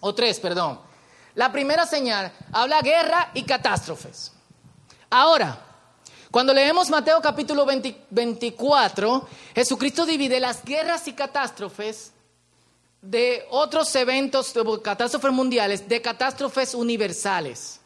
o 0.00 0.14
tres, 0.14 0.38
perdón. 0.38 0.78
La 1.36 1.50
primera 1.50 1.86
señal 1.86 2.30
habla 2.52 2.82
guerra 2.82 3.30
y 3.32 3.44
catástrofes. 3.44 4.30
Ahora, 5.08 5.58
cuando 6.30 6.52
leemos 6.52 6.90
Mateo 6.90 7.22
capítulo 7.22 7.64
24, 7.64 9.28
Jesucristo 9.54 10.04
divide 10.04 10.38
las 10.38 10.62
guerras 10.62 11.08
y 11.08 11.14
catástrofes 11.14 12.12
de 13.02 13.44
otros 13.50 13.94
eventos, 13.94 14.52
de 14.52 14.64
catástrofes 14.82 15.32
mundiales, 15.32 15.88
de 15.88 16.02
catástrofes 16.02 16.74
universales. 16.74 17.80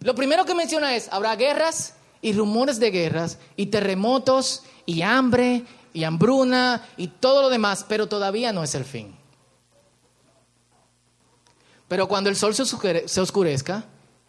Lo 0.00 0.14
primero 0.14 0.44
que 0.44 0.54
menciona 0.54 0.94
es, 0.94 1.08
habrá 1.10 1.36
guerras 1.36 1.94
y 2.22 2.32
rumores 2.32 2.78
de 2.78 2.90
guerras 2.90 3.38
y 3.56 3.66
terremotos 3.66 4.62
y 4.86 5.02
hambre 5.02 5.64
y 5.92 6.04
hambruna 6.04 6.88
y 6.96 7.08
todo 7.08 7.42
lo 7.42 7.48
demás, 7.48 7.84
pero 7.88 8.08
todavía 8.08 8.52
no 8.52 8.62
es 8.62 8.74
el 8.74 8.84
fin. 8.84 9.14
Pero 11.88 12.08
cuando 12.08 12.30
el 12.30 12.36
sol 12.36 12.54
se 12.54 13.20
oscurezca 13.20 13.84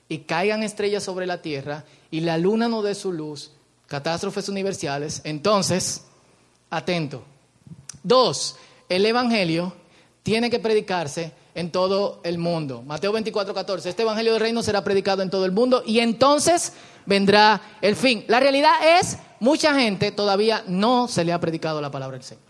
y 0.10 0.20
caigan 0.20 0.64
estrellas 0.64 1.04
sobre 1.04 1.26
la 1.26 1.42
tierra 1.42 1.86
y 2.12 2.22
la 2.22 2.38
luna 2.38 2.68
no 2.68 2.82
dé 2.82 2.96
su 2.96 3.12
luz, 3.12 3.52
catástrofes 3.88 4.48
universales, 4.50 5.22
entonces, 5.24 6.04
atento. 6.70 7.24
Dos, 8.04 8.56
el 8.90 9.06
Evangelio 9.06 9.74
tiene 10.24 10.50
que 10.50 10.60
predicarse 10.60 11.32
en 11.56 11.72
todo 11.72 12.20
el 12.24 12.38
mundo. 12.38 12.84
Mateo 12.84 13.12
24, 13.12 13.54
14. 13.54 13.90
Este 13.90 14.04
Evangelio 14.04 14.34
del 14.34 14.42
Reino 14.42 14.62
será 14.62 14.84
predicado 14.84 15.24
en 15.24 15.30
todo 15.30 15.46
el 15.46 15.52
mundo 15.52 15.84
y 15.86 16.00
entonces 16.00 16.74
vendrá 17.06 17.62
el 17.82 17.96
fin. 17.96 18.24
La 18.28 18.40
realidad 18.40 19.00
es, 19.00 19.18
mucha 19.40 19.74
gente 19.74 20.12
todavía 20.12 20.64
no 20.68 21.08
se 21.08 21.24
le 21.24 21.34
ha 21.34 21.40
predicado 21.40 21.82
la 21.82 21.90
palabra 21.90 22.18
del 22.18 22.24
Señor. 22.24 22.48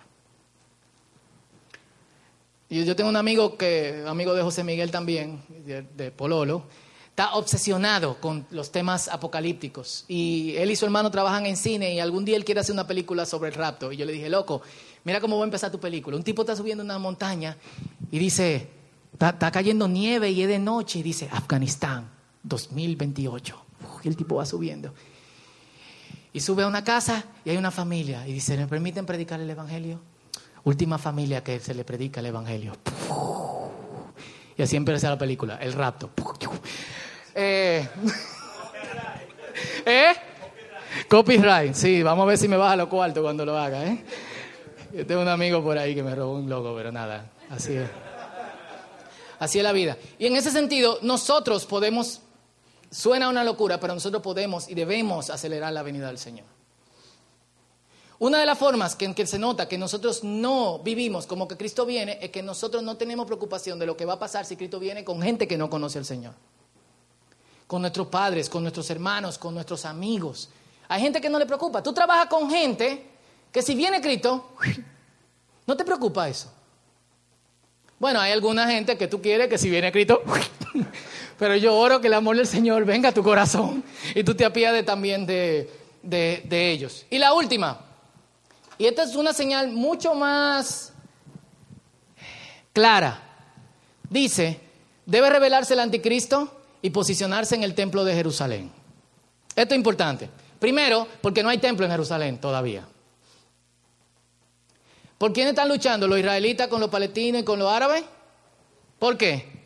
Yo 2.69 2.97
tengo 2.97 3.09
un 3.09 3.15
amigo 3.15 3.57
que, 3.57 4.03
amigo 4.05 4.33
de 4.33 4.43
José 4.43 4.61
Miguel 4.61 4.91
también, 4.91 5.41
de, 5.65 6.11
Pololo, 6.11 6.63
está 7.09 7.35
obsesionado 7.35 8.19
con 8.19 8.45
los 8.51 8.73
temas 8.73 9.07
apocalípticos. 9.07 10.03
Y 10.09 10.53
él 10.57 10.69
y 10.69 10.75
su 10.75 10.83
hermano 10.83 11.09
trabajan 11.09 11.45
en 11.45 11.55
cine 11.55 11.93
y 11.93 12.01
algún 12.01 12.25
día 12.25 12.35
él 12.35 12.43
quiere 12.43 12.59
hacer 12.59 12.73
una 12.73 12.85
película 12.85 13.25
sobre 13.25 13.51
el 13.51 13.55
rapto. 13.55 13.93
Y 13.93 13.97
yo 13.97 14.05
le 14.05 14.11
dije, 14.11 14.29
loco, 14.29 14.61
mira 15.03 15.19
cómo 15.19 15.37
va 15.37 15.43
a 15.43 15.45
empezar 15.45 15.71
tu 15.71 15.79
película. 15.79 16.17
Un 16.17 16.23
tipo 16.23 16.41
está 16.41 16.55
subiendo 16.55 16.83
una 16.83 16.99
montaña 16.99 17.57
y 18.11 18.19
dice, 18.19 18.69
está, 19.13 19.51
cayendo 19.51 19.87
nieve 19.87 20.29
y 20.31 20.41
es 20.41 20.47
de 20.47 20.59
noche 20.59 20.99
y 20.99 21.03
dice, 21.03 21.29
Afganistán, 21.31 22.09
2028. 22.43 23.61
y 24.03 24.07
el 24.07 24.15
tipo 24.15 24.35
va 24.35 24.45
subiendo. 24.45 24.93
Y 26.33 26.39
sube 26.39 26.63
a 26.63 26.67
una 26.67 26.83
casa 26.83 27.23
y 27.43 27.49
hay 27.49 27.57
una 27.57 27.71
familia 27.71 28.27
y 28.27 28.33
dice, 28.33 28.57
¿me 28.57 28.67
permiten 28.67 29.05
predicar 29.05 29.39
el 29.39 29.49
Evangelio? 29.49 29.99
última 30.67 30.97
familia 30.97 31.41
que 31.43 31.59
se 31.61 31.73
le 31.73 31.85
predica 31.85 32.19
el 32.19 32.27
Evangelio. 32.27 32.75
Y 34.57 34.61
así 34.61 34.75
empieza 34.75 35.09
la 35.09 35.17
película, 35.17 35.57
el 35.61 35.71
rapto. 35.71 36.09
Eh, 37.33 37.87
¿Eh? 39.85 40.13
Copyright, 41.07 41.73
sí, 41.73 42.03
vamos 42.03 42.23
a 42.23 42.27
ver 42.27 42.37
si 42.37 42.47
me 42.47 42.57
baja 42.57 42.75
lo 42.75 42.89
cuarto 42.89 43.21
cuando 43.21 43.45
lo 43.45 43.57
haga. 43.57 43.85
¿eh? 43.85 44.03
Yo 44.93 45.05
tengo 45.05 45.21
un 45.21 45.27
amigo 45.27 45.63
por 45.63 45.77
ahí 45.77 45.93
que 45.93 46.03
me 46.03 46.15
robó 46.15 46.33
un 46.33 46.49
logo, 46.49 46.75
pero 46.75 46.91
nada, 46.91 47.29
así 47.49 47.73
es. 47.75 47.89
Así 49.39 49.59
es 49.59 49.63
la 49.63 49.71
vida. 49.71 49.97
Y 50.17 50.25
en 50.25 50.35
ese 50.35 50.51
sentido, 50.51 50.99
nosotros 51.01 51.65
podemos, 51.65 52.21
suena 52.89 53.29
una 53.29 53.43
locura, 53.43 53.79
pero 53.79 53.93
nosotros 53.93 54.21
podemos 54.23 54.69
y 54.69 54.73
debemos 54.73 55.29
acelerar 55.29 55.73
la 55.73 55.83
venida 55.83 56.07
del 56.07 56.17
Señor. 56.17 56.45
Una 58.19 58.39
de 58.39 58.47
las 58.47 58.57
formas 58.57 58.95
que, 58.95 59.05
en 59.05 59.13
que 59.13 59.27
se 59.27 59.37
nota 59.37 59.67
que 59.67 59.77
nosotros 59.77 60.23
no 60.23 60.79
vivimos 60.79 61.27
como 61.27 61.47
que 61.47 61.55
Cristo 61.55 61.85
viene 61.85 62.17
es 62.19 62.31
que 62.31 62.41
nosotros 62.41 62.81
no 62.81 62.97
tenemos 62.97 63.27
preocupación 63.27 63.77
de 63.77 63.85
lo 63.85 63.95
que 63.95 64.05
va 64.05 64.13
a 64.13 64.19
pasar 64.19 64.43
si 64.43 64.55
Cristo 64.55 64.79
viene 64.79 65.03
con 65.03 65.21
gente 65.21 65.47
que 65.47 65.57
no 65.57 65.69
conoce 65.69 65.99
al 65.99 66.05
Señor. 66.05 66.33
Con 67.67 67.81
nuestros 67.81 68.07
padres, 68.07 68.49
con 68.49 68.63
nuestros 68.63 68.89
hermanos, 68.89 69.37
con 69.37 69.53
nuestros 69.53 69.85
amigos. 69.85 70.49
Hay 70.87 71.01
gente 71.01 71.21
que 71.21 71.29
no 71.29 71.37
le 71.37 71.45
preocupa. 71.45 71.83
Tú 71.83 71.93
trabajas 71.93 72.27
con 72.27 72.49
gente 72.49 73.16
que 73.51 73.61
si 73.61 73.75
viene 73.75 74.01
Cristo, 74.01 74.51
no 75.65 75.75
te 75.75 75.83
preocupa 75.83 76.29
eso. 76.29 76.51
Bueno, 77.99 78.19
hay 78.19 78.31
alguna 78.31 78.67
gente 78.67 78.97
que 78.97 79.07
tú 79.07 79.21
quieres 79.21 79.47
que 79.47 79.57
si 79.57 79.69
viene 79.69 79.91
Cristo, 79.91 80.21
pero 81.39 81.55
yo 81.55 81.75
oro 81.75 81.99
que 81.99 82.07
el 82.07 82.13
amor 82.13 82.37
del 82.37 82.47
Señor 82.47 82.85
venga 82.85 83.09
a 83.09 83.13
tu 83.13 83.23
corazón 83.23 83.83
y 84.13 84.23
tú 84.23 84.35
te 84.35 84.45
apiades 84.45 84.85
también 84.85 85.25
de, 85.25 85.69
de 86.03 86.71
ellos. 86.71 87.05
Y 87.09 87.17
la 87.17 87.33
última, 87.33 87.79
y 88.77 88.85
esta 88.85 89.03
es 89.03 89.15
una 89.15 89.33
señal 89.33 89.69
mucho 89.69 90.13
más 90.13 90.93
clara. 92.73 93.23
Dice, 94.09 94.59
debe 95.05 95.29
revelarse 95.29 95.73
el 95.73 95.79
anticristo 95.79 96.61
y 96.81 96.91
posicionarse 96.91 97.55
en 97.55 97.63
el 97.63 97.73
templo 97.73 98.05
de 98.05 98.13
Jerusalén. 98.13 98.71
Esto 99.55 99.73
es 99.73 99.77
importante. 99.77 100.29
Primero, 100.59 101.07
porque 101.21 101.41
no 101.41 101.49
hay 101.49 101.57
templo 101.57 101.85
en 101.85 101.91
Jerusalén 101.91 102.37
todavía. 102.37 102.87
¿Por 105.17 105.33
quién 105.33 105.47
están 105.47 105.67
luchando? 105.67 106.07
¿Los 106.07 106.19
israelitas 106.19 106.67
con 106.67 106.79
los 106.79 106.89
palestinos 106.89 107.41
y 107.41 107.45
con 107.45 107.57
los 107.57 107.71
árabes? 107.71 108.03
¿Por 108.99 109.17
qué? 109.17 109.65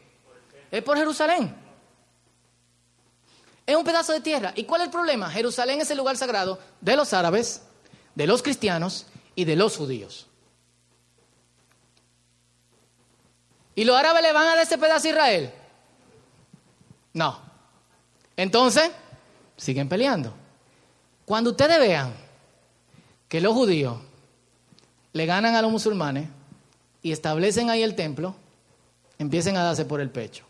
Es 0.72 0.82
por 0.84 0.98
Jerusalén. 0.98 1.54
Es 3.66 3.76
un 3.76 3.84
pedazo 3.84 4.14
de 4.14 4.22
tierra. 4.22 4.54
¿Y 4.56 4.64
cuál 4.64 4.82
es 4.82 4.88
el 4.88 4.92
problema? 4.92 5.30
Jerusalén 5.30 5.82
es 5.82 5.92
el 5.92 5.98
lugar 5.98 6.18
sagrado 6.18 6.60
de 6.80 6.96
los 6.96 7.14
árabes, 7.14 7.62
de 8.16 8.28
los 8.28 8.42
cristianos 8.42 9.06
y 9.36 9.46
de 9.46 9.56
los 9.56 9.78
judíos. 9.78 10.28
¿Y 13.76 13.84
los 13.84 13.96
árabes 13.98 14.22
le 14.22 14.34
van 14.34 14.48
a 14.48 14.56
dar 14.56 14.60
ese 14.60 14.78
pedazo 14.78 15.08
a 15.08 15.10
Israel? 15.12 15.54
No. 17.14 17.40
Entonces, 18.38 18.92
siguen 19.58 19.88
peleando. 19.90 20.34
Cuando 21.26 21.52
ustedes 21.52 21.80
vean 21.80 22.14
que 23.30 23.40
los 23.40 23.54
judíos 23.54 23.98
le 25.14 25.26
ganan 25.26 25.56
a 25.56 25.62
los 25.62 25.72
musulmanes 25.72 26.28
y 27.02 27.12
establecen 27.12 27.70
ahí 27.70 27.84
el 27.84 27.96
templo, 27.96 28.36
empiecen 29.18 29.58
a 29.58 29.64
darse 29.64 29.86
por 29.86 30.02
el 30.02 30.10
pecho. 30.10 30.46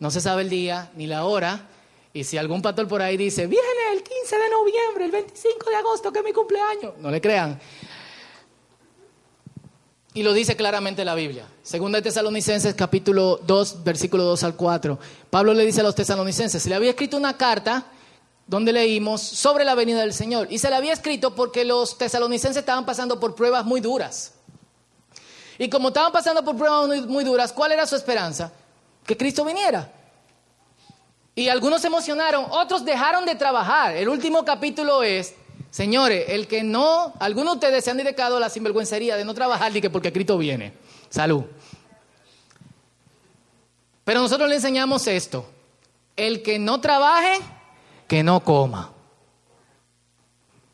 No 0.00 0.10
se 0.10 0.20
sabe 0.20 0.42
el 0.42 0.50
día 0.50 0.90
ni 0.94 1.06
la 1.06 1.24
hora. 1.24 1.68
Y 2.12 2.24
si 2.24 2.38
algún 2.38 2.62
pastor 2.62 2.88
por 2.88 3.02
ahí 3.02 3.16
dice, 3.16 3.46
viene 3.46 3.66
el 3.92 4.02
15 4.02 4.36
de 4.36 4.50
noviembre, 4.50 5.04
el 5.04 5.10
25 5.10 5.70
de 5.70 5.76
agosto, 5.76 6.12
que 6.12 6.20
es 6.20 6.24
mi 6.24 6.32
cumpleaños, 6.32 6.94
no 6.98 7.10
le 7.10 7.20
crean. 7.20 7.60
Y 10.14 10.22
lo 10.22 10.32
dice 10.32 10.56
claramente 10.56 11.04
la 11.04 11.14
Biblia. 11.14 11.46
Segunda 11.62 11.98
de 11.98 12.02
Tesalonicenses 12.02 12.74
capítulo 12.74 13.38
2, 13.46 13.84
versículo 13.84 14.24
2 14.24 14.42
al 14.42 14.56
4. 14.56 14.98
Pablo 15.30 15.54
le 15.54 15.64
dice 15.64 15.80
a 15.80 15.84
los 15.84 15.94
tesalonicenses, 15.94 16.62
se 16.62 16.68
le 16.68 16.74
había 16.74 16.90
escrito 16.90 17.16
una 17.16 17.36
carta 17.36 17.86
donde 18.48 18.72
leímos 18.72 19.20
sobre 19.20 19.64
la 19.64 19.74
venida 19.74 20.00
del 20.00 20.14
Señor. 20.14 20.48
Y 20.50 20.58
se 20.58 20.70
le 20.70 20.76
había 20.76 20.94
escrito 20.94 21.34
porque 21.34 21.64
los 21.64 21.98
tesalonicenses 21.98 22.56
estaban 22.56 22.86
pasando 22.86 23.20
por 23.20 23.34
pruebas 23.34 23.64
muy 23.66 23.80
duras. 23.80 24.32
Y 25.58 25.68
como 25.68 25.88
estaban 25.88 26.10
pasando 26.12 26.42
por 26.42 26.56
pruebas 26.56 27.06
muy, 27.06 27.24
duras, 27.24 27.52
¿cuál 27.52 27.72
era 27.72 27.86
su 27.86 27.94
esperanza? 27.94 28.50
Que 29.04 29.16
Cristo 29.16 29.44
viniera. 29.44 29.92
Y 31.34 31.48
algunos 31.48 31.82
se 31.82 31.88
emocionaron, 31.88 32.46
otros 32.50 32.84
dejaron 32.84 33.26
de 33.26 33.34
trabajar. 33.34 33.94
El 33.94 34.08
último 34.08 34.44
capítulo 34.44 35.02
es, 35.02 35.34
señores, 35.70 36.24
el 36.28 36.48
que 36.48 36.62
no, 36.62 37.12
algunos 37.20 37.54
de 37.54 37.66
ustedes 37.66 37.84
se 37.84 37.90
han 37.90 37.98
dedicado 37.98 38.38
a 38.38 38.40
la 38.40 38.48
sinvergüencería 38.48 39.16
de 39.16 39.26
no 39.26 39.34
trabajar 39.34 39.76
y 39.76 39.80
que 39.82 39.90
porque 39.90 40.12
Cristo 40.12 40.38
viene. 40.38 40.72
Salud. 41.10 41.44
Pero 44.04 44.20
nosotros 44.20 44.48
le 44.48 44.54
enseñamos 44.54 45.06
esto. 45.06 45.44
El 46.16 46.42
que 46.42 46.58
no 46.58 46.80
trabaje, 46.80 47.38
que 48.08 48.24
no 48.24 48.40
coma. 48.40 48.90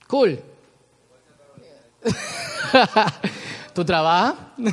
Cool. 0.06 0.40
¿Tú 3.74 3.84
trabajas? 3.84 4.36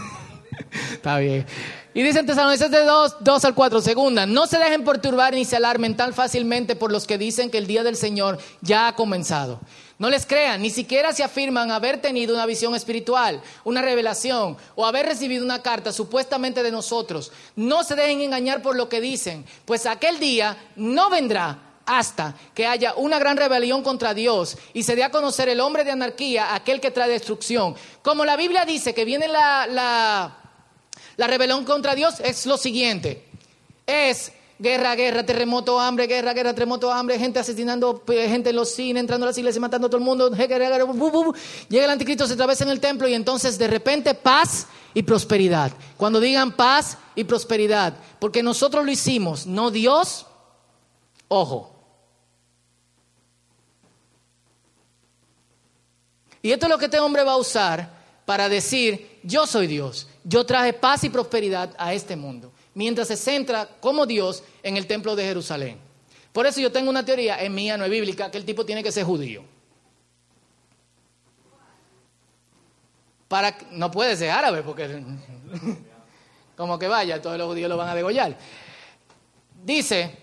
Está 0.93 1.17
bien. 1.17 1.45
Y 1.93 2.03
dicen 2.03 2.25
Tesalonicenses 2.25 2.79
de 2.79 2.85
2, 2.85 3.17
2 3.19 3.45
al 3.45 3.55
4, 3.55 3.81
segunda, 3.81 4.25
no 4.25 4.47
se 4.47 4.57
dejen 4.59 4.85
perturbar 4.85 5.33
ni 5.33 5.43
se 5.43 5.57
alarmen 5.57 5.97
tan 5.97 6.13
fácilmente 6.13 6.77
por 6.77 6.91
los 6.91 7.05
que 7.05 7.17
dicen 7.17 7.49
que 7.49 7.57
el 7.57 7.67
día 7.67 7.83
del 7.83 7.97
Señor 7.97 8.37
ya 8.61 8.87
ha 8.87 8.95
comenzado. 8.95 9.59
No 9.97 10.09
les 10.09 10.25
crean, 10.25 10.61
ni 10.61 10.69
siquiera 10.69 11.13
se 11.13 11.23
afirman 11.23 11.69
haber 11.69 12.01
tenido 12.01 12.33
una 12.33 12.45
visión 12.45 12.75
espiritual, 12.75 13.41
una 13.63 13.81
revelación 13.81 14.55
o 14.75 14.85
haber 14.85 15.05
recibido 15.05 15.43
una 15.43 15.61
carta 15.61 15.91
supuestamente 15.91 16.63
de 16.63 16.71
nosotros. 16.71 17.31
No 17.55 17.83
se 17.83 17.95
dejen 17.95 18.21
engañar 18.21 18.61
por 18.61 18.75
lo 18.75 18.87
que 18.87 19.01
dicen, 19.01 19.45
pues 19.65 19.85
aquel 19.85 20.19
día 20.19 20.57
no 20.75 21.09
vendrá 21.09 21.70
hasta 21.85 22.35
que 22.53 22.65
haya 22.65 22.93
una 22.95 23.19
gran 23.19 23.37
rebelión 23.37 23.83
contra 23.83 24.13
Dios 24.13 24.57
y 24.73 24.83
se 24.83 24.95
dé 24.95 25.03
a 25.03 25.11
conocer 25.11 25.49
el 25.49 25.59
hombre 25.59 25.83
de 25.83 25.91
anarquía, 25.91 26.53
aquel 26.55 26.79
que 26.79 26.91
trae 26.91 27.09
destrucción. 27.09 27.75
Como 28.01 28.25
la 28.25 28.35
Biblia 28.37 28.65
dice 28.65 28.93
que 28.93 29.05
viene 29.05 29.27
la, 29.27 29.67
la, 31.17 31.27
rebelión 31.27 31.65
contra 31.65 31.95
Dios, 31.95 32.19
es 32.19 32.45
lo 32.45 32.57
siguiente. 32.57 33.25
Es 33.85 34.31
guerra, 34.59 34.95
guerra, 34.95 35.25
terremoto, 35.25 35.79
hambre, 35.79 36.07
guerra, 36.07 36.33
guerra, 36.33 36.53
terremoto, 36.53 36.91
hambre, 36.91 37.17
gente 37.17 37.39
asesinando 37.39 38.03
gente 38.07 38.51
en 38.51 38.55
los 38.55 38.73
cines, 38.73 39.01
entrando 39.01 39.25
a 39.25 39.29
las 39.29 39.37
iglesias, 39.37 39.59
matando 39.59 39.87
a 39.87 39.89
todo 39.89 39.97
el 39.97 40.03
mundo. 40.03 40.29
Llega 40.29 41.85
el 41.85 41.89
anticristo, 41.89 42.27
se 42.27 42.33
atravesa 42.33 42.63
en 42.63 42.69
el 42.69 42.79
templo 42.79 43.07
y 43.07 43.13
entonces 43.13 43.57
de 43.57 43.67
repente 43.67 44.13
paz 44.13 44.67
y 44.93 45.03
prosperidad. 45.03 45.71
Cuando 45.97 46.19
digan 46.19 46.51
paz 46.51 46.97
y 47.15 47.23
prosperidad, 47.23 47.93
porque 48.19 48.43
nosotros 48.43 48.85
lo 48.85 48.91
hicimos, 48.91 49.47
no 49.47 49.71
Dios, 49.71 50.27
ojo, 51.27 51.70
Y 56.41 56.51
esto 56.51 56.65
es 56.65 56.69
lo 56.69 56.77
que 56.77 56.85
este 56.85 56.99
hombre 56.99 57.23
va 57.23 57.33
a 57.33 57.37
usar 57.37 57.89
para 58.25 58.49
decir, 58.49 59.19
yo 59.23 59.45
soy 59.45 59.67
Dios, 59.67 60.07
yo 60.23 60.45
traje 60.45 60.73
paz 60.73 61.03
y 61.03 61.09
prosperidad 61.09 61.73
a 61.77 61.93
este 61.93 62.15
mundo, 62.15 62.51
mientras 62.73 63.07
se 63.07 63.17
centra 63.17 63.67
como 63.79 64.05
Dios 64.05 64.43
en 64.63 64.77
el 64.77 64.87
templo 64.87 65.15
de 65.15 65.25
Jerusalén. 65.25 65.77
Por 66.31 66.45
eso 66.45 66.61
yo 66.61 66.71
tengo 66.71 66.89
una 66.89 67.03
teoría, 67.03 67.41
en 67.43 67.53
mía, 67.53 67.77
no 67.77 67.83
es 67.83 67.91
bíblica, 67.91 68.31
que 68.31 68.37
el 68.37 68.45
tipo 68.45 68.65
tiene 68.65 68.83
que 68.83 68.91
ser 68.91 69.03
judío. 69.03 69.43
Para, 73.27 73.57
no 73.71 73.91
puede 73.91 74.15
ser 74.15 74.31
árabe, 74.31 74.63
porque 74.63 75.03
como 76.57 76.79
que 76.79 76.87
vaya, 76.87 77.21
todos 77.21 77.37
los 77.37 77.47
judíos 77.47 77.69
lo 77.69 77.77
van 77.77 77.89
a 77.89 77.95
degollar. 77.95 78.37
Dice, 79.63 80.17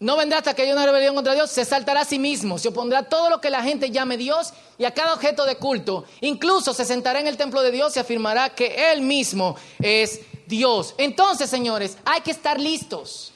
no 0.00 0.16
vendrá 0.16 0.38
hasta 0.38 0.54
que 0.54 0.62
haya 0.62 0.72
una 0.72 0.86
rebelión 0.86 1.14
contra 1.14 1.34
Dios, 1.34 1.50
se 1.50 1.62
saltará 1.66 2.00
a 2.00 2.04
sí 2.06 2.18
mismo, 2.18 2.58
se 2.58 2.68
opondrá 2.68 3.00
a 3.00 3.08
todo 3.08 3.28
lo 3.28 3.38
que 3.38 3.50
la 3.50 3.62
gente 3.62 3.90
llame 3.90 4.16
Dios 4.16 4.54
y 4.78 4.86
a 4.86 4.94
cada 4.94 5.12
objeto 5.12 5.44
de 5.44 5.56
culto. 5.56 6.06
Incluso 6.22 6.72
se 6.72 6.86
sentará 6.86 7.20
en 7.20 7.26
el 7.26 7.36
templo 7.36 7.60
de 7.60 7.70
Dios 7.70 7.94
y 7.94 8.00
afirmará 8.00 8.48
que 8.48 8.92
Él 8.92 9.02
mismo 9.02 9.56
es 9.78 10.20
Dios. 10.46 10.94
Entonces, 10.96 11.50
señores, 11.50 11.98
hay 12.06 12.22
que 12.22 12.30
estar 12.30 12.58
listos 12.58 13.32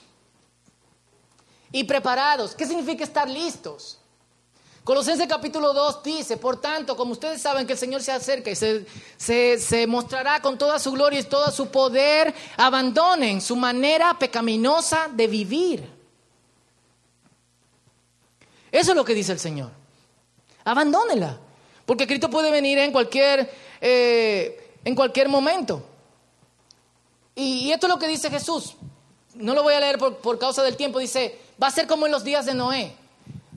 y 1.71 1.85
preparados. 1.85 2.55
¿Qué 2.55 2.65
significa 2.65 3.05
estar 3.05 3.29
listos? 3.29 3.99
Colosenses 4.85 5.27
capítulo 5.29 5.75
2 5.75 6.03
dice, 6.03 6.39
por 6.39 6.63
tanto, 6.63 6.97
como 6.97 7.13
ustedes 7.13 7.43
saben 7.43 7.67
que 7.67 7.75
el 7.75 7.79
Señor 7.79 8.03
se 8.03 8.13
acerca 8.13 8.51
y 8.51 8.57
se, 8.57 8.87
se, 9.59 9.87
mostrará 9.87 10.41
con 10.41 10.57
toda 10.57 10.79
su 10.79 10.93
gloria 10.93 11.21
y 11.21 11.25
todo 11.25 11.51
su 11.51 11.69
poder, 11.69 12.35
abandonen 12.57 13.43
su 13.43 13.55
manera 13.55 14.19
pecaminosa 14.19 15.09
de 15.13 15.27
vivir 15.27 15.94
eso 18.75 18.91
es 18.91 18.97
lo 18.97 19.05
que 19.05 19.15
dice 19.15 19.31
el 19.31 19.39
Señor. 19.39 19.71
Abandónela. 20.65 21.39
Porque 21.87 22.09
Cristo 22.09 22.29
puede 22.29 22.51
venir 22.51 22.77
en 22.79 22.91
cualquier, 22.91 23.49
eh, 23.81 24.73
en 24.85 24.97
cualquier 24.97 25.29
momento. 25.29 25.81
Y, 27.37 27.71
esto 27.71 27.87
es 27.87 27.93
lo 27.93 28.01
que 28.01 28.09
dice 28.09 28.31
Jesús. 28.31 28.75
No 29.35 29.55
lo 29.55 29.63
voy 29.63 29.75
a 29.75 29.81
leer 29.81 29.97
por, 29.97 30.17
por 30.17 30.41
causa 30.41 30.65
del 30.65 30.77
tiempo. 30.77 30.99
Dice, 30.99 31.39
va 31.63 31.69
a 31.69 31.71
ser 31.71 31.87
como 31.87 32.07
en 32.07 32.11
los 32.11 32.25
días 32.25 32.47
de 32.47 32.55
Noé. 32.55 32.97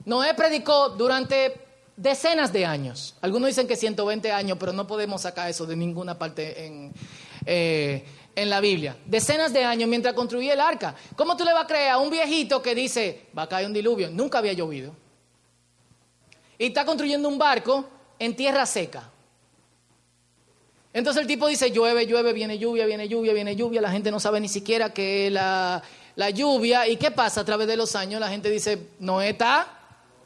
Noé 0.04 0.34
predicó 0.34 0.90
durante 0.90 1.60
decenas 1.96 2.52
de 2.52 2.64
años. 2.64 3.16
Algunos 3.20 3.48
dicen 3.48 3.66
que 3.66 3.74
120 3.74 4.30
años, 4.30 4.56
pero 4.60 4.72
no 4.72 4.86
podemos 4.86 5.22
sacar 5.22 5.50
eso 5.50 5.66
de 5.66 5.74
ninguna 5.74 6.16
parte 6.16 6.64
en, 6.64 6.92
eh, 7.44 8.04
en 8.36 8.50
la 8.50 8.60
Biblia. 8.60 8.96
Decenas 9.04 9.52
de 9.52 9.64
años 9.64 9.88
mientras 9.88 10.14
construía 10.14 10.52
el 10.52 10.60
arca. 10.60 10.94
¿Cómo 11.16 11.36
tú 11.36 11.44
le 11.44 11.52
vas 11.52 11.64
a 11.64 11.66
creer 11.66 11.90
a 11.90 11.98
un 11.98 12.08
viejito 12.08 12.62
que 12.62 12.76
dice, 12.76 13.26
va 13.36 13.42
a 13.42 13.48
caer 13.48 13.66
un 13.66 13.72
diluvio? 13.72 14.10
Nunca 14.10 14.38
había 14.38 14.52
llovido 14.52 15.07
y 16.58 16.66
está 16.66 16.84
construyendo 16.84 17.28
un 17.28 17.38
barco 17.38 17.84
en 18.18 18.34
tierra 18.34 18.66
seca. 18.66 19.08
Entonces 20.92 21.22
el 21.22 21.28
tipo 21.28 21.46
dice, 21.46 21.70
llueve, 21.70 22.06
llueve, 22.06 22.32
viene 22.32 22.58
lluvia, 22.58 22.86
viene 22.86 23.08
lluvia, 23.08 23.32
viene 23.32 23.54
lluvia, 23.54 23.80
la 23.80 23.90
gente 23.90 24.10
no 24.10 24.18
sabe 24.18 24.40
ni 24.40 24.48
siquiera 24.48 24.92
qué 24.92 25.28
es 25.28 25.32
la, 25.32 25.82
la 26.16 26.30
lluvia. 26.30 26.88
¿Y 26.88 26.96
qué 26.96 27.10
pasa 27.10 27.42
a 27.42 27.44
través 27.44 27.68
de 27.68 27.76
los 27.76 27.94
años? 27.94 28.20
La 28.20 28.28
gente 28.28 28.50
dice, 28.50 28.88
Noé 28.98 29.30
está 29.30 29.68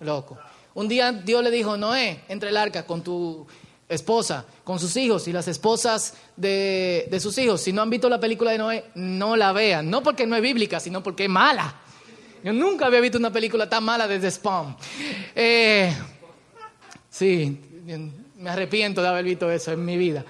loco. 0.00 0.38
Un 0.74 0.88
día 0.88 1.12
Dios 1.12 1.42
le 1.42 1.50
dijo, 1.50 1.76
Noé, 1.76 2.20
entre 2.28 2.48
el 2.48 2.56
arca 2.56 2.86
con 2.86 3.02
tu 3.02 3.46
esposa, 3.88 4.46
con 4.64 4.78
sus 4.78 4.96
hijos 4.96 5.28
y 5.28 5.32
las 5.32 5.48
esposas 5.48 6.14
de, 6.36 7.06
de, 7.10 7.20
sus 7.20 7.36
hijos. 7.36 7.60
Si 7.60 7.74
no 7.74 7.82
han 7.82 7.90
visto 7.90 8.08
la 8.08 8.18
película 8.18 8.52
de 8.52 8.58
Noé, 8.58 8.84
no 8.94 9.36
la 9.36 9.52
vean. 9.52 9.90
No 9.90 10.02
porque 10.02 10.26
no 10.26 10.36
es 10.36 10.42
bíblica, 10.42 10.80
sino 10.80 11.02
porque 11.02 11.24
es 11.24 11.30
mala. 11.30 11.74
Yo 12.42 12.52
nunca 12.52 12.86
había 12.86 13.00
visto 13.00 13.18
una 13.18 13.30
película 13.30 13.68
tan 13.68 13.84
mala 13.84 14.08
desde 14.08 14.30
Spawn. 14.30 14.74
Eh, 15.34 15.94
Sí, 17.22 17.56
me 18.36 18.50
arrepiento 18.50 19.00
de 19.00 19.06
haber 19.06 19.24
visto 19.24 19.48
eso 19.48 19.70
en 19.70 19.84
mi 19.84 19.96
vida. 19.96 20.24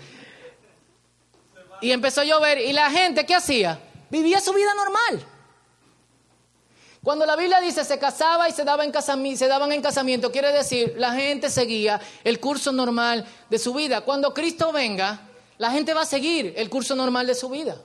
Y 1.80 1.90
empezó 1.90 2.20
a 2.20 2.24
llover 2.24 2.58
y 2.58 2.70
la 2.74 2.90
gente, 2.90 3.24
¿qué 3.24 3.34
hacía? 3.34 3.80
Vivía 4.10 4.42
su 4.42 4.52
vida 4.52 4.74
normal. 4.74 5.24
Cuando 7.02 7.24
la 7.24 7.34
Biblia 7.34 7.62
dice 7.62 7.82
se 7.82 7.98
casaba 7.98 8.46
y 8.46 8.52
se, 8.52 8.62
daba 8.64 8.84
en 8.84 8.92
se 9.38 9.48
daban 9.48 9.72
en 9.72 9.80
casamiento, 9.80 10.30
quiere 10.30 10.52
decir 10.52 10.92
la 10.98 11.14
gente 11.14 11.48
seguía 11.48 11.98
el 12.24 12.38
curso 12.40 12.72
normal 12.72 13.26
de 13.48 13.58
su 13.58 13.72
vida. 13.72 14.02
Cuando 14.02 14.34
Cristo 14.34 14.70
venga, 14.70 15.18
la 15.56 15.70
gente 15.70 15.94
va 15.94 16.02
a 16.02 16.06
seguir 16.06 16.52
el 16.58 16.68
curso 16.68 16.94
normal 16.94 17.26
de 17.26 17.34
su 17.34 17.48
vida. 17.48 17.78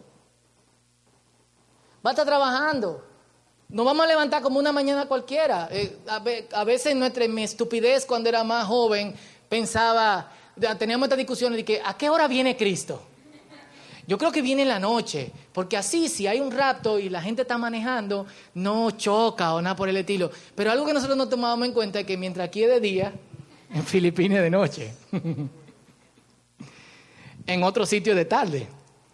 Va 2.06 2.10
a 2.10 2.12
estar 2.12 2.26
trabajando, 2.26 3.08
Nos 3.70 3.86
vamos 3.86 4.06
a 4.06 4.08
levantar 4.08 4.42
como 4.42 4.60
una 4.60 4.72
mañana 4.72 5.08
cualquiera. 5.08 5.68
Eh, 5.72 5.98
a, 6.08 6.64
veces 6.64 6.96
nuestra 6.96 7.28
mi 7.28 7.44
estupidez 7.44 8.06
cuando 8.06 8.30
era 8.30 8.42
más 8.44 8.66
joven 8.66 9.14
pensaba, 9.50 10.32
teníamos 10.80 11.08
estas 11.08 11.18
discusiones 11.18 11.58
de 11.58 11.66
que 11.66 11.82
¿a 11.84 11.98
qué 11.98 12.10
hora 12.10 12.30
viene 12.30 12.56
Cristo? 12.56 13.02
Yo 14.08 14.18
creo 14.18 14.32
que 14.32 14.42
viene 14.42 14.62
en 14.62 14.70
la 14.70 14.80
noche, 14.80 15.34
porque 15.52 15.76
así 15.76 16.08
si 16.08 16.28
hay 16.28 16.40
un 16.40 16.50
rato 16.50 16.98
y 16.98 17.10
la 17.10 17.22
gente 17.22 17.42
está 17.42 17.58
manejando, 17.58 18.26
no 18.54 18.92
choca 18.92 19.54
o 19.54 19.62
nada 19.62 19.76
por 19.76 19.90
el 19.90 19.98
estilo. 19.98 20.32
Pero 20.56 20.72
algo 20.72 20.86
que 20.86 20.94
nosotros 20.94 21.18
no 21.18 21.28
tomábamos 21.28 21.68
en 21.68 21.74
cuenta 21.74 22.00
es 22.00 22.06
que 22.06 22.16
mientras 22.16 22.48
aquí 22.48 22.64
es 22.64 22.70
de 22.70 22.80
día, 22.80 23.14
en 23.74 23.84
Filipinas 23.84 24.42
de 24.42 24.50
noche, 24.50 24.94
en 27.48 27.64
otro 27.64 27.86
sitio 27.86 28.16
de 28.16 28.24
tarde. 28.24 28.66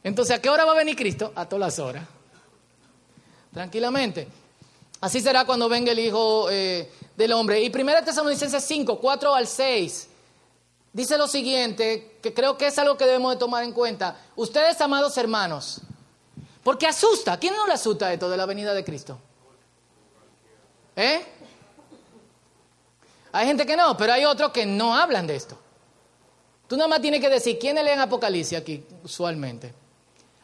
Entonces, 0.03 0.37
¿a 0.37 0.41
qué 0.41 0.51
hora 0.51 0.63
va 0.63 0.73
a 0.73 0.75
venir 0.75 0.95
Cristo? 0.95 1.33
A 1.35 1.47
todas 1.47 1.61
las 1.61 1.79
horas. 1.79 2.07
Tranquilamente. 3.51 4.27
Así 5.03 5.19
será 5.19 5.43
cuando 5.43 5.67
venga 5.67 5.91
el 5.91 5.99
Hijo 5.99 6.49
eh, 6.49 6.89
del 7.17 7.33
Hombre. 7.33 7.61
Y 7.61 7.67
1 7.67 8.05
Tesalonicenses 8.05 8.63
5, 8.63 8.99
4 9.01 9.35
al 9.35 9.47
6, 9.47 10.07
dice 10.93 11.17
lo 11.17 11.27
siguiente, 11.27 12.19
que 12.21 12.33
creo 12.33 12.57
que 12.57 12.67
es 12.67 12.79
algo 12.79 12.95
que 12.95 13.03
debemos 13.03 13.33
de 13.33 13.37
tomar 13.37 13.65
en 13.65 13.73
cuenta. 13.73 14.17
Ustedes, 14.37 14.79
amados 14.79 15.17
hermanos, 15.17 15.81
porque 16.63 16.87
asusta. 16.87 17.37
¿Quién 17.37 17.53
no 17.53 17.67
le 17.67 17.73
asusta 17.73 18.13
esto 18.13 18.29
de 18.29 18.37
la 18.37 18.45
venida 18.45 18.73
de 18.73 18.85
Cristo? 18.85 19.17
¿Eh? 20.95 21.21
Hay 23.33 23.45
gente 23.45 23.65
que 23.65 23.75
no, 23.75 23.97
pero 23.97 24.13
hay 24.13 24.23
otros 24.23 24.53
que 24.53 24.65
no 24.65 24.95
hablan 24.95 25.27
de 25.27 25.35
esto. 25.35 25.57
Tú 26.69 26.77
nada 26.77 26.87
más 26.87 27.01
tienes 27.01 27.19
que 27.19 27.27
decir, 27.27 27.59
¿quiénes 27.59 27.83
leen 27.83 27.99
Apocalipsis 27.99 28.57
aquí 28.57 28.81
usualmente? 29.03 29.73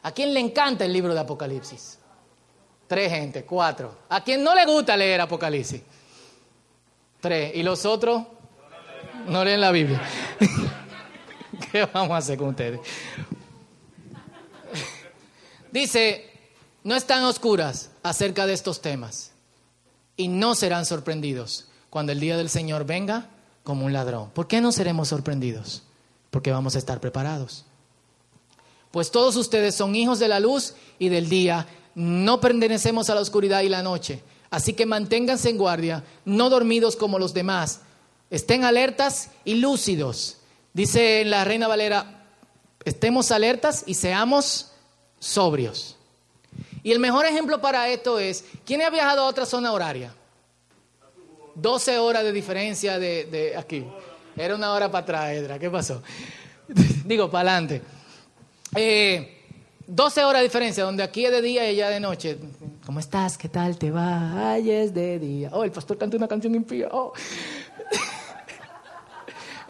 ¿A 0.04 0.12
quién 0.12 0.34
le 0.34 0.41
encanta 0.41 0.84
el 0.84 0.91
libro 0.91 1.13
de 1.13 1.22
Apocalipsis? 1.22 1.99
Tres 2.89 3.12
gente, 3.12 3.43
cuatro. 3.43 3.95
¿A 4.10 4.23
quién 4.23 4.43
no 4.43 4.56
le 4.56 4.65
gusta 4.65 4.97
leer 4.97 5.21
Apocalipsis? 5.21 5.80
Tres. 7.21 7.56
¿Y 7.56 7.62
los 7.62 7.86
otros? 7.86 8.23
No 9.28 9.45
leen 9.45 9.62
la 9.62 9.71
Biblia. 9.71 10.02
¿Qué 11.71 11.86
vamos 11.86 12.10
a 12.10 12.17
hacer 12.17 12.39
con 12.39 12.47
ustedes? 12.47 12.80
Dice, 15.71 16.32
no 16.84 16.95
están 16.95 17.23
oscuras 17.25 17.91
acerca 18.02 18.47
de 18.47 18.54
estos 18.54 18.82
temas 18.82 19.34
y 20.17 20.28
no 20.28 20.56
serán 20.56 20.88
sorprendidos 20.88 21.67
cuando 21.91 22.12
el 22.12 22.19
día 22.19 22.38
del 22.38 22.49
Señor 22.49 22.86
venga 22.86 23.28
como 23.63 23.86
un 23.86 23.93
ladrón. 23.93 24.32
¿Por 24.32 24.47
qué 24.47 24.62
no 24.62 24.71
seremos 24.71 25.10
sorprendidos? 25.10 25.84
Porque 26.32 26.52
vamos 26.52 26.73
a 26.73 26.80
estar 26.80 26.99
preparados. 26.99 27.65
Pues 28.89 29.12
todos 29.12 29.36
ustedes 29.36 29.75
son 29.75 29.95
hijos 29.95 30.17
de 30.17 30.28
la 30.28 30.39
luz 30.39 30.73
y 30.97 31.10
del 31.10 31.30
día 31.30 31.67
no 31.95 32.39
pertenecemos 32.39 33.10
a 33.10 33.15
la 33.15 33.21
oscuridad 33.21 33.62
y 33.62 33.69
la 33.69 33.84
noche. 33.84 34.21
Así 34.49 34.73
que 34.73 34.86
manténganse 34.86 35.49
en 35.49 35.58
guardia, 35.58 36.04
no 36.25 36.49
dormidos 36.49 36.95
como 36.95 37.19
los 37.19 37.34
demás. 37.34 37.82
Estén 38.32 38.63
alertas 38.63 39.30
y 39.45 39.56
lúcidos. 39.56 40.38
Dice 40.73 41.23
la 41.25 41.45
Reina 41.45 41.67
Valera, 41.67 42.23
estemos 42.86 43.32
alertas 43.32 43.84
y 43.86 43.93
seamos 43.95 44.71
sobrios. 45.19 45.97
Y 46.84 46.91
el 46.91 46.99
mejor 46.99 47.25
ejemplo 47.25 47.62
para 47.62 47.89
esto 47.89 48.19
es, 48.19 48.45
¿quién 48.65 48.82
ha 48.82 48.89
viajado 48.89 49.21
a 49.21 49.28
otra 49.28 49.45
zona 49.45 49.71
horaria? 49.71 50.13
12 51.56 51.97
horas 51.97 52.23
de 52.23 52.32
diferencia 52.32 52.97
de, 52.97 53.54
aquí. 53.58 53.86
Era 54.36 54.56
una 54.56 54.71
hora 54.71 54.89
para 54.89 55.04
atrás, 55.04 55.32
Edra. 55.32 55.60
¿Qué 55.60 55.69
pasó? 55.69 56.02
Digo, 57.06 57.30
para 57.30 57.52
adelante. 57.52 57.82
Eh, 58.75 59.38
12 59.89 60.23
horas 60.23 60.41
de 60.41 60.43
diferencia, 60.43 60.84
donde 60.84 61.02
aquí 61.02 61.25
es 61.25 61.32
de 61.32 61.41
día 61.41 61.65
y 61.65 61.69
allá 61.82 61.89
de 61.89 61.99
noche. 61.99 62.38
¿Cómo 62.86 62.99
estás? 62.99 63.39
¿Qué 63.39 63.49
tal 63.49 63.75
te 63.75 63.89
va? 63.89 64.52
Ay, 64.52 64.69
es 64.69 64.93
de 64.93 65.17
día. 65.17 65.49
Oh, 65.52 65.63
el 65.63 65.71
pastor 65.71 65.97
canta 65.97 66.15
una 66.15 66.28
canción 66.28 66.54
impía. 66.56 66.88
Oh. 66.91 67.13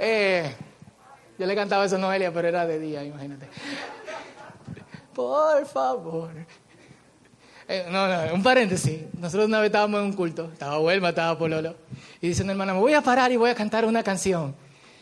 Eh, 0.02 0.56
yo 1.38 1.46
le 1.46 1.54
cantaba 1.56 1.84
eso 1.84 1.98
a 1.98 2.00
Noelia, 2.00 2.34
pero 2.34 2.48
era 2.48 2.66
de 2.66 2.80
día, 2.80 3.04
imagínate. 3.04 3.50
Por 5.14 5.66
favor. 5.66 6.30
Eh, 7.68 7.86
no, 7.92 8.08
no, 8.08 8.34
un 8.34 8.42
paréntesis. 8.42 9.02
Nosotros 9.20 9.48
una 9.48 9.60
vez 9.60 9.68
estábamos 9.68 10.00
en 10.00 10.06
un 10.06 10.14
culto. 10.14 10.50
Estaba 10.54 10.80
Huelma, 10.80 11.10
estaba 11.10 11.38
Pololo. 11.38 11.76
Y 12.22 12.30
dice 12.30 12.44
una 12.44 12.54
hermana, 12.54 12.74
me 12.74 12.80
voy 12.80 12.94
a 12.94 13.02
parar 13.02 13.30
y 13.34 13.36
voy 13.36 13.50
a 13.50 13.56
cantar 13.56 13.84
una 13.84 14.02
canción. 14.02 14.56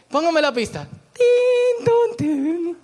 Póngame 0.09 0.41
la 0.41 0.51
pista. 0.51 0.87
Tin. 2.17 2.77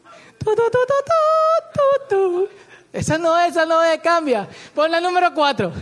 Esa 2.92 3.18
no 3.18 3.40
es, 3.40 3.52
esa 3.52 3.66
no 3.66 3.84
es, 3.84 4.00
cambia. 4.02 4.48
Pon 4.76 4.92
la 4.92 5.02
número 5.02 5.34
cuatro. 5.34 5.74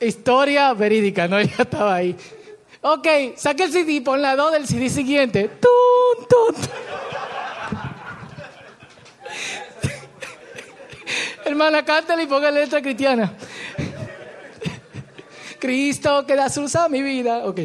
Historia 0.00 0.72
verídica, 0.72 1.28
no, 1.28 1.40
ya 1.42 1.54
estaba 1.58 1.94
ahí. 1.94 2.16
Ok, 2.82 3.06
saque 3.36 3.64
el 3.64 3.72
CD, 3.72 4.00
pon 4.00 4.22
la 4.22 4.34
dos 4.34 4.52
del 4.52 4.66
CD 4.66 4.88
siguiente. 4.88 5.50
Hermana, 11.44 11.84
cántale 11.84 12.22
y 12.22 12.26
ponga 12.26 12.50
letra 12.50 12.80
cristiana. 12.80 13.34
Cristo 15.60 16.24
que 16.26 16.34
da 16.34 16.48
mi 16.88 17.02
vida. 17.02 17.44
Ok. 17.44 17.60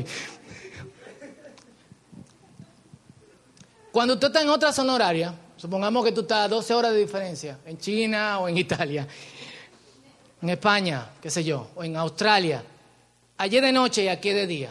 Cuando 3.96 4.16
usted 4.16 4.28
está 4.28 4.42
en 4.42 4.50
otra 4.50 4.74
zona 4.74 4.94
horaria, 4.94 5.34
supongamos 5.56 6.04
que 6.04 6.12
tú 6.12 6.20
estás 6.20 6.40
a 6.40 6.48
12 6.50 6.74
horas 6.74 6.92
de 6.92 7.00
diferencia, 7.00 7.60
en 7.66 7.78
China 7.78 8.40
o 8.40 8.50
en 8.50 8.58
Italia, 8.58 9.08
en 10.42 10.50
España, 10.50 11.12
qué 11.22 11.30
sé 11.30 11.46
yo, 11.46 11.70
o 11.74 11.82
en 11.82 11.96
Australia, 11.96 12.62
allí 13.38 13.58
de 13.62 13.72
noche 13.72 14.04
y 14.04 14.10
aquí 14.10 14.32
de 14.32 14.48
día. 14.48 14.70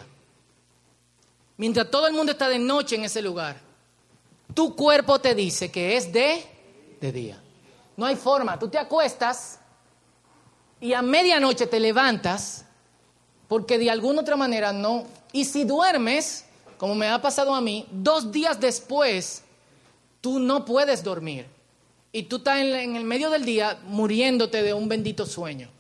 Mientras 1.56 1.90
todo 1.90 2.06
el 2.06 2.12
mundo 2.12 2.32
está 2.32 2.50
de 2.50 2.58
noche 2.58 2.96
en 2.96 3.04
ese 3.04 3.22
lugar, 3.22 3.56
tu 4.52 4.76
cuerpo 4.76 5.18
te 5.18 5.34
dice 5.34 5.70
que 5.70 5.96
es 5.96 6.12
de, 6.12 6.44
de 7.00 7.10
día. 7.10 7.40
No 7.96 8.04
hay 8.04 8.16
forma, 8.16 8.58
tú 8.58 8.68
te 8.68 8.76
acuestas 8.76 9.58
y 10.82 10.92
a 10.92 11.00
medianoche 11.00 11.66
te 11.66 11.80
levantas 11.80 12.66
porque 13.48 13.78
de 13.78 13.90
alguna 13.90 14.20
otra 14.20 14.36
manera 14.36 14.70
no. 14.74 15.06
Y 15.32 15.46
si 15.46 15.64
duermes, 15.64 16.44
como 16.84 16.96
me 16.96 17.08
ha 17.08 17.18
pasado 17.22 17.54
a 17.54 17.62
mí, 17.62 17.86
dos 17.90 18.30
días 18.30 18.60
después 18.60 19.40
tú 20.20 20.38
no 20.38 20.66
puedes 20.66 21.02
dormir. 21.02 21.46
Y 22.12 22.24
tú 22.24 22.36
estás 22.36 22.58
en, 22.58 22.94
el 22.94 23.04
medio 23.04 23.30
del 23.30 23.46
día 23.46 23.80
muriéndote 23.86 24.62
de 24.62 24.74
un 24.74 24.86
bendito 24.86 25.24
sueño. 25.24 25.70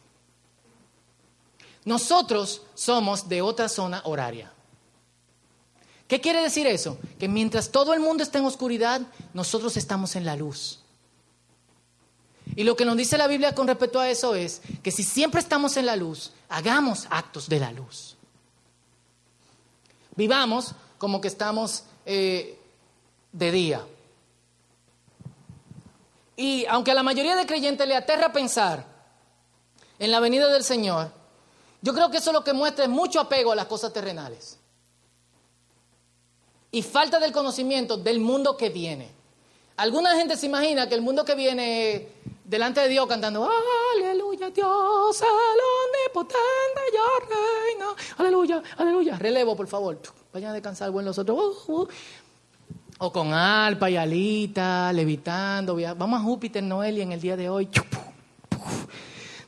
Nosotros 1.84 2.62
somos 2.74 3.28
de 3.28 3.42
otra 3.42 3.68
zona 3.68 4.00
horaria. 4.06 4.50
¿Qué 6.08 6.22
quiere 6.22 6.40
decir 6.40 6.66
eso? 6.66 6.96
Que 7.18 7.28
mientras 7.28 7.70
todo 7.70 7.92
el 7.92 8.00
mundo 8.00 8.22
está 8.22 8.38
en 8.38 8.46
oscuridad, 8.46 9.02
nosotros 9.34 9.76
estamos 9.76 10.16
en 10.16 10.24
la 10.24 10.36
luz. 10.36 10.78
Y 12.56 12.64
lo 12.64 12.76
que 12.76 12.86
nos 12.86 12.96
dice 12.96 13.18
la 13.18 13.28
Biblia 13.28 13.54
con 13.54 13.66
respecto 13.66 14.00
a 14.00 14.08
eso 14.08 14.34
es 14.34 14.62
que 14.82 14.90
si 14.90 15.02
siempre 15.02 15.42
estamos 15.42 15.76
en 15.76 15.84
la 15.84 15.96
luz, 15.96 16.32
hagamos 16.48 17.06
actos 17.10 17.46
de 17.50 17.60
la 17.60 17.72
luz. 17.72 18.16
Vivamos 20.16 20.74
como 20.98 21.20
que 21.20 21.28
estamos 21.28 21.84
eh, 22.06 22.58
de 23.32 23.50
día. 23.50 23.84
Y 26.36 26.66
aunque 26.66 26.90
a 26.90 26.94
la 26.94 27.02
mayoría 27.02 27.36
de 27.36 27.46
creyentes 27.46 27.86
le 27.86 27.96
aterra 27.96 28.32
pensar 28.32 28.84
en 29.98 30.10
la 30.10 30.20
venida 30.20 30.48
del 30.48 30.64
Señor, 30.64 31.10
yo 31.80 31.94
creo 31.94 32.10
que 32.10 32.18
eso 32.18 32.32
lo 32.32 32.42
que 32.42 32.52
muestra 32.52 32.84
es 32.84 32.90
mucho 32.90 33.20
apego 33.20 33.52
a 33.52 33.56
las 33.56 33.66
cosas 33.66 33.92
terrenales. 33.92 34.58
Y 36.72 36.82
falta 36.82 37.20
del 37.20 37.30
conocimiento 37.30 37.96
del 37.96 38.18
mundo 38.20 38.56
que 38.56 38.70
viene. 38.70 39.12
Alguna 39.76 40.16
gente 40.16 40.36
se 40.36 40.46
imagina 40.46 40.88
que 40.88 40.94
el 40.94 41.02
mundo 41.02 41.24
que 41.24 41.34
viene 41.34 42.08
delante 42.44 42.80
de 42.80 42.88
Dios 42.88 43.06
cantando, 43.06 43.48
aleluya, 43.96 44.50
Dios, 44.50 45.20
el 45.20 45.28
omnipotente, 46.08 46.80
yo 46.92 47.04
reino, 47.28 47.96
aleluya, 48.18 48.62
aleluya. 48.76 49.18
Relevo, 49.18 49.56
por 49.56 49.66
favor. 49.66 49.98
Vayan 50.34 50.50
a 50.50 50.54
descansar 50.54 50.90
buen 50.90 51.06
los 51.06 51.16
otros. 51.16 51.38
Uh, 51.68 51.82
uh. 51.82 51.88
O 52.98 53.12
con 53.12 53.32
alpa 53.32 53.88
y 53.88 53.96
alita, 53.96 54.92
levitando. 54.92 55.76
Vamos 55.96 56.20
a 56.20 56.24
Júpiter, 56.24 56.60
Noelia, 56.60 57.04
en 57.04 57.12
el 57.12 57.20
día 57.20 57.36
de 57.36 57.48
hoy. 57.48 57.68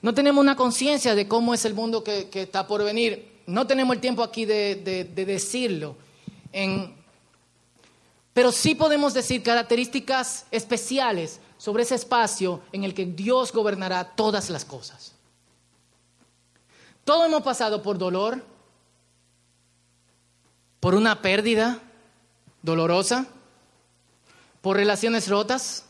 No 0.01 0.15
tenemos 0.15 0.41
una 0.41 0.55
conciencia 0.55 1.17
de 1.17 1.27
cómo 1.27 1.55
es 1.55 1.65
el 1.65 1.75
mundo 1.75 2.05
que, 2.05 2.29
está 2.33 2.69
por 2.69 2.85
venir. 2.85 3.43
No 3.49 3.67
tenemos 3.67 3.97
el 3.97 4.01
tiempo 4.01 4.23
aquí 4.23 4.45
de, 4.45 5.11
decirlo. 5.13 5.97
pero 8.33 8.53
sí 8.53 8.77
podemos 8.77 9.13
decir 9.13 9.43
características 9.43 10.47
especiales 10.53 11.41
sobre 11.59 11.83
ese 11.83 11.97
espacio 11.97 12.61
en 12.71 12.85
el 12.85 12.95
que 12.95 13.07
Dios 13.07 13.53
gobernará 13.53 14.05
todas 14.15 14.51
las 14.51 14.65
cosas. 14.65 15.15
Todos 17.05 17.27
hemos 17.27 17.43
pasado 17.43 17.83
por 17.83 17.99
dolor, 17.99 18.41
por 20.81 20.95
una 20.95 21.23
pérdida 21.23 21.81
dolorosa, 22.63 23.27
por 24.61 24.77
relaciones 24.77 25.29
rotas, 25.29 25.87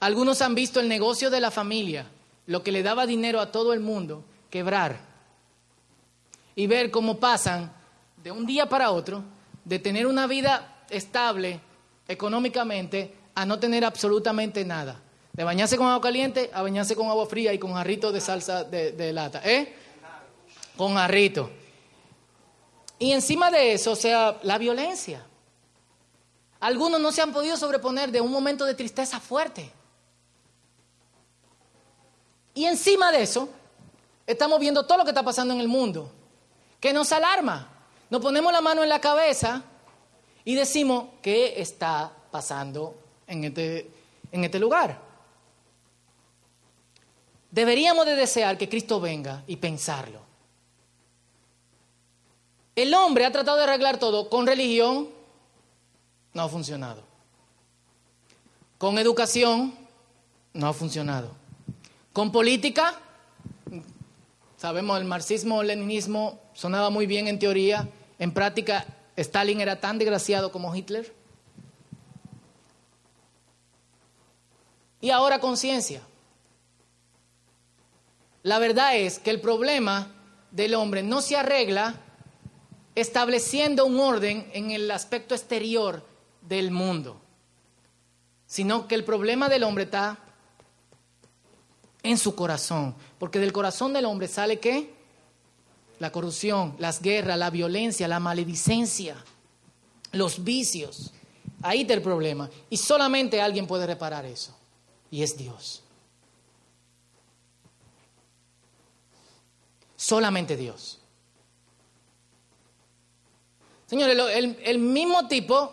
Algunos 0.00 0.42
han 0.42 0.54
visto 0.54 0.80
el 0.80 0.88
negocio 0.88 1.30
de 1.30 1.40
la 1.40 1.50
familia, 1.50 2.06
lo 2.46 2.62
que 2.62 2.72
le 2.72 2.82
daba 2.82 3.06
dinero 3.06 3.40
a 3.40 3.50
todo 3.50 3.72
el 3.72 3.80
mundo, 3.80 4.24
quebrar. 4.50 4.98
Y 6.54 6.66
ver 6.66 6.90
cómo 6.90 7.18
pasan 7.18 7.72
de 8.22 8.30
un 8.30 8.46
día 8.46 8.68
para 8.68 8.90
otro, 8.90 9.22
de 9.64 9.78
tener 9.78 10.06
una 10.06 10.26
vida 10.26 10.84
estable 10.90 11.60
económicamente, 12.08 13.14
a 13.34 13.44
no 13.44 13.58
tener 13.58 13.84
absolutamente 13.84 14.64
nada. 14.64 15.00
De 15.32 15.44
bañarse 15.44 15.76
con 15.76 15.86
agua 15.86 16.00
caliente 16.00 16.50
a 16.52 16.62
bañarse 16.62 16.96
con 16.96 17.08
agua 17.08 17.26
fría 17.26 17.52
y 17.52 17.58
con 17.58 17.74
jarrito 17.74 18.12
de 18.12 18.20
salsa 18.20 18.64
de, 18.64 18.92
de 18.92 19.12
lata. 19.12 19.42
¿Eh? 19.44 19.74
Con 20.76 20.94
jarrito. 20.94 21.50
Y 22.98 23.12
encima 23.12 23.50
de 23.50 23.72
eso, 23.74 23.92
o 23.92 23.96
sea, 23.96 24.38
la 24.42 24.58
violencia. 24.58 25.24
Algunos 26.60 27.00
no 27.00 27.12
se 27.12 27.20
han 27.20 27.32
podido 27.32 27.56
sobreponer 27.56 28.10
de 28.10 28.20
un 28.20 28.30
momento 28.30 28.64
de 28.64 28.74
tristeza 28.74 29.20
fuerte. 29.20 29.70
Y 32.54 32.64
encima 32.64 33.12
de 33.12 33.22
eso, 33.22 33.50
estamos 34.26 34.58
viendo 34.58 34.86
todo 34.86 34.98
lo 34.98 35.04
que 35.04 35.10
está 35.10 35.22
pasando 35.22 35.52
en 35.52 35.60
el 35.60 35.68
mundo, 35.68 36.10
que 36.80 36.92
nos 36.92 37.12
alarma. 37.12 37.68
Nos 38.08 38.22
ponemos 38.22 38.52
la 38.52 38.62
mano 38.62 38.82
en 38.82 38.88
la 38.88 39.00
cabeza 39.00 39.62
y 40.44 40.54
decimos, 40.54 41.06
¿qué 41.20 41.60
está 41.60 42.10
pasando 42.30 42.94
en 43.26 43.44
este, 43.44 43.90
en 44.32 44.44
este 44.44 44.58
lugar? 44.58 44.98
Deberíamos 47.50 48.06
de 48.06 48.16
desear 48.16 48.56
que 48.56 48.68
Cristo 48.68 49.00
venga 49.00 49.42
y 49.46 49.56
pensarlo. 49.56 50.25
El 52.76 52.92
hombre 52.92 53.24
ha 53.24 53.32
tratado 53.32 53.56
de 53.56 53.64
arreglar 53.64 53.98
todo 53.98 54.28
con 54.28 54.46
religión, 54.46 55.08
no 56.34 56.42
ha 56.42 56.48
funcionado. 56.50 57.02
Con 58.76 58.98
educación, 58.98 59.74
no 60.52 60.68
ha 60.68 60.74
funcionado. 60.74 61.32
Con 62.12 62.30
política, 62.30 63.00
sabemos, 64.58 65.00
el 65.00 65.06
marxismo, 65.06 65.62
el 65.62 65.68
leninismo 65.68 66.38
sonaba 66.52 66.90
muy 66.90 67.06
bien 67.06 67.28
en 67.28 67.38
teoría, 67.38 67.88
en 68.18 68.32
práctica 68.32 68.84
Stalin 69.16 69.62
era 69.62 69.80
tan 69.80 69.96
desgraciado 69.96 70.52
como 70.52 70.74
Hitler. 70.76 71.14
Y 75.00 75.08
ahora 75.08 75.40
conciencia. 75.40 76.02
La 78.42 78.58
verdad 78.58 78.96
es 78.96 79.18
que 79.18 79.30
el 79.30 79.40
problema 79.40 80.10
del 80.50 80.74
hombre 80.74 81.02
no 81.02 81.22
se 81.22 81.36
arregla 81.36 82.02
estableciendo 82.96 83.84
un 83.84 84.00
orden 84.00 84.50
en 84.54 84.70
el 84.72 84.90
aspecto 84.90 85.34
exterior 85.34 86.02
del 86.40 86.70
mundo, 86.70 87.20
sino 88.48 88.88
que 88.88 88.94
el 88.94 89.04
problema 89.04 89.48
del 89.48 89.62
hombre 89.62 89.84
está 89.84 90.18
en 92.02 92.16
su 92.16 92.34
corazón, 92.34 92.94
porque 93.18 93.38
del 93.38 93.52
corazón 93.52 93.92
del 93.92 94.06
hombre 94.06 94.28
sale 94.28 94.58
qué? 94.58 94.90
La 95.98 96.10
corrupción, 96.10 96.74
las 96.78 97.02
guerras, 97.02 97.38
la 97.38 97.50
violencia, 97.50 98.08
la 98.08 98.20
maledicencia, 98.20 99.16
los 100.12 100.42
vicios. 100.42 101.12
Ahí 101.62 101.82
está 101.82 101.94
el 101.94 102.02
problema. 102.02 102.48
Y 102.70 102.78
solamente 102.78 103.40
alguien 103.40 103.66
puede 103.66 103.86
reparar 103.86 104.24
eso, 104.24 104.56
y 105.10 105.22
es 105.22 105.36
Dios. 105.36 105.82
Solamente 109.96 110.56
Dios. 110.56 110.98
Señores, 113.86 114.18
el, 114.64 114.78
mismo 114.78 115.28
tipo 115.28 115.72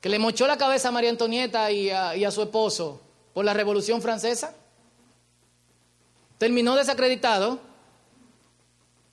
que 0.00 0.08
le 0.08 0.20
mochó 0.20 0.46
la 0.46 0.56
cabeza 0.56 0.88
a 0.88 0.92
María 0.92 1.10
Antonieta 1.10 1.70
y 1.72 1.90
a, 1.90 2.30
su 2.30 2.42
esposo 2.42 3.00
por 3.34 3.44
la 3.44 3.52
Revolución 3.52 4.00
Francesa, 4.00 4.54
terminó 6.38 6.76
desacreditado 6.76 7.58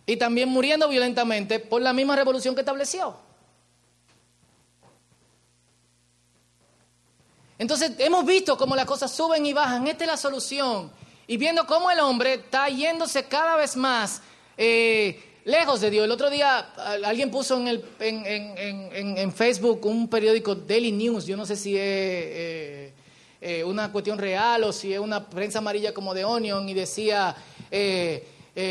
y 0.06 0.18
también 0.18 0.50
muriendo 0.50 0.88
violentamente 0.88 1.60
por 1.60 1.82
la 1.82 1.94
misma 1.94 2.16
revolución 2.16 2.54
que 2.54 2.62
estableció. 2.62 3.16
Entonces 7.58 7.94
hemos 7.98 8.24
visto 8.24 8.56
cómo 8.56 8.76
las 8.76 8.86
cosas 8.86 9.12
suben 9.12 9.46
y 9.48 9.54
bajan, 9.54 9.88
esta 9.88 10.04
es 10.04 10.10
la 10.12 10.18
solución. 10.18 10.92
Y 11.26 11.38
viendo 11.38 11.66
cómo 11.66 11.90
el 11.90 12.00
hombre 12.00 12.36
está 12.36 12.70
yéndose 12.70 13.26
cada 13.26 13.56
vez 13.56 13.76
más 13.76 14.22
eh, 14.58 15.27
lejos 15.48 15.80
de 15.80 15.90
Dios. 15.90 16.04
El 16.04 16.12
otro 16.12 16.30
día 16.30 16.60
alguien 17.06 17.32
puso 17.32 17.58
en, 17.58 17.68
el, 17.70 17.86
en, 18.00 19.32
Facebook 19.32 19.86
un 19.86 20.10
periódico 20.10 20.54
Daily 20.54 20.92
News, 20.92 21.26
yo 21.26 21.38
no 21.38 21.46
sé 21.46 21.56
si 21.56 21.76
es 21.76 21.82
eh, 21.82 22.94
eh, 23.40 23.64
una 23.64 23.92
cuestión 23.92 24.18
real 24.18 24.66
o 24.66 24.74
si 24.74 24.94
es 24.94 25.00
una 25.00 25.26
prensa 25.26 25.60
amarilla 25.60 25.94
como 25.94 26.14
de 26.14 26.26
Onion, 26.26 26.68
y 26.68 26.74
decía, 26.74 27.34
eh, 27.72 28.28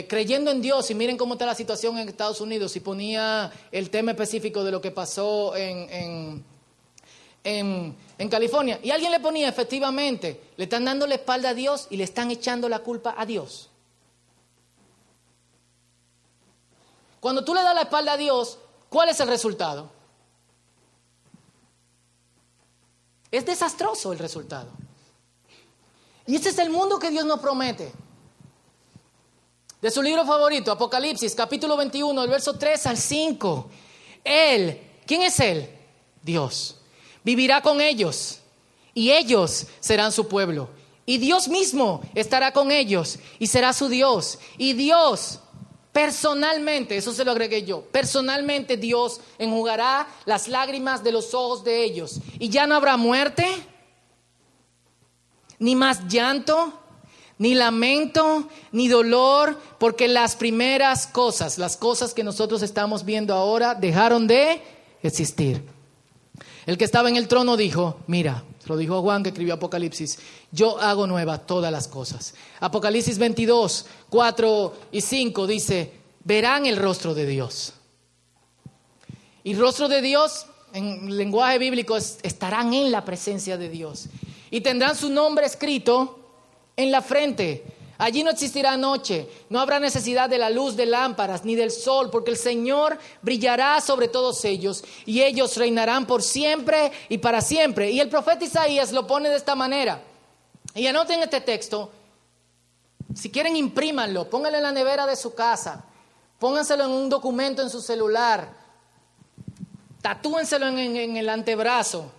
creyendo 0.07 0.51
en 0.51 0.61
Dios, 0.61 0.91
y 0.91 0.95
miren 0.95 1.17
cómo 1.17 1.35
está 1.35 1.47
la 1.47 1.55
situación 1.55 1.97
en 1.99 2.09
Estados 2.09 2.43
Unidos, 2.43 2.77
y 2.77 2.81
ponía 2.81 3.51
el 3.73 3.89
tema 3.89 4.11
específico 4.11 4.63
de 4.63 4.71
lo 4.71 4.81
que 4.83 4.91
pasó 4.91 5.57
en, 5.57 6.45
en 7.43 8.29
California. 8.29 8.79
Y 8.83 8.91
alguien 8.91 9.13
le 9.13 9.21
ponía, 9.21 9.49
efectivamente, 9.49 10.41
le 10.59 10.65
están 10.65 10.85
dando 10.85 11.07
la 11.07 11.15
espalda 11.15 11.51
a 11.51 11.55
Dios 11.55 11.87
y 11.89 11.97
le 11.97 12.05
están 12.05 12.31
echando 12.31 12.69
la 12.69 12.81
culpa 12.81 13.15
a 13.17 13.25
Dios. 13.25 13.71
Cuando 17.21 17.45
tú 17.45 17.55
le 17.55 17.63
das 17.63 17.75
la 17.75 17.83
espalda 17.83 18.13
a 18.13 18.17
Dios, 18.17 18.59
¿cuál 18.89 19.09
es 19.09 19.19
el 19.21 19.29
resultado? 19.29 19.91
Es 23.31 23.45
desastroso 23.45 24.13
el 24.13 24.19
resultado. 24.19 24.71
Y 26.27 26.37
este 26.37 26.51
es 26.51 26.59
el 26.59 26.71
mundo 26.71 26.99
que 26.99 27.11
Dios 27.11 27.25
nos 27.25 27.41
promete. 27.41 27.93
De 29.81 29.91
su 29.91 30.03
libro 30.03 30.25
favorito, 30.25 30.73
Apocalipsis, 30.73 31.35
capítulo 31.35 31.77
21, 31.77 32.23
el 32.23 32.31
verso 32.31 32.55
3 32.55 32.87
al 32.87 32.97
5. 32.97 33.71
Él, 34.25 34.81
¿quién 35.07 35.23
es 35.23 35.39
Él? 35.39 35.71
Dios. 36.23 36.77
Vivirá 37.23 37.61
con 37.61 37.81
ellos 37.81 38.41
y 38.95 39.13
ellos 39.13 39.67
serán 39.81 40.13
su 40.13 40.27
pueblo. 40.27 40.69
Y 41.05 41.19
Dios 41.19 41.49
mismo 41.49 42.01
estará 42.15 42.53
con 42.53 42.73
ellos 42.73 43.19
y 43.39 43.47
será 43.47 43.73
su 43.73 43.89
Dios. 43.89 44.39
Y 44.59 44.73
Dios 44.73 45.41
Personalmente, 45.97 46.99
eso 46.99 47.15
se 47.15 47.25
lo 47.25 47.31
agregué 47.31 47.63
yo, 47.63 47.81
personalmente 47.81 48.77
Dios 48.77 49.19
enjugará 49.39 50.07
las 50.27 50.47
lágrimas 50.47 51.03
de 51.03 51.11
los 51.11 51.33
ojos 51.33 51.65
de 51.65 51.85
ellos 51.85 52.21
y 52.39 52.51
ya 52.51 52.67
no 52.67 52.75
habrá 52.75 52.99
muerte, 52.99 53.47
ni 55.59 55.75
más 55.75 56.07
llanto, 56.07 56.71
ni 57.39 57.55
lamento, 57.55 58.47
ni 58.73 58.89
dolor, 58.89 59.59
porque 59.79 60.07
las 60.07 60.37
primeras 60.37 61.07
cosas, 61.07 61.57
las 61.57 61.79
cosas 61.79 62.13
que 62.13 62.23
nosotros 62.23 62.61
estamos 62.61 63.07
viendo 63.07 63.33
ahora, 63.33 63.75
dejaron 63.75 64.27
de 64.27 64.61
existir. 65.03 65.65
El 66.67 66.77
que 66.77 66.85
estaba 66.85 67.09
en 67.09 67.17
el 67.17 67.27
trono 67.27 67.57
dijo, 67.57 68.01
mira, 68.07 68.45
lo 68.67 68.77
dijo 68.77 69.01
Juan 69.03 69.23
que 69.23 69.31
escribió 69.31 69.55
Apocalipsis, 69.55 70.19
yo 70.51 70.79
hago 70.81 71.07
nueva 71.07 71.39
todas 71.39 71.71
las 71.71 71.89
cosas. 71.89 72.35
Apocalipsis 72.61 73.19
22, 73.19 73.87
4 74.11 74.75
y 74.93 75.01
5 75.01 75.47
dice, 75.47 75.93
verán 76.25 76.67
el 76.67 76.77
rostro 76.77 77.15
de 77.15 77.27
Dios. 77.27 77.75
Y 79.45 79.55
rostro 79.55 79.89
de 79.89 80.03
Dios, 80.03 80.47
en 80.73 81.17
lenguaje 81.17 81.59
bíblico, 81.59 81.97
estarán 81.97 82.75
en 82.75 82.91
la 82.91 83.05
presencia 83.05 83.57
de 83.57 83.69
Dios. 83.69 84.07
Y 84.51 84.61
tendrán 84.61 84.97
su 84.97 85.09
nombre 85.09 85.47
escrito 85.47 86.19
en 86.77 86.91
la 86.91 87.01
frente. 87.01 87.63
Allí 87.99 88.23
no 88.23 88.31
existirá 88.31 88.77
noche, 88.77 89.29
no 89.49 89.59
habrá 89.59 89.81
necesidad 89.81 90.29
de 90.29 90.39
la 90.39 90.51
luz 90.51 90.77
de 90.77 90.85
lámparas 90.85 91.45
ni 91.45 91.55
del 91.55 91.71
sol, 91.71 92.11
porque 92.11 92.31
el 92.31 92.37
Señor 92.37 92.99
brillará 93.23 93.81
sobre 93.81 94.09
todos 94.09 94.45
ellos 94.45 94.85
y 95.07 95.23
ellos 95.23 95.57
reinarán 95.57 96.07
por 96.07 96.23
siempre 96.23 96.93
y 97.09 97.19
para 97.19 97.41
siempre. 97.41 97.91
Y 97.91 98.01
el 98.01 98.11
profeta 98.11 98.45
Isaías 98.45 98.93
lo 98.93 99.07
pone 99.07 99.31
de 99.31 99.37
esta 99.37 99.55
manera. 99.55 100.03
Y 100.75 100.87
anoten 100.87 101.23
este 101.23 101.41
texto, 101.41 101.91
si 103.15 103.31
quieren 103.31 103.57
imprímanlo, 103.57 104.29
pónganlo 104.29 104.59
en 104.59 104.65
la 104.65 104.73
nevera 104.73 105.07
de 105.07 105.17
su 105.17 105.35
casa, 105.35 105.85
pónganselo 106.39 106.85
en 106.85 106.91
un 106.91 107.09
documento 107.09 107.63
en 107.63 107.71
su 107.71 107.81
celular, 107.81 108.53
tatúenselo 110.03 110.69
en, 110.69 111.17
el 111.17 111.29
antebrazo 111.31 112.11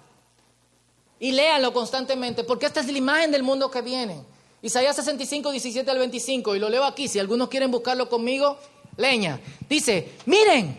y 1.20 1.34
léanlo 1.34 1.72
constantemente, 1.72 2.44
porque 2.44 2.66
esta 2.66 2.80
es 2.80 2.88
la 2.88 2.98
imagen 2.98 3.32
del 3.32 3.44
mundo 3.44 3.70
que 3.70 3.84
viene. 3.84 4.24
Isaías 4.68 4.98
65, 4.98 5.52
17 5.52 5.90
al 5.90 5.98
25, 5.98 6.54
y 6.54 6.60
lo 6.60 6.68
leo 6.68 6.84
aquí, 6.84 7.08
si 7.08 7.20
algunos 7.20 7.48
quieren 7.48 7.72
buscarlo 7.72 8.10
conmigo, 8.10 8.60
leña. 8.98 9.40
Dice, 9.70 10.16
miren, 10.26 10.78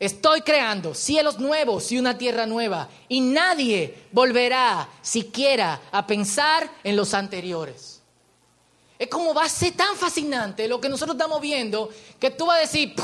estoy 0.00 0.40
creando 0.40 0.94
cielos 0.94 1.38
nuevos 1.38 1.92
y 1.92 1.98
una 1.98 2.18
tierra 2.18 2.44
nueva, 2.44 2.88
y 3.08 3.20
nadie 3.20 3.94
volverá 4.10 4.88
siquiera 5.00 5.80
a 5.92 6.04
pensar 6.08 6.68
en 6.82 6.96
los 6.96 7.14
anteriores. 7.14 8.00
Es 8.98 9.06
como 9.06 9.32
va 9.32 9.44
a 9.44 9.48
ser 9.48 9.74
tan 9.74 9.94
fascinante 9.94 10.66
lo 10.66 10.80
que 10.80 10.88
nosotros 10.88 11.14
estamos 11.14 11.40
viendo, 11.40 11.88
que 12.18 12.30
tú 12.30 12.46
vas 12.46 12.56
a 12.56 12.60
decir, 12.62 12.96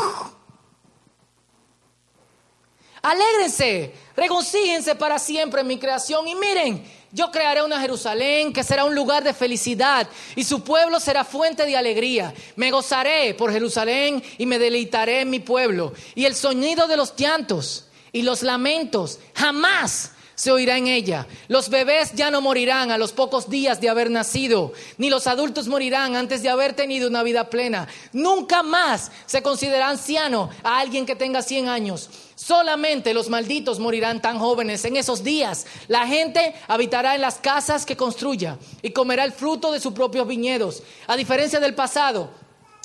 Alégrense, 3.00 3.94
regocíjense 4.16 4.96
para 4.96 5.20
siempre 5.20 5.60
en 5.60 5.68
mi 5.68 5.78
creación 5.78 6.26
y 6.26 6.34
miren, 6.34 6.84
yo 7.12 7.30
crearé 7.30 7.62
una 7.62 7.80
Jerusalén 7.80 8.52
que 8.52 8.64
será 8.64 8.84
un 8.84 8.94
lugar 8.94 9.24
de 9.24 9.32
felicidad 9.32 10.08
y 10.34 10.44
su 10.44 10.62
pueblo 10.62 11.00
será 11.00 11.24
fuente 11.24 11.64
de 11.64 11.76
alegría. 11.76 12.34
Me 12.56 12.70
gozaré 12.70 13.34
por 13.34 13.52
Jerusalén 13.52 14.22
y 14.38 14.46
me 14.46 14.58
deleitaré 14.58 15.20
en 15.20 15.30
mi 15.30 15.40
pueblo. 15.40 15.92
Y 16.14 16.24
el 16.24 16.34
sonido 16.34 16.88
de 16.88 16.96
los 16.96 17.14
llantos 17.16 17.86
y 18.12 18.22
los 18.22 18.42
lamentos 18.42 19.18
jamás 19.34 20.12
se 20.36 20.52
oirá 20.52 20.76
en 20.76 20.86
ella. 20.86 21.26
Los 21.48 21.70
bebés 21.70 22.12
ya 22.14 22.30
no 22.30 22.40
morirán 22.40 22.90
a 22.90 22.98
los 22.98 23.12
pocos 23.12 23.48
días 23.48 23.80
de 23.80 23.88
haber 23.88 24.10
nacido, 24.10 24.72
ni 24.98 25.10
los 25.10 25.26
adultos 25.26 25.66
morirán 25.66 26.14
antes 26.14 26.42
de 26.42 26.50
haber 26.50 26.74
tenido 26.74 27.08
una 27.08 27.22
vida 27.22 27.50
plena. 27.50 27.88
Nunca 28.12 28.62
más 28.62 29.10
se 29.24 29.42
considera 29.42 29.88
anciano 29.88 30.50
a 30.62 30.78
alguien 30.78 31.06
que 31.06 31.16
tenga 31.16 31.42
100 31.42 31.68
años. 31.68 32.10
Solamente 32.36 33.14
los 33.14 33.28
malditos 33.28 33.80
morirán 33.80 34.22
tan 34.22 34.38
jóvenes 34.38 34.84
en 34.84 34.96
esos 34.96 35.24
días. 35.24 35.66
La 35.88 36.06
gente 36.06 36.54
habitará 36.68 37.14
en 37.14 37.22
las 37.22 37.36
casas 37.36 37.84
que 37.84 37.96
construya 37.96 38.58
y 38.82 38.90
comerá 38.90 39.24
el 39.24 39.32
fruto 39.32 39.72
de 39.72 39.80
sus 39.80 39.94
propios 39.94 40.28
viñedos. 40.28 40.82
A 41.08 41.16
diferencia 41.16 41.58
del 41.58 41.74
pasado, 41.74 42.30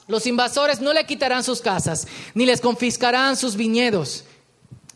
los 0.07 0.25
invasores 0.25 0.81
no 0.81 0.93
le 0.93 1.05
quitarán 1.05 1.43
sus 1.43 1.61
casas, 1.61 2.07
ni 2.33 2.45
les 2.45 2.61
confiscarán 2.61 3.37
sus 3.37 3.55
viñedos. 3.55 4.23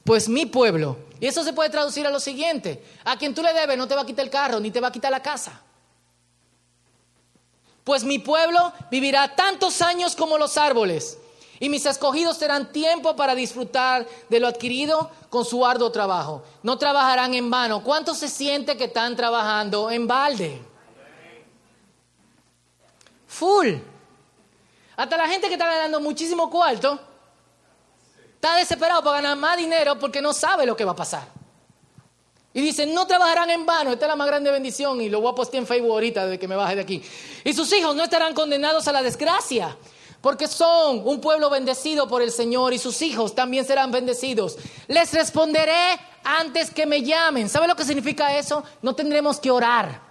Pues 0.03 0.29
mi 0.29 0.45
pueblo 0.45 0.97
y 1.19 1.27
eso 1.27 1.43
se 1.43 1.53
puede 1.53 1.69
traducir 1.69 2.05
a 2.05 2.11
lo 2.11 2.19
siguiente. 2.19 2.83
A 3.03 3.17
quien 3.17 3.33
tú 3.33 3.41
le 3.41 3.53
debes 3.53 3.77
no 3.77 3.87
te 3.87 3.95
va 3.95 4.01
a 4.01 4.05
quitar 4.05 4.25
el 4.25 4.31
carro, 4.31 4.59
ni 4.59 4.71
te 4.71 4.81
va 4.81 4.89
a 4.89 4.91
quitar 4.91 5.11
la 5.11 5.21
casa. 5.21 5.61
Pues 7.83 8.03
mi 8.03 8.19
pueblo 8.19 8.73
vivirá 8.89 9.35
tantos 9.35 9.81
años 9.81 10.15
como 10.15 10.37
los 10.37 10.57
árboles, 10.57 11.17
y 11.59 11.69
mis 11.69 11.85
escogidos 11.85 12.37
serán 12.37 12.71
tiempo 12.71 13.15
para 13.15 13.35
disfrutar 13.35 14.07
de 14.29 14.39
lo 14.39 14.47
adquirido 14.47 15.09
con 15.29 15.45
su 15.45 15.65
arduo 15.65 15.91
trabajo. 15.91 16.43
No 16.63 16.77
trabajarán 16.77 17.33
en 17.33 17.49
vano. 17.49 17.83
¿Cuánto 17.83 18.13
se 18.13 18.27
siente 18.27 18.77
que 18.77 18.85
están 18.85 19.15
trabajando 19.15 19.89
en 19.89 20.07
balde? 20.07 20.61
Full. 23.27 23.75
Hasta 24.97 25.17
la 25.17 25.27
gente 25.27 25.47
que 25.47 25.53
está 25.53 25.65
ganando 25.65 25.99
muchísimo 25.99 26.49
cuarto 26.49 26.99
Está 28.45 28.57
desesperado 28.57 29.03
para 29.03 29.21
ganar 29.21 29.37
más 29.37 29.57
dinero 29.57 29.97
porque 29.97 30.21
no 30.21 30.31
sabe 30.31 30.67
lo 30.67 30.75
que 30.75 30.85
va 30.85 30.91
a 30.91 30.95
pasar. 30.95 31.27
Y 32.53 32.61
dice, 32.61 32.85
no 32.85 33.07
trabajarán 33.07 33.49
en 33.49 33.65
vano, 33.65 33.91
esta 33.91 34.05
es 34.05 34.09
la 34.09 34.15
más 34.15 34.27
grande 34.27 34.51
bendición 34.51 35.01
y 35.01 35.09
lo 35.09 35.19
voy 35.19 35.31
a 35.31 35.35
postear 35.35 35.63
en 35.63 35.67
Facebook 35.67 35.89
ahorita 35.89 36.27
de 36.27 36.37
que 36.37 36.47
me 36.47 36.55
baje 36.55 36.75
de 36.75 36.81
aquí. 36.81 37.01
Y 37.43 37.53
sus 37.53 37.73
hijos 37.73 37.95
no 37.95 38.03
estarán 38.03 38.35
condenados 38.35 38.87
a 38.87 38.91
la 38.91 39.01
desgracia, 39.01 39.75
porque 40.25 40.47
son 40.47 41.07
un 41.07 41.21
pueblo 41.21 41.51
bendecido 41.51 42.07
por 42.07 42.19
el 42.23 42.31
Señor 42.31 42.73
y 42.73 42.79
sus 42.79 43.03
hijos 43.03 43.35
también 43.35 43.63
serán 43.63 43.91
bendecidos. 43.91 44.57
Les 44.87 45.13
responderé 45.13 45.99
antes 46.23 46.71
que 46.71 46.87
me 46.87 47.03
llamen. 47.03 47.47
¿Sabe 47.47 47.67
lo 47.67 47.75
que 47.75 47.85
significa 47.85 48.35
eso? 48.35 48.63
No 48.81 48.95
tendremos 48.95 49.39
que 49.39 49.51
orar, 49.51 50.01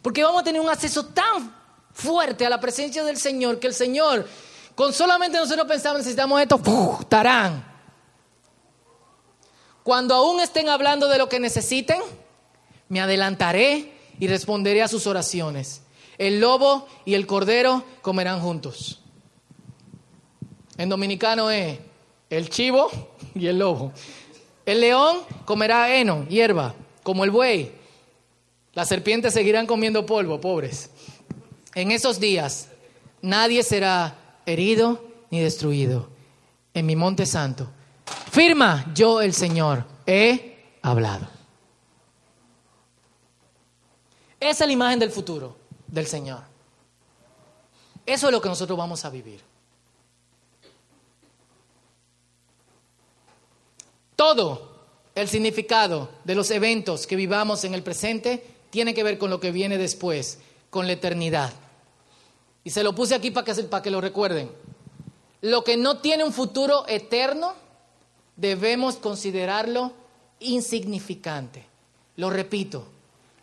porque 0.00 0.24
vamos 0.24 0.40
a 0.40 0.44
tener 0.44 0.58
un 0.58 0.70
acceso 0.70 1.04
tan 1.04 1.54
fuerte 1.92 2.46
a 2.46 2.48
la 2.48 2.58
presencia 2.58 3.04
del 3.04 3.18
Señor 3.18 3.60
que 3.60 3.66
el 3.66 3.74
Señor 3.74 4.26
con 4.74 4.94
solamente 4.94 5.36
nosotros 5.36 5.66
pensamos, 5.68 5.98
necesitamos 5.98 6.40
esto, 6.40 6.58
estarán. 6.98 7.62
Cuando 9.82 10.14
aún 10.14 10.40
estén 10.40 10.70
hablando 10.70 11.08
de 11.08 11.18
lo 11.18 11.28
que 11.28 11.40
necesiten, 11.40 12.00
me 12.88 13.02
adelantaré 13.02 13.92
y 14.18 14.28
responderé 14.28 14.82
a 14.82 14.88
sus 14.88 15.06
oraciones. 15.06 15.82
El 16.18 16.40
lobo 16.40 16.86
y 17.04 17.14
el 17.14 17.26
cordero 17.26 17.84
comerán 18.02 18.40
juntos. 18.40 19.00
En 20.76 20.88
dominicano 20.88 21.50
es 21.50 21.78
el 22.30 22.50
chivo 22.50 22.90
y 23.34 23.46
el 23.46 23.58
lobo. 23.58 23.92
El 24.66 24.80
león 24.80 25.18
comerá 25.44 25.94
heno, 25.94 26.26
hierba, 26.28 26.74
como 27.02 27.24
el 27.24 27.30
buey. 27.30 27.72
Las 28.72 28.88
serpientes 28.88 29.34
seguirán 29.34 29.66
comiendo 29.66 30.06
polvo, 30.06 30.40
pobres. 30.40 30.90
En 31.74 31.90
esos 31.90 32.18
días 32.18 32.68
nadie 33.22 33.62
será 33.62 34.16
herido 34.46 35.04
ni 35.30 35.40
destruido 35.40 36.08
en 36.72 36.86
mi 36.86 36.96
monte 36.96 37.26
santo. 37.26 37.68
Firma 38.30 38.90
yo 38.94 39.20
el 39.20 39.32
Señor, 39.32 39.84
he 40.06 40.56
hablado. 40.82 41.28
Esa 44.40 44.64
es 44.64 44.68
la 44.68 44.72
imagen 44.72 44.98
del 44.98 45.10
futuro 45.10 45.63
del 45.94 46.06
Señor. 46.08 46.40
Eso 48.04 48.26
es 48.26 48.32
lo 48.32 48.40
que 48.40 48.48
nosotros 48.48 48.76
vamos 48.76 49.04
a 49.04 49.10
vivir. 49.10 49.40
Todo 54.16 54.72
el 55.14 55.28
significado 55.28 56.10
de 56.24 56.34
los 56.34 56.50
eventos 56.50 57.06
que 57.06 57.16
vivamos 57.16 57.64
en 57.64 57.74
el 57.74 57.82
presente 57.82 58.44
tiene 58.70 58.92
que 58.92 59.04
ver 59.04 59.18
con 59.18 59.30
lo 59.30 59.38
que 59.38 59.52
viene 59.52 59.78
después, 59.78 60.38
con 60.68 60.86
la 60.86 60.94
eternidad. 60.94 61.52
Y 62.64 62.70
se 62.70 62.82
lo 62.82 62.94
puse 62.94 63.14
aquí 63.14 63.30
para 63.30 63.44
que, 63.44 63.62
para 63.64 63.82
que 63.82 63.90
lo 63.90 64.00
recuerden. 64.00 64.50
Lo 65.42 65.62
que 65.62 65.76
no 65.76 65.98
tiene 65.98 66.24
un 66.24 66.32
futuro 66.32 66.86
eterno, 66.88 67.54
debemos 68.36 68.96
considerarlo 68.96 69.92
insignificante. 70.40 71.64
Lo 72.16 72.30
repito, 72.30 72.86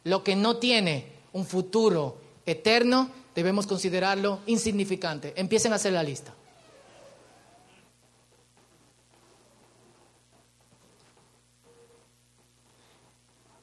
lo 0.03 0.23
que 0.23 0.35
no 0.35 0.57
tiene 0.57 1.11
un 1.33 1.45
futuro 1.45 2.17
eterno, 2.45 3.09
debemos 3.35 3.67
considerarlo 3.67 4.39
insignificante. 4.45 5.33
Empiecen 5.35 5.73
a 5.73 5.75
hacer 5.75 5.93
la 5.93 6.03
lista. 6.03 6.33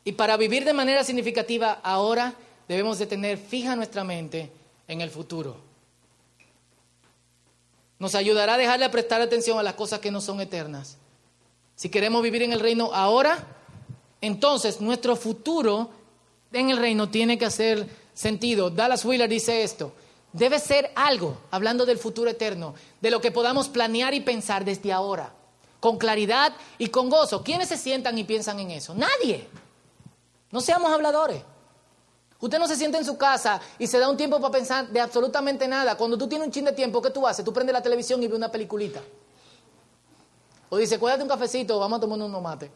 Y 0.04 0.12
para 0.12 0.38
vivir 0.38 0.64
de 0.64 0.72
manera 0.72 1.04
significativa 1.04 1.80
ahora 1.82 2.34
debemos 2.66 2.98
de 2.98 3.06
tener 3.06 3.36
fija 3.36 3.76
nuestra 3.76 4.04
mente 4.04 4.50
en 4.86 5.02
el 5.02 5.10
futuro. 5.10 5.56
Nos 7.98 8.14
ayudará 8.14 8.54
a 8.54 8.58
dejarle 8.58 8.88
prestar 8.88 9.20
atención 9.20 9.58
a 9.58 9.62
las 9.62 9.74
cosas 9.74 10.00
que 10.00 10.10
no 10.10 10.20
son 10.20 10.40
eternas. 10.40 10.96
Si 11.76 11.90
queremos 11.90 12.22
vivir 12.22 12.42
en 12.42 12.52
el 12.52 12.60
reino 12.60 12.90
ahora, 12.94 13.44
entonces 14.20 14.80
nuestro 14.80 15.14
futuro 15.14 15.90
en 16.52 16.70
el 16.70 16.78
reino 16.78 17.10
tiene 17.10 17.38
que 17.38 17.44
hacer 17.44 17.86
sentido. 18.18 18.68
Dallas 18.68 19.04
Wheeler 19.04 19.28
dice 19.28 19.62
esto. 19.62 19.92
Debe 20.32 20.58
ser 20.58 20.90
algo, 20.96 21.38
hablando 21.50 21.86
del 21.86 21.98
futuro 21.98 22.28
eterno, 22.28 22.74
de 23.00 23.10
lo 23.10 23.20
que 23.20 23.30
podamos 23.30 23.68
planear 23.68 24.12
y 24.12 24.20
pensar 24.20 24.64
desde 24.64 24.92
ahora, 24.92 25.32
con 25.80 25.96
claridad 25.96 26.52
y 26.76 26.88
con 26.88 27.08
gozo. 27.08 27.42
¿Quiénes 27.42 27.68
se 27.68 27.78
sientan 27.78 28.18
y 28.18 28.24
piensan 28.24 28.58
en 28.58 28.72
eso? 28.72 28.94
Nadie. 28.94 29.48
No 30.50 30.60
seamos 30.60 30.90
habladores. 30.92 31.42
Usted 32.40 32.58
no 32.58 32.68
se 32.68 32.76
siente 32.76 32.98
en 32.98 33.04
su 33.04 33.16
casa 33.16 33.60
y 33.78 33.86
se 33.86 33.98
da 33.98 34.08
un 34.08 34.16
tiempo 34.16 34.40
para 34.40 34.52
pensar 34.52 34.88
de 34.88 35.00
absolutamente 35.00 35.66
nada. 35.66 35.96
Cuando 35.96 36.18
tú 36.18 36.28
tienes 36.28 36.46
un 36.46 36.52
chin 36.52 36.64
de 36.64 36.72
tiempo, 36.72 37.00
¿qué 37.00 37.10
tú 37.10 37.26
haces? 37.26 37.44
Tú 37.44 37.52
prendes 37.52 37.72
la 37.72 37.82
televisión 37.82 38.22
y 38.22 38.26
ves 38.26 38.36
una 38.36 38.50
peliculita. 38.50 39.00
O 40.68 40.76
dice, 40.76 40.98
cuídate 40.98 41.22
un 41.22 41.28
cafecito, 41.28 41.78
vamos 41.78 41.98
a 41.98 42.00
tomar 42.00 42.20
un 42.20 42.42
mate. 42.42 42.70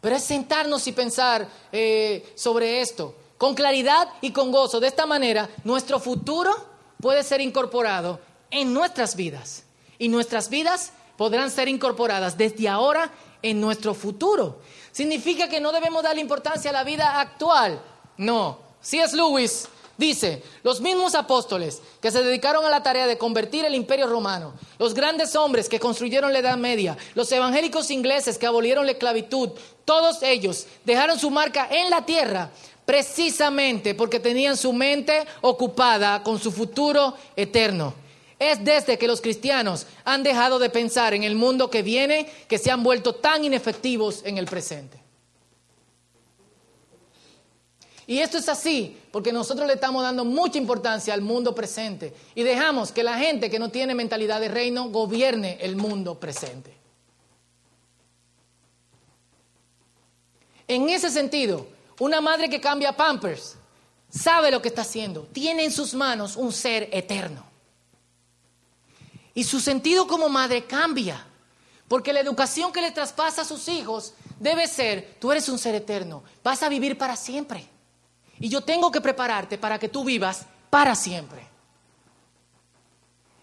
Pero 0.00 0.16
es 0.16 0.24
sentarnos 0.24 0.86
y 0.86 0.92
pensar 0.92 1.46
eh, 1.72 2.32
sobre 2.34 2.80
esto, 2.80 3.14
con 3.36 3.54
claridad 3.54 4.08
y 4.20 4.32
con 4.32 4.50
gozo. 4.50 4.80
De 4.80 4.88
esta 4.88 5.06
manera, 5.06 5.48
nuestro 5.64 6.00
futuro 6.00 6.52
puede 7.00 7.22
ser 7.22 7.40
incorporado 7.40 8.20
en 8.50 8.72
nuestras 8.72 9.16
vidas. 9.16 9.64
Y 9.98 10.08
nuestras 10.08 10.48
vidas 10.48 10.92
podrán 11.16 11.50
ser 11.50 11.68
incorporadas 11.68 12.38
desde 12.38 12.68
ahora 12.68 13.10
en 13.42 13.60
nuestro 13.60 13.94
futuro. 13.94 14.60
¿Significa 14.92 15.48
que 15.48 15.60
no 15.60 15.72
debemos 15.72 16.02
darle 16.02 16.20
importancia 16.20 16.70
a 16.70 16.74
la 16.74 16.84
vida 16.84 17.20
actual? 17.20 17.80
No. 18.16 18.58
C.S. 18.80 19.14
Lewis 19.14 19.68
dice, 20.00 20.42
los 20.64 20.80
mismos 20.80 21.14
apóstoles 21.14 21.80
que 22.00 22.10
se 22.10 22.24
dedicaron 22.24 22.64
a 22.64 22.70
la 22.70 22.82
tarea 22.82 23.06
de 23.06 23.18
convertir 23.18 23.64
el 23.64 23.74
imperio 23.74 24.08
romano, 24.08 24.54
los 24.78 24.94
grandes 24.94 25.36
hombres 25.36 25.68
que 25.68 25.78
construyeron 25.78 26.32
la 26.32 26.40
Edad 26.40 26.56
Media, 26.56 26.96
los 27.14 27.30
evangélicos 27.30 27.90
ingleses 27.92 28.38
que 28.38 28.46
abolieron 28.46 28.86
la 28.86 28.92
esclavitud, 28.92 29.50
todos 29.84 30.22
ellos 30.22 30.66
dejaron 30.84 31.18
su 31.18 31.30
marca 31.30 31.68
en 31.70 31.90
la 31.90 32.04
tierra 32.04 32.50
precisamente 32.84 33.94
porque 33.94 34.18
tenían 34.18 34.56
su 34.56 34.72
mente 34.72 35.24
ocupada 35.42 36.24
con 36.24 36.40
su 36.40 36.50
futuro 36.50 37.14
eterno. 37.36 37.94
Es 38.38 38.64
desde 38.64 38.98
que 38.98 39.06
los 39.06 39.20
cristianos 39.20 39.86
han 40.04 40.22
dejado 40.22 40.58
de 40.58 40.70
pensar 40.70 41.12
en 41.12 41.22
el 41.22 41.34
mundo 41.34 41.70
que 41.70 41.82
viene 41.82 42.28
que 42.48 42.58
se 42.58 42.70
han 42.70 42.82
vuelto 42.82 43.14
tan 43.14 43.44
inefectivos 43.44 44.22
en 44.24 44.38
el 44.38 44.46
presente. 44.46 44.99
Y 48.10 48.18
esto 48.18 48.38
es 48.38 48.48
así 48.48 48.98
porque 49.12 49.32
nosotros 49.32 49.68
le 49.68 49.74
estamos 49.74 50.02
dando 50.02 50.24
mucha 50.24 50.58
importancia 50.58 51.14
al 51.14 51.20
mundo 51.20 51.54
presente 51.54 52.12
y 52.34 52.42
dejamos 52.42 52.90
que 52.90 53.04
la 53.04 53.16
gente 53.16 53.48
que 53.48 53.60
no 53.60 53.68
tiene 53.68 53.94
mentalidad 53.94 54.40
de 54.40 54.48
reino 54.48 54.88
gobierne 54.88 55.58
el 55.60 55.76
mundo 55.76 56.18
presente. 56.18 56.76
En 60.66 60.88
ese 60.88 61.08
sentido, 61.08 61.68
una 62.00 62.20
madre 62.20 62.50
que 62.50 62.60
cambia 62.60 62.96
pampers 62.96 63.54
sabe 64.10 64.50
lo 64.50 64.60
que 64.60 64.70
está 64.70 64.82
haciendo, 64.82 65.28
tiene 65.32 65.64
en 65.64 65.70
sus 65.70 65.94
manos 65.94 66.34
un 66.34 66.52
ser 66.52 66.88
eterno. 66.90 67.44
Y 69.34 69.44
su 69.44 69.60
sentido 69.60 70.08
como 70.08 70.28
madre 70.28 70.64
cambia. 70.64 71.24
Porque 71.86 72.12
la 72.12 72.18
educación 72.18 72.72
que 72.72 72.80
le 72.80 72.90
traspasa 72.90 73.42
a 73.42 73.44
sus 73.44 73.68
hijos 73.68 74.14
debe 74.40 74.66
ser, 74.66 75.16
tú 75.20 75.30
eres 75.30 75.48
un 75.48 75.60
ser 75.60 75.76
eterno, 75.76 76.24
vas 76.42 76.64
a 76.64 76.68
vivir 76.68 76.98
para 76.98 77.14
siempre. 77.14 77.69
Y 78.40 78.48
yo 78.48 78.62
tengo 78.62 78.90
que 78.90 79.02
prepararte 79.02 79.58
para 79.58 79.78
que 79.78 79.88
tú 79.88 80.02
vivas 80.02 80.46
para 80.70 80.94
siempre. 80.94 81.46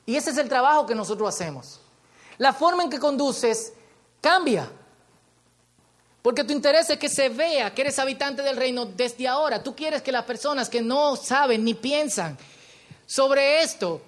Y 0.07 0.15
ese 0.15 0.31
es 0.31 0.37
el 0.37 0.49
trabajo 0.49 0.87
que 0.87 0.95
nosotros 0.95 1.29
hacemos. 1.29 1.79
La 2.39 2.51
forma 2.51 2.83
en 2.83 2.89
que 2.89 2.99
conduces 2.99 3.73
cambia. 4.19 4.69
Porque 6.23 6.43
tu 6.43 6.51
interés 6.51 6.89
es 6.89 6.97
que 6.97 7.09
se 7.09 7.29
vea 7.29 7.73
que 7.73 7.81
eres 7.81 7.99
habitante 7.99 8.41
del 8.41 8.57
reino 8.57 8.85
desde 8.85 9.27
ahora. 9.27 9.61
Tú 9.61 9.75
quieres 9.75 10.01
que 10.01 10.11
las 10.11 10.25
personas 10.25 10.67
que 10.67 10.81
no 10.81 11.15
saben 11.15 11.63
ni 11.63 11.73
piensan 11.73 12.37
sobre 13.05 13.61
esto, 13.61 14.01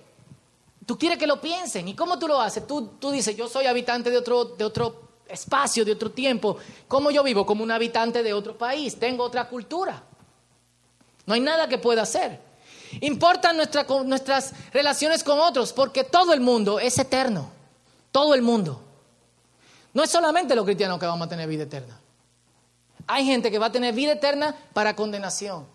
tú 0.85 0.97
quieres 0.97 1.19
que 1.19 1.27
lo 1.27 1.39
piensen. 1.39 1.87
¿Y 1.87 1.95
cómo 1.95 2.17
tú 2.17 2.27
lo 2.27 2.41
haces? 2.41 2.65
Tú, 2.65 2.93
tú 2.99 3.11
dices, 3.11 3.37
yo 3.37 3.47
soy 3.47 3.67
habitante 3.67 4.09
de 4.09 4.17
otro, 4.17 4.45
de 4.45 4.65
otro 4.65 5.01
espacio, 5.27 5.85
de 5.85 5.91
otro 5.91 6.11
tiempo. 6.11 6.57
¿Cómo 6.87 7.11
yo 7.11 7.23
vivo? 7.23 7.45
Como 7.45 7.63
un 7.63 7.71
habitante 7.71 8.23
de 8.23 8.33
otro 8.33 8.57
país. 8.57 8.97
Tengo 8.97 9.23
otra 9.23 9.47
cultura. 9.47 10.03
No 11.29 11.35
hay 11.35 11.41
nada 11.41 11.69
que 11.69 11.77
pueda 11.77 12.01
hacer. 12.01 12.39
Importan 13.01 13.55
nuestras 13.55 14.51
relaciones 14.73 15.23
con 15.23 15.39
otros 15.39 15.73
porque 15.73 16.03
todo 16.03 16.33
el 16.33 16.41
mundo 16.41 16.79
es 16.79 16.97
eterno. 16.97 17.51
Todo 18.11 18.33
el 18.33 18.41
mundo. 18.41 18.81
No 19.93 20.03
es 20.03 20.09
solamente 20.09 20.55
los 20.55 20.65
cristianos 20.65 20.99
que 20.99 21.05
vamos 21.05 21.27
a 21.27 21.29
tener 21.29 21.47
vida 21.47 21.63
eterna. 21.63 21.95
Hay 23.05 23.25
gente 23.25 23.51
que 23.51 23.59
va 23.59 23.67
a 23.67 23.71
tener 23.71 23.93
vida 23.93 24.13
eterna 24.13 24.55
para 24.73 24.95
condenación. 24.95 25.67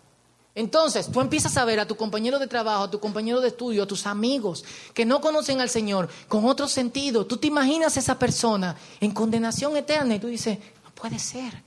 Entonces, 0.55 1.09
tú 1.09 1.21
empiezas 1.21 1.55
a 1.55 1.63
ver 1.63 1.79
a 1.79 1.87
tu 1.87 1.95
compañero 1.95 2.37
de 2.37 2.47
trabajo, 2.47 2.83
a 2.83 2.91
tu 2.91 2.99
compañero 2.99 3.39
de 3.39 3.47
estudio, 3.47 3.83
a 3.83 3.87
tus 3.87 4.05
amigos 4.05 4.65
que 4.93 5.05
no 5.05 5.21
conocen 5.21 5.61
al 5.61 5.69
Señor 5.69 6.09
con 6.27 6.43
otro 6.43 6.67
sentido. 6.67 7.25
Tú 7.25 7.37
te 7.37 7.47
imaginas 7.47 7.95
a 7.95 8.01
esa 8.01 8.19
persona 8.19 8.75
en 8.99 9.11
condenación 9.11 9.77
eterna 9.77 10.15
y 10.15 10.19
tú 10.19 10.27
dices, 10.27 10.59
no 10.83 10.91
puede 10.91 11.17
ser, 11.17 11.63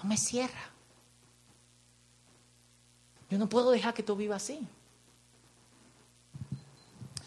no 0.00 0.08
me 0.08 0.16
cierra. 0.16 0.71
Yo 3.32 3.38
no 3.38 3.48
puedo 3.48 3.70
dejar 3.70 3.94
que 3.94 4.02
tú 4.02 4.14
vivas 4.14 4.42
así. 4.42 4.60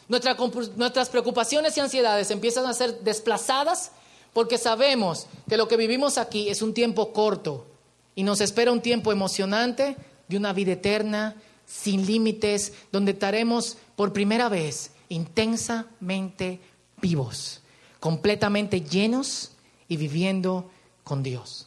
nuestras 0.07 1.09
preocupaciones 1.09 1.75
y 1.75 1.79
ansiedades 1.79 2.29
empiezan 2.29 2.67
a 2.67 2.75
ser 2.75 2.99
desplazadas 2.99 3.89
porque 4.31 4.59
sabemos 4.59 5.25
que 5.49 5.57
lo 5.57 5.67
que 5.67 5.77
vivimos 5.77 6.19
aquí 6.19 6.47
es 6.47 6.61
un 6.61 6.75
tiempo 6.75 7.11
corto 7.11 7.65
y 8.13 8.21
nos 8.21 8.39
espera 8.39 8.71
un 8.71 8.81
tiempo 8.81 9.11
emocionante 9.11 9.97
de 10.27 10.37
una 10.37 10.53
vida 10.53 10.73
eterna, 10.73 11.37
sin 11.65 12.05
límites, 12.05 12.73
donde 12.91 13.13
estaremos 13.13 13.75
por 13.95 14.13
primera 14.13 14.47
vez 14.47 14.91
intensamente 15.09 16.59
vivos, 17.01 17.61
completamente 17.99 18.81
llenos 18.81 19.53
y 19.87 19.97
viviendo 19.97 20.69
con 21.03 21.23
Dios. 21.23 21.65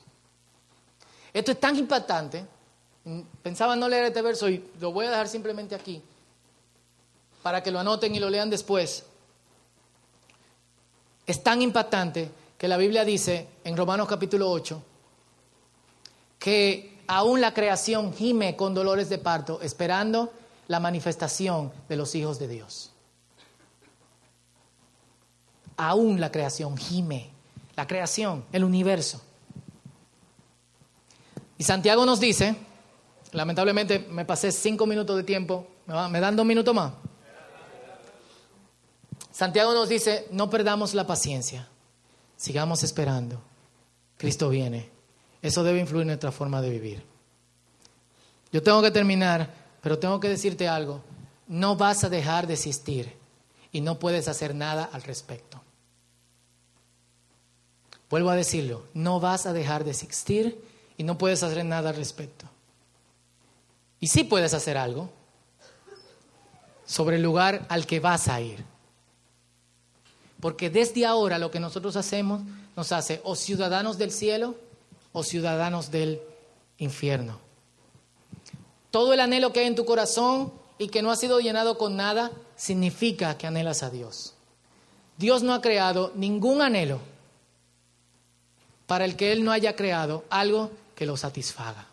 Esto 1.34 1.51
es 1.51 1.59
tan 1.59 1.76
impactante. 1.76 2.47
Pensaba 3.42 3.76
no 3.76 3.88
leer 3.88 4.04
este 4.04 4.22
verso 4.22 4.48
y 4.48 4.64
lo 4.80 4.92
voy 4.92 5.06
a 5.06 5.11
dejar 5.11 5.28
simplemente 5.28 5.74
aquí 5.74 6.02
para 7.42 7.62
que 7.62 7.70
lo 7.70 7.78
anoten 7.78 8.14
y 8.14 8.18
lo 8.18 8.28
lean 8.28 8.50
después. 8.50 9.04
Es 11.26 11.42
tan 11.42 11.62
impactante 11.62 12.30
que 12.59 12.68
la 12.68 12.76
Biblia 12.76 13.04
dice 13.04 13.46
en 13.64 13.76
Romanos 13.76 14.09
capítulo 14.09 14.50
8 14.50 14.82
que 16.38 16.98
aún 17.06 17.40
la 17.40 17.54
creación 17.54 18.12
gime 18.14 18.56
con 18.56 18.74
dolores 18.74 19.09
de 19.09 19.18
parto, 19.18 19.61
esperando 19.62 20.32
la 20.68 20.80
manifestación 20.80 21.72
de 21.88 21.96
los 21.96 22.14
hijos 22.14 22.38
de 22.38 22.48
Dios. 22.48 22.90
Aún 25.76 26.20
la 26.20 26.30
creación 26.30 26.76
gime, 26.76 27.30
la 27.76 27.86
creación, 27.86 28.44
el 28.52 28.64
universo. 28.64 29.20
Y 31.56 31.64
Santiago 31.64 32.04
nos 32.06 32.20
dice, 32.20 32.56
lamentablemente 33.33 34.01
me 34.11 34.24
pasé 34.24 34.53
cinco 34.53 34.87
minutos 34.87 35.16
de 35.16 35.24
tiempo, 35.24 35.66
¿me 36.11 36.20
dan 36.20 36.37
dos 36.37 36.47
minutos 36.47 36.74
más? 36.74 36.93
Santiago 39.33 39.72
nos 39.72 39.89
dice, 39.89 40.26
no 40.31 40.51
perdamos 40.51 40.95
la 40.95 41.07
paciencia, 41.07 41.68
sigamos 42.37 42.83
esperando. 42.83 43.41
Cristo 44.16 44.49
viene 44.49 44.99
eso 45.43 45.62
debe 45.62 45.81
influir 45.81 46.03
en 46.03 46.09
nuestra 46.09 46.33
forma 46.33 46.61
de 46.61 46.70
vivir. 46.70 47.03
Yo 48.53 48.62
tengo 48.62 48.83
que 48.83 48.91
terminar, 48.91 49.53
pero 49.83 49.99
tengo 49.99 50.18
que 50.20 50.29
decirte 50.29 50.68
algo. 50.68 51.01
No 51.47 51.76
vas 51.76 52.05
a 52.05 52.09
dejar 52.09 52.47
de 52.47 52.55
existir 52.55 53.12
y 53.72 53.81
no 53.81 53.99
puedes 53.99 54.29
hacer 54.29 54.55
nada 54.55 54.89
al 54.93 55.03
respecto. 55.03 55.61
Vuelvo 58.11 58.31
a 58.31 58.37
decirlo, 58.37 58.85
no 58.95 59.20
vas 59.20 59.47
a 59.47 59.53
dejar 59.53 59.85
de 59.85 59.91
existir 59.91 60.61
y 60.97 61.03
no 61.03 61.18
puedes 61.18 61.43
hacer 61.43 61.64
nada 61.64 61.91
al 61.91 61.97
respecto. 61.97 62.47
Y 64.01 64.09
sí 64.09 64.24
puedes 64.24 64.55
hacer 64.55 64.76
algo 64.76 65.11
sobre 66.86 67.16
el 67.16 67.22
lugar 67.22 67.66
al 67.68 67.86
que 67.86 68.01
vas 68.01 68.28
a 68.28 68.40
ir. 68.40 68.64
Porque 70.40 70.70
desde 70.70 71.05
ahora 71.05 71.38
lo 71.38 71.51
que 71.51 71.61
nosotros 71.61 71.96
hacemos 71.96 72.42
nos 72.76 72.92
hace 72.92 73.20
o 73.24 73.34
ciudadanos 73.34 73.99
del 73.99 74.12
cielo 74.12 74.55
o 75.12 75.24
ciudadanos 75.24 75.90
del 75.90 76.20
infierno. 76.78 77.38
Todo 78.90 79.12
el 79.12 79.20
anhelo 79.20 79.53
que 79.53 79.61
hay 79.61 79.66
en 79.66 79.74
tu 79.74 79.84
corazón 79.84 80.53
y 80.78 80.88
que 80.88 81.03
no 81.03 81.11
ha 81.11 81.16
sido 81.16 81.40
llenado 81.40 81.76
con 81.76 81.96
nada 81.96 82.30
significa 82.57 83.36
que 83.36 83.46
anhelas 83.46 83.82
a 83.82 83.90
Dios. 83.90 84.34
Dios 85.18 85.42
no 85.42 85.53
ha 85.53 85.61
creado 85.61 86.12
ningún 86.14 86.62
anhelo 86.62 87.01
para 88.86 89.05
el 89.05 89.16
que 89.16 89.32
Él 89.32 89.44
no 89.44 89.51
haya 89.51 89.74
creado 89.74 90.24
algo 90.30 90.70
que 90.94 91.05
lo 91.05 91.16
satisfaga. 91.16 91.88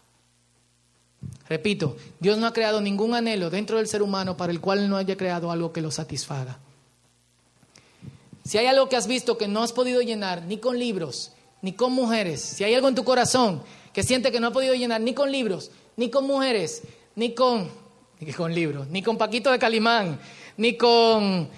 Repito, 1.47 1.95
Dios 2.19 2.37
no 2.37 2.47
ha 2.47 2.53
creado 2.53 2.81
ningún 2.81 3.13
anhelo 3.13 3.49
dentro 3.49 3.77
del 3.77 3.87
ser 3.87 4.01
humano 4.01 4.35
para 4.35 4.51
el 4.51 4.59
cual 4.59 4.89
no 4.89 4.97
haya 4.97 5.15
creado 5.15 5.51
algo 5.51 5.71
que 5.71 5.81
lo 5.81 5.91
satisfaga. 5.91 6.57
Si 8.43 8.57
hay 8.57 8.67
algo 8.67 8.89
que 8.89 8.95
has 8.95 9.07
visto 9.07 9.37
que 9.37 9.47
no 9.47 9.63
has 9.63 9.73
podido 9.73 10.01
llenar 10.01 10.43
ni 10.43 10.57
con 10.57 10.77
libros, 10.77 11.31
ni 11.61 11.73
con 11.73 11.93
mujeres. 11.93 12.41
Si 12.41 12.63
hay 12.63 12.75
algo 12.75 12.87
en 12.87 12.95
tu 12.95 13.03
corazón 13.03 13.61
que 13.91 14.03
siente 14.03 14.31
que 14.31 14.39
no 14.39 14.47
ha 14.47 14.51
podido 14.51 14.75
llenar 14.75 15.01
ni 15.01 15.13
con 15.13 15.31
libros, 15.31 15.71
ni 15.97 16.09
con 16.11 16.27
mujeres, 16.27 16.83
ni 17.15 17.33
con, 17.33 17.71
ni 18.19 18.33
con 18.33 18.53
libros, 18.53 18.87
ni 18.89 19.01
con 19.01 19.17
Paquito 19.17 19.51
de 19.51 19.57
Calimán, 19.57 20.19
ni 20.57 20.77
con 20.77 21.49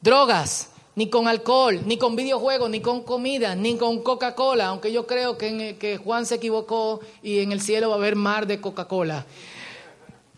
drogas, 0.00 0.70
ni 0.94 1.08
con 1.08 1.26
alcohol, 1.26 1.80
ni 1.86 1.96
con 1.96 2.16
videojuegos, 2.16 2.68
ni 2.68 2.80
con 2.80 3.02
comida, 3.02 3.54
ni 3.54 3.76
con 3.76 4.02
Coca-Cola, 4.02 4.66
aunque 4.66 4.92
yo 4.92 5.06
creo 5.06 5.38
que, 5.38 5.76
que 5.78 5.96
Juan 5.96 6.26
se 6.26 6.34
equivocó 6.34 7.00
y 7.22 7.40
en 7.40 7.52
el 7.52 7.62
cielo 7.62 7.88
va 7.88 7.94
a 7.94 7.98
haber 7.98 8.16
mar 8.16 8.46
de 8.46 8.60
Coca-Cola. 8.60 9.24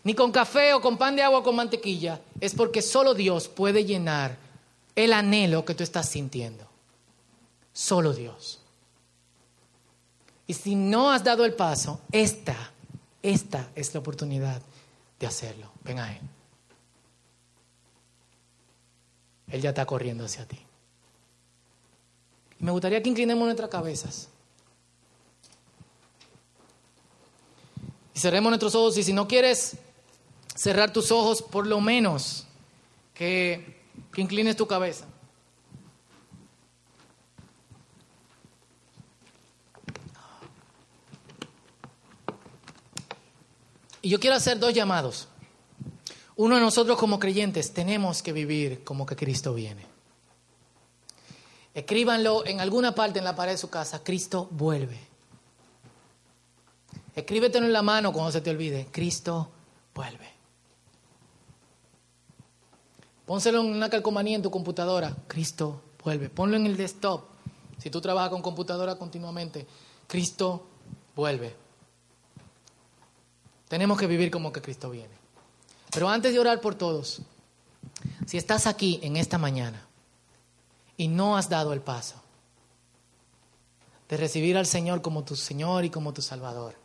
Ni 0.03 0.13
con 0.13 0.31
café 0.31 0.73
o 0.73 0.81
con 0.81 0.97
pan 0.97 1.15
de 1.15 1.23
agua 1.23 1.39
o 1.39 1.43
con 1.43 1.55
mantequilla, 1.55 2.21
es 2.39 2.53
porque 2.53 2.81
solo 2.81 3.13
Dios 3.13 3.47
puede 3.47 3.85
llenar 3.85 4.37
el 4.95 5.13
anhelo 5.13 5.65
que 5.65 5.73
tú 5.73 5.83
estás 5.83 6.07
sintiendo. 6.07 6.63
Solo 7.73 8.13
Dios. 8.13 8.59
Y 10.47 10.53
si 10.53 10.75
no 10.75 11.11
has 11.11 11.23
dado 11.23 11.43
el 11.43 11.53
paso, 11.53 11.99
esta, 12.11 12.71
esta 13.23 13.67
es 13.75 13.93
la 13.93 13.99
oportunidad 13.99 14.61
de 15.19 15.27
hacerlo. 15.27 15.67
Ven 15.83 15.99
a 15.99 16.13
Él. 16.13 16.21
Él 19.47 19.61
ya 19.61 19.69
está 19.69 19.85
corriendo 19.85 20.25
hacia 20.25 20.47
ti. 20.47 20.59
Y 22.59 22.63
me 22.63 22.71
gustaría 22.71 23.01
que 23.01 23.09
inclinemos 23.09 23.45
nuestras 23.45 23.69
cabezas. 23.69 24.27
Y 28.13 28.19
cerremos 28.19 28.49
nuestros 28.49 28.75
ojos. 28.75 28.97
Y 28.97 29.03
si 29.03 29.13
no 29.13 29.27
quieres 29.27 29.77
cerrar 30.55 30.91
tus 30.93 31.11
ojos, 31.11 31.41
por 31.41 31.67
lo 31.67 31.81
menos 31.81 32.45
que, 33.13 33.81
que 34.13 34.21
inclines 34.21 34.55
tu 34.55 34.67
cabeza. 34.67 35.05
Y 44.01 44.09
yo 44.09 44.19
quiero 44.19 44.35
hacer 44.35 44.59
dos 44.59 44.71
llamados. 44.71 45.27
Uno 46.37 46.55
de 46.55 46.61
nosotros 46.61 46.97
como 46.97 47.19
creyentes 47.19 47.73
tenemos 47.73 48.21
que 48.21 48.33
vivir 48.33 48.83
como 48.83 49.05
que 49.05 49.15
Cristo 49.15 49.53
viene. 49.53 49.85
Escríbanlo 51.73 52.45
en 52.45 52.61
alguna 52.61 52.93
parte 52.93 53.19
en 53.19 53.25
la 53.25 53.35
pared 53.35 53.53
de 53.53 53.57
su 53.57 53.69
casa, 53.69 54.03
Cristo 54.03 54.47
vuelve. 54.51 54.99
Escríbetelo 57.15 57.65
en 57.65 57.73
la 57.73 57.81
mano 57.81 58.11
cuando 58.11 58.31
se 58.31 58.41
te 58.41 58.49
olvide, 58.49 58.87
Cristo 58.91 59.49
vuelve. 59.93 60.29
Pónselo 63.25 63.61
en 63.61 63.67
una 63.67 63.89
calcomanía 63.89 64.35
en 64.35 64.41
tu 64.41 64.51
computadora, 64.51 65.15
Cristo 65.27 65.81
vuelve. 66.03 66.29
Ponlo 66.29 66.57
en 66.57 66.65
el 66.65 66.77
desktop, 66.77 67.23
si 67.79 67.89
tú 67.89 68.01
trabajas 68.01 68.29
con 68.29 68.41
computadora 68.41 68.95
continuamente, 68.95 69.65
Cristo 70.07 70.67
vuelve. 71.15 71.55
Tenemos 73.67 73.97
que 73.97 74.07
vivir 74.07 74.29
como 74.29 74.51
que 74.51 74.61
Cristo 74.61 74.89
viene. 74.89 75.24
Pero 75.95 76.09
antes 76.09 76.33
de 76.33 76.39
orar 76.39 76.59
por 76.59 76.75
todos, 76.75 77.21
si 78.27 78.37
estás 78.37 78.67
aquí 78.67 78.99
en 79.01 79.15
esta 79.15 79.37
mañana 79.37 79.81
y 80.97 81.07
no 81.07 81.37
has 81.37 81.49
dado 81.49 81.71
el 81.71 81.79
paso, 81.79 82.15
de 84.09 84.17
recibir 84.17 84.57
al 84.57 84.67
Señor 84.67 85.01
como 85.01 85.23
tu 85.23 85.37
Señor 85.37 85.85
y 85.85 85.89
como 85.89 86.13
tu 86.13 86.21
Salvador. 86.21 86.75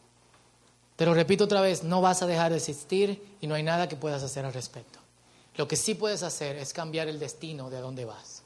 Te 0.95 1.05
lo 1.05 1.13
repito 1.13 1.45
otra 1.45 1.61
vez, 1.61 1.83
no 1.83 2.01
vas 2.01 2.23
a 2.23 2.27
dejar 2.27 2.53
de 2.53 2.59
existir 2.59 3.37
y 3.41 3.49
no 3.49 3.57
hay 3.57 3.65
nada 3.65 3.89
que 3.89 3.97
puedas 3.97 4.23
hacer 4.23 4.45
al 4.45 4.53
respecto. 4.53 5.01
Lo 5.57 5.67
que 5.67 5.77
sí 5.77 5.95
puedes 5.95 6.23
hacer 6.23 6.57
es 6.57 6.73
cambiar 6.73 7.09
el 7.09 7.19
destino 7.19 7.69
de 7.69 7.79
a 7.79 7.81
dónde 7.81 8.05
vas. 8.05 8.43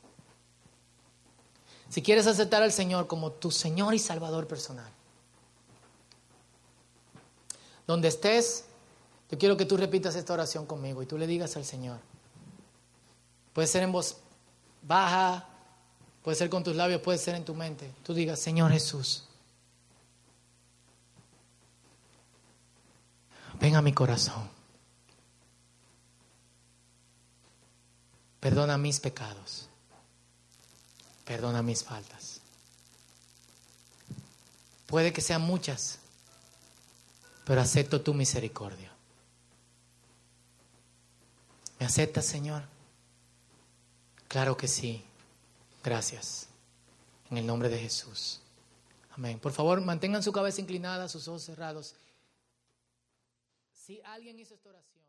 Si 1.91 2.01
quieres 2.01 2.27
aceptar 2.27 2.63
al 2.63 2.73
Señor 2.73 3.07
como 3.07 3.31
tu 3.33 3.51
Señor 3.51 3.93
y 3.93 3.99
Salvador 3.99 4.47
personal, 4.47 4.91
donde 7.87 8.09
estés, 8.09 8.65
yo 9.31 9.39
quiero 9.39 9.57
que 9.57 9.65
tú 9.65 9.77
repitas 9.77 10.15
esta 10.15 10.33
oración 10.33 10.67
conmigo 10.67 11.03
y 11.03 11.07
tú 11.07 11.19
le 11.19 11.27
digas 11.27 11.57
al 11.57 11.65
Señor. 11.65 11.99
Puede 13.53 13.69
ser 13.69 13.83
en 13.83 13.93
voz 13.93 14.17
baja, 14.83 15.47
puede 16.23 16.37
ser 16.37 16.51
con 16.51 16.63
tus 16.63 16.77
labios, 16.77 17.01
puede 17.01 17.19
ser 17.19 17.35
en 17.35 17.45
tu 17.45 17.55
mente. 17.55 17.91
Tú 18.03 18.15
digas, 18.15 18.39
Señor 18.39 18.73
Jesús, 18.73 19.25
ven 23.61 23.77
a 23.77 23.83
mi 23.83 23.93
corazón. 23.93 24.49
Perdona 28.41 28.77
mis 28.77 29.01
pecados. 29.01 29.69
Perdona 31.25 31.63
mis 31.63 31.83
faltas. 31.83 32.41
Puede 34.87 35.13
que 35.13 35.23
sean 35.23 35.41
muchas, 35.41 35.99
pero 37.47 37.63
acepto 37.63 38.03
tu 38.03 38.13
misericordia. 38.13 38.94
¿Me 41.85 41.89
aceptas, 41.89 42.25
Señor? 42.25 42.63
Claro 44.29 44.57
que 44.57 44.69
sí. 44.69 45.05
Gracias. 45.83 46.49
En 47.31 47.37
el 47.37 47.47
nombre 47.47 47.69
de 47.69 47.79
Jesús. 47.79 48.41
Amén. 49.11 49.39
Por 49.39 49.53
favor, 49.53 49.83
mantengan 49.83 50.23
su 50.23 50.33
cabeza 50.33 50.63
inclinada, 50.63 51.11
sus 51.11 51.29
ojos 51.29 51.43
cerrados. 51.43 51.95
Si 53.71 54.01
alguien 54.01 54.41
hizo 54.41 54.55
esta 54.55 54.71
oración. 54.71 55.05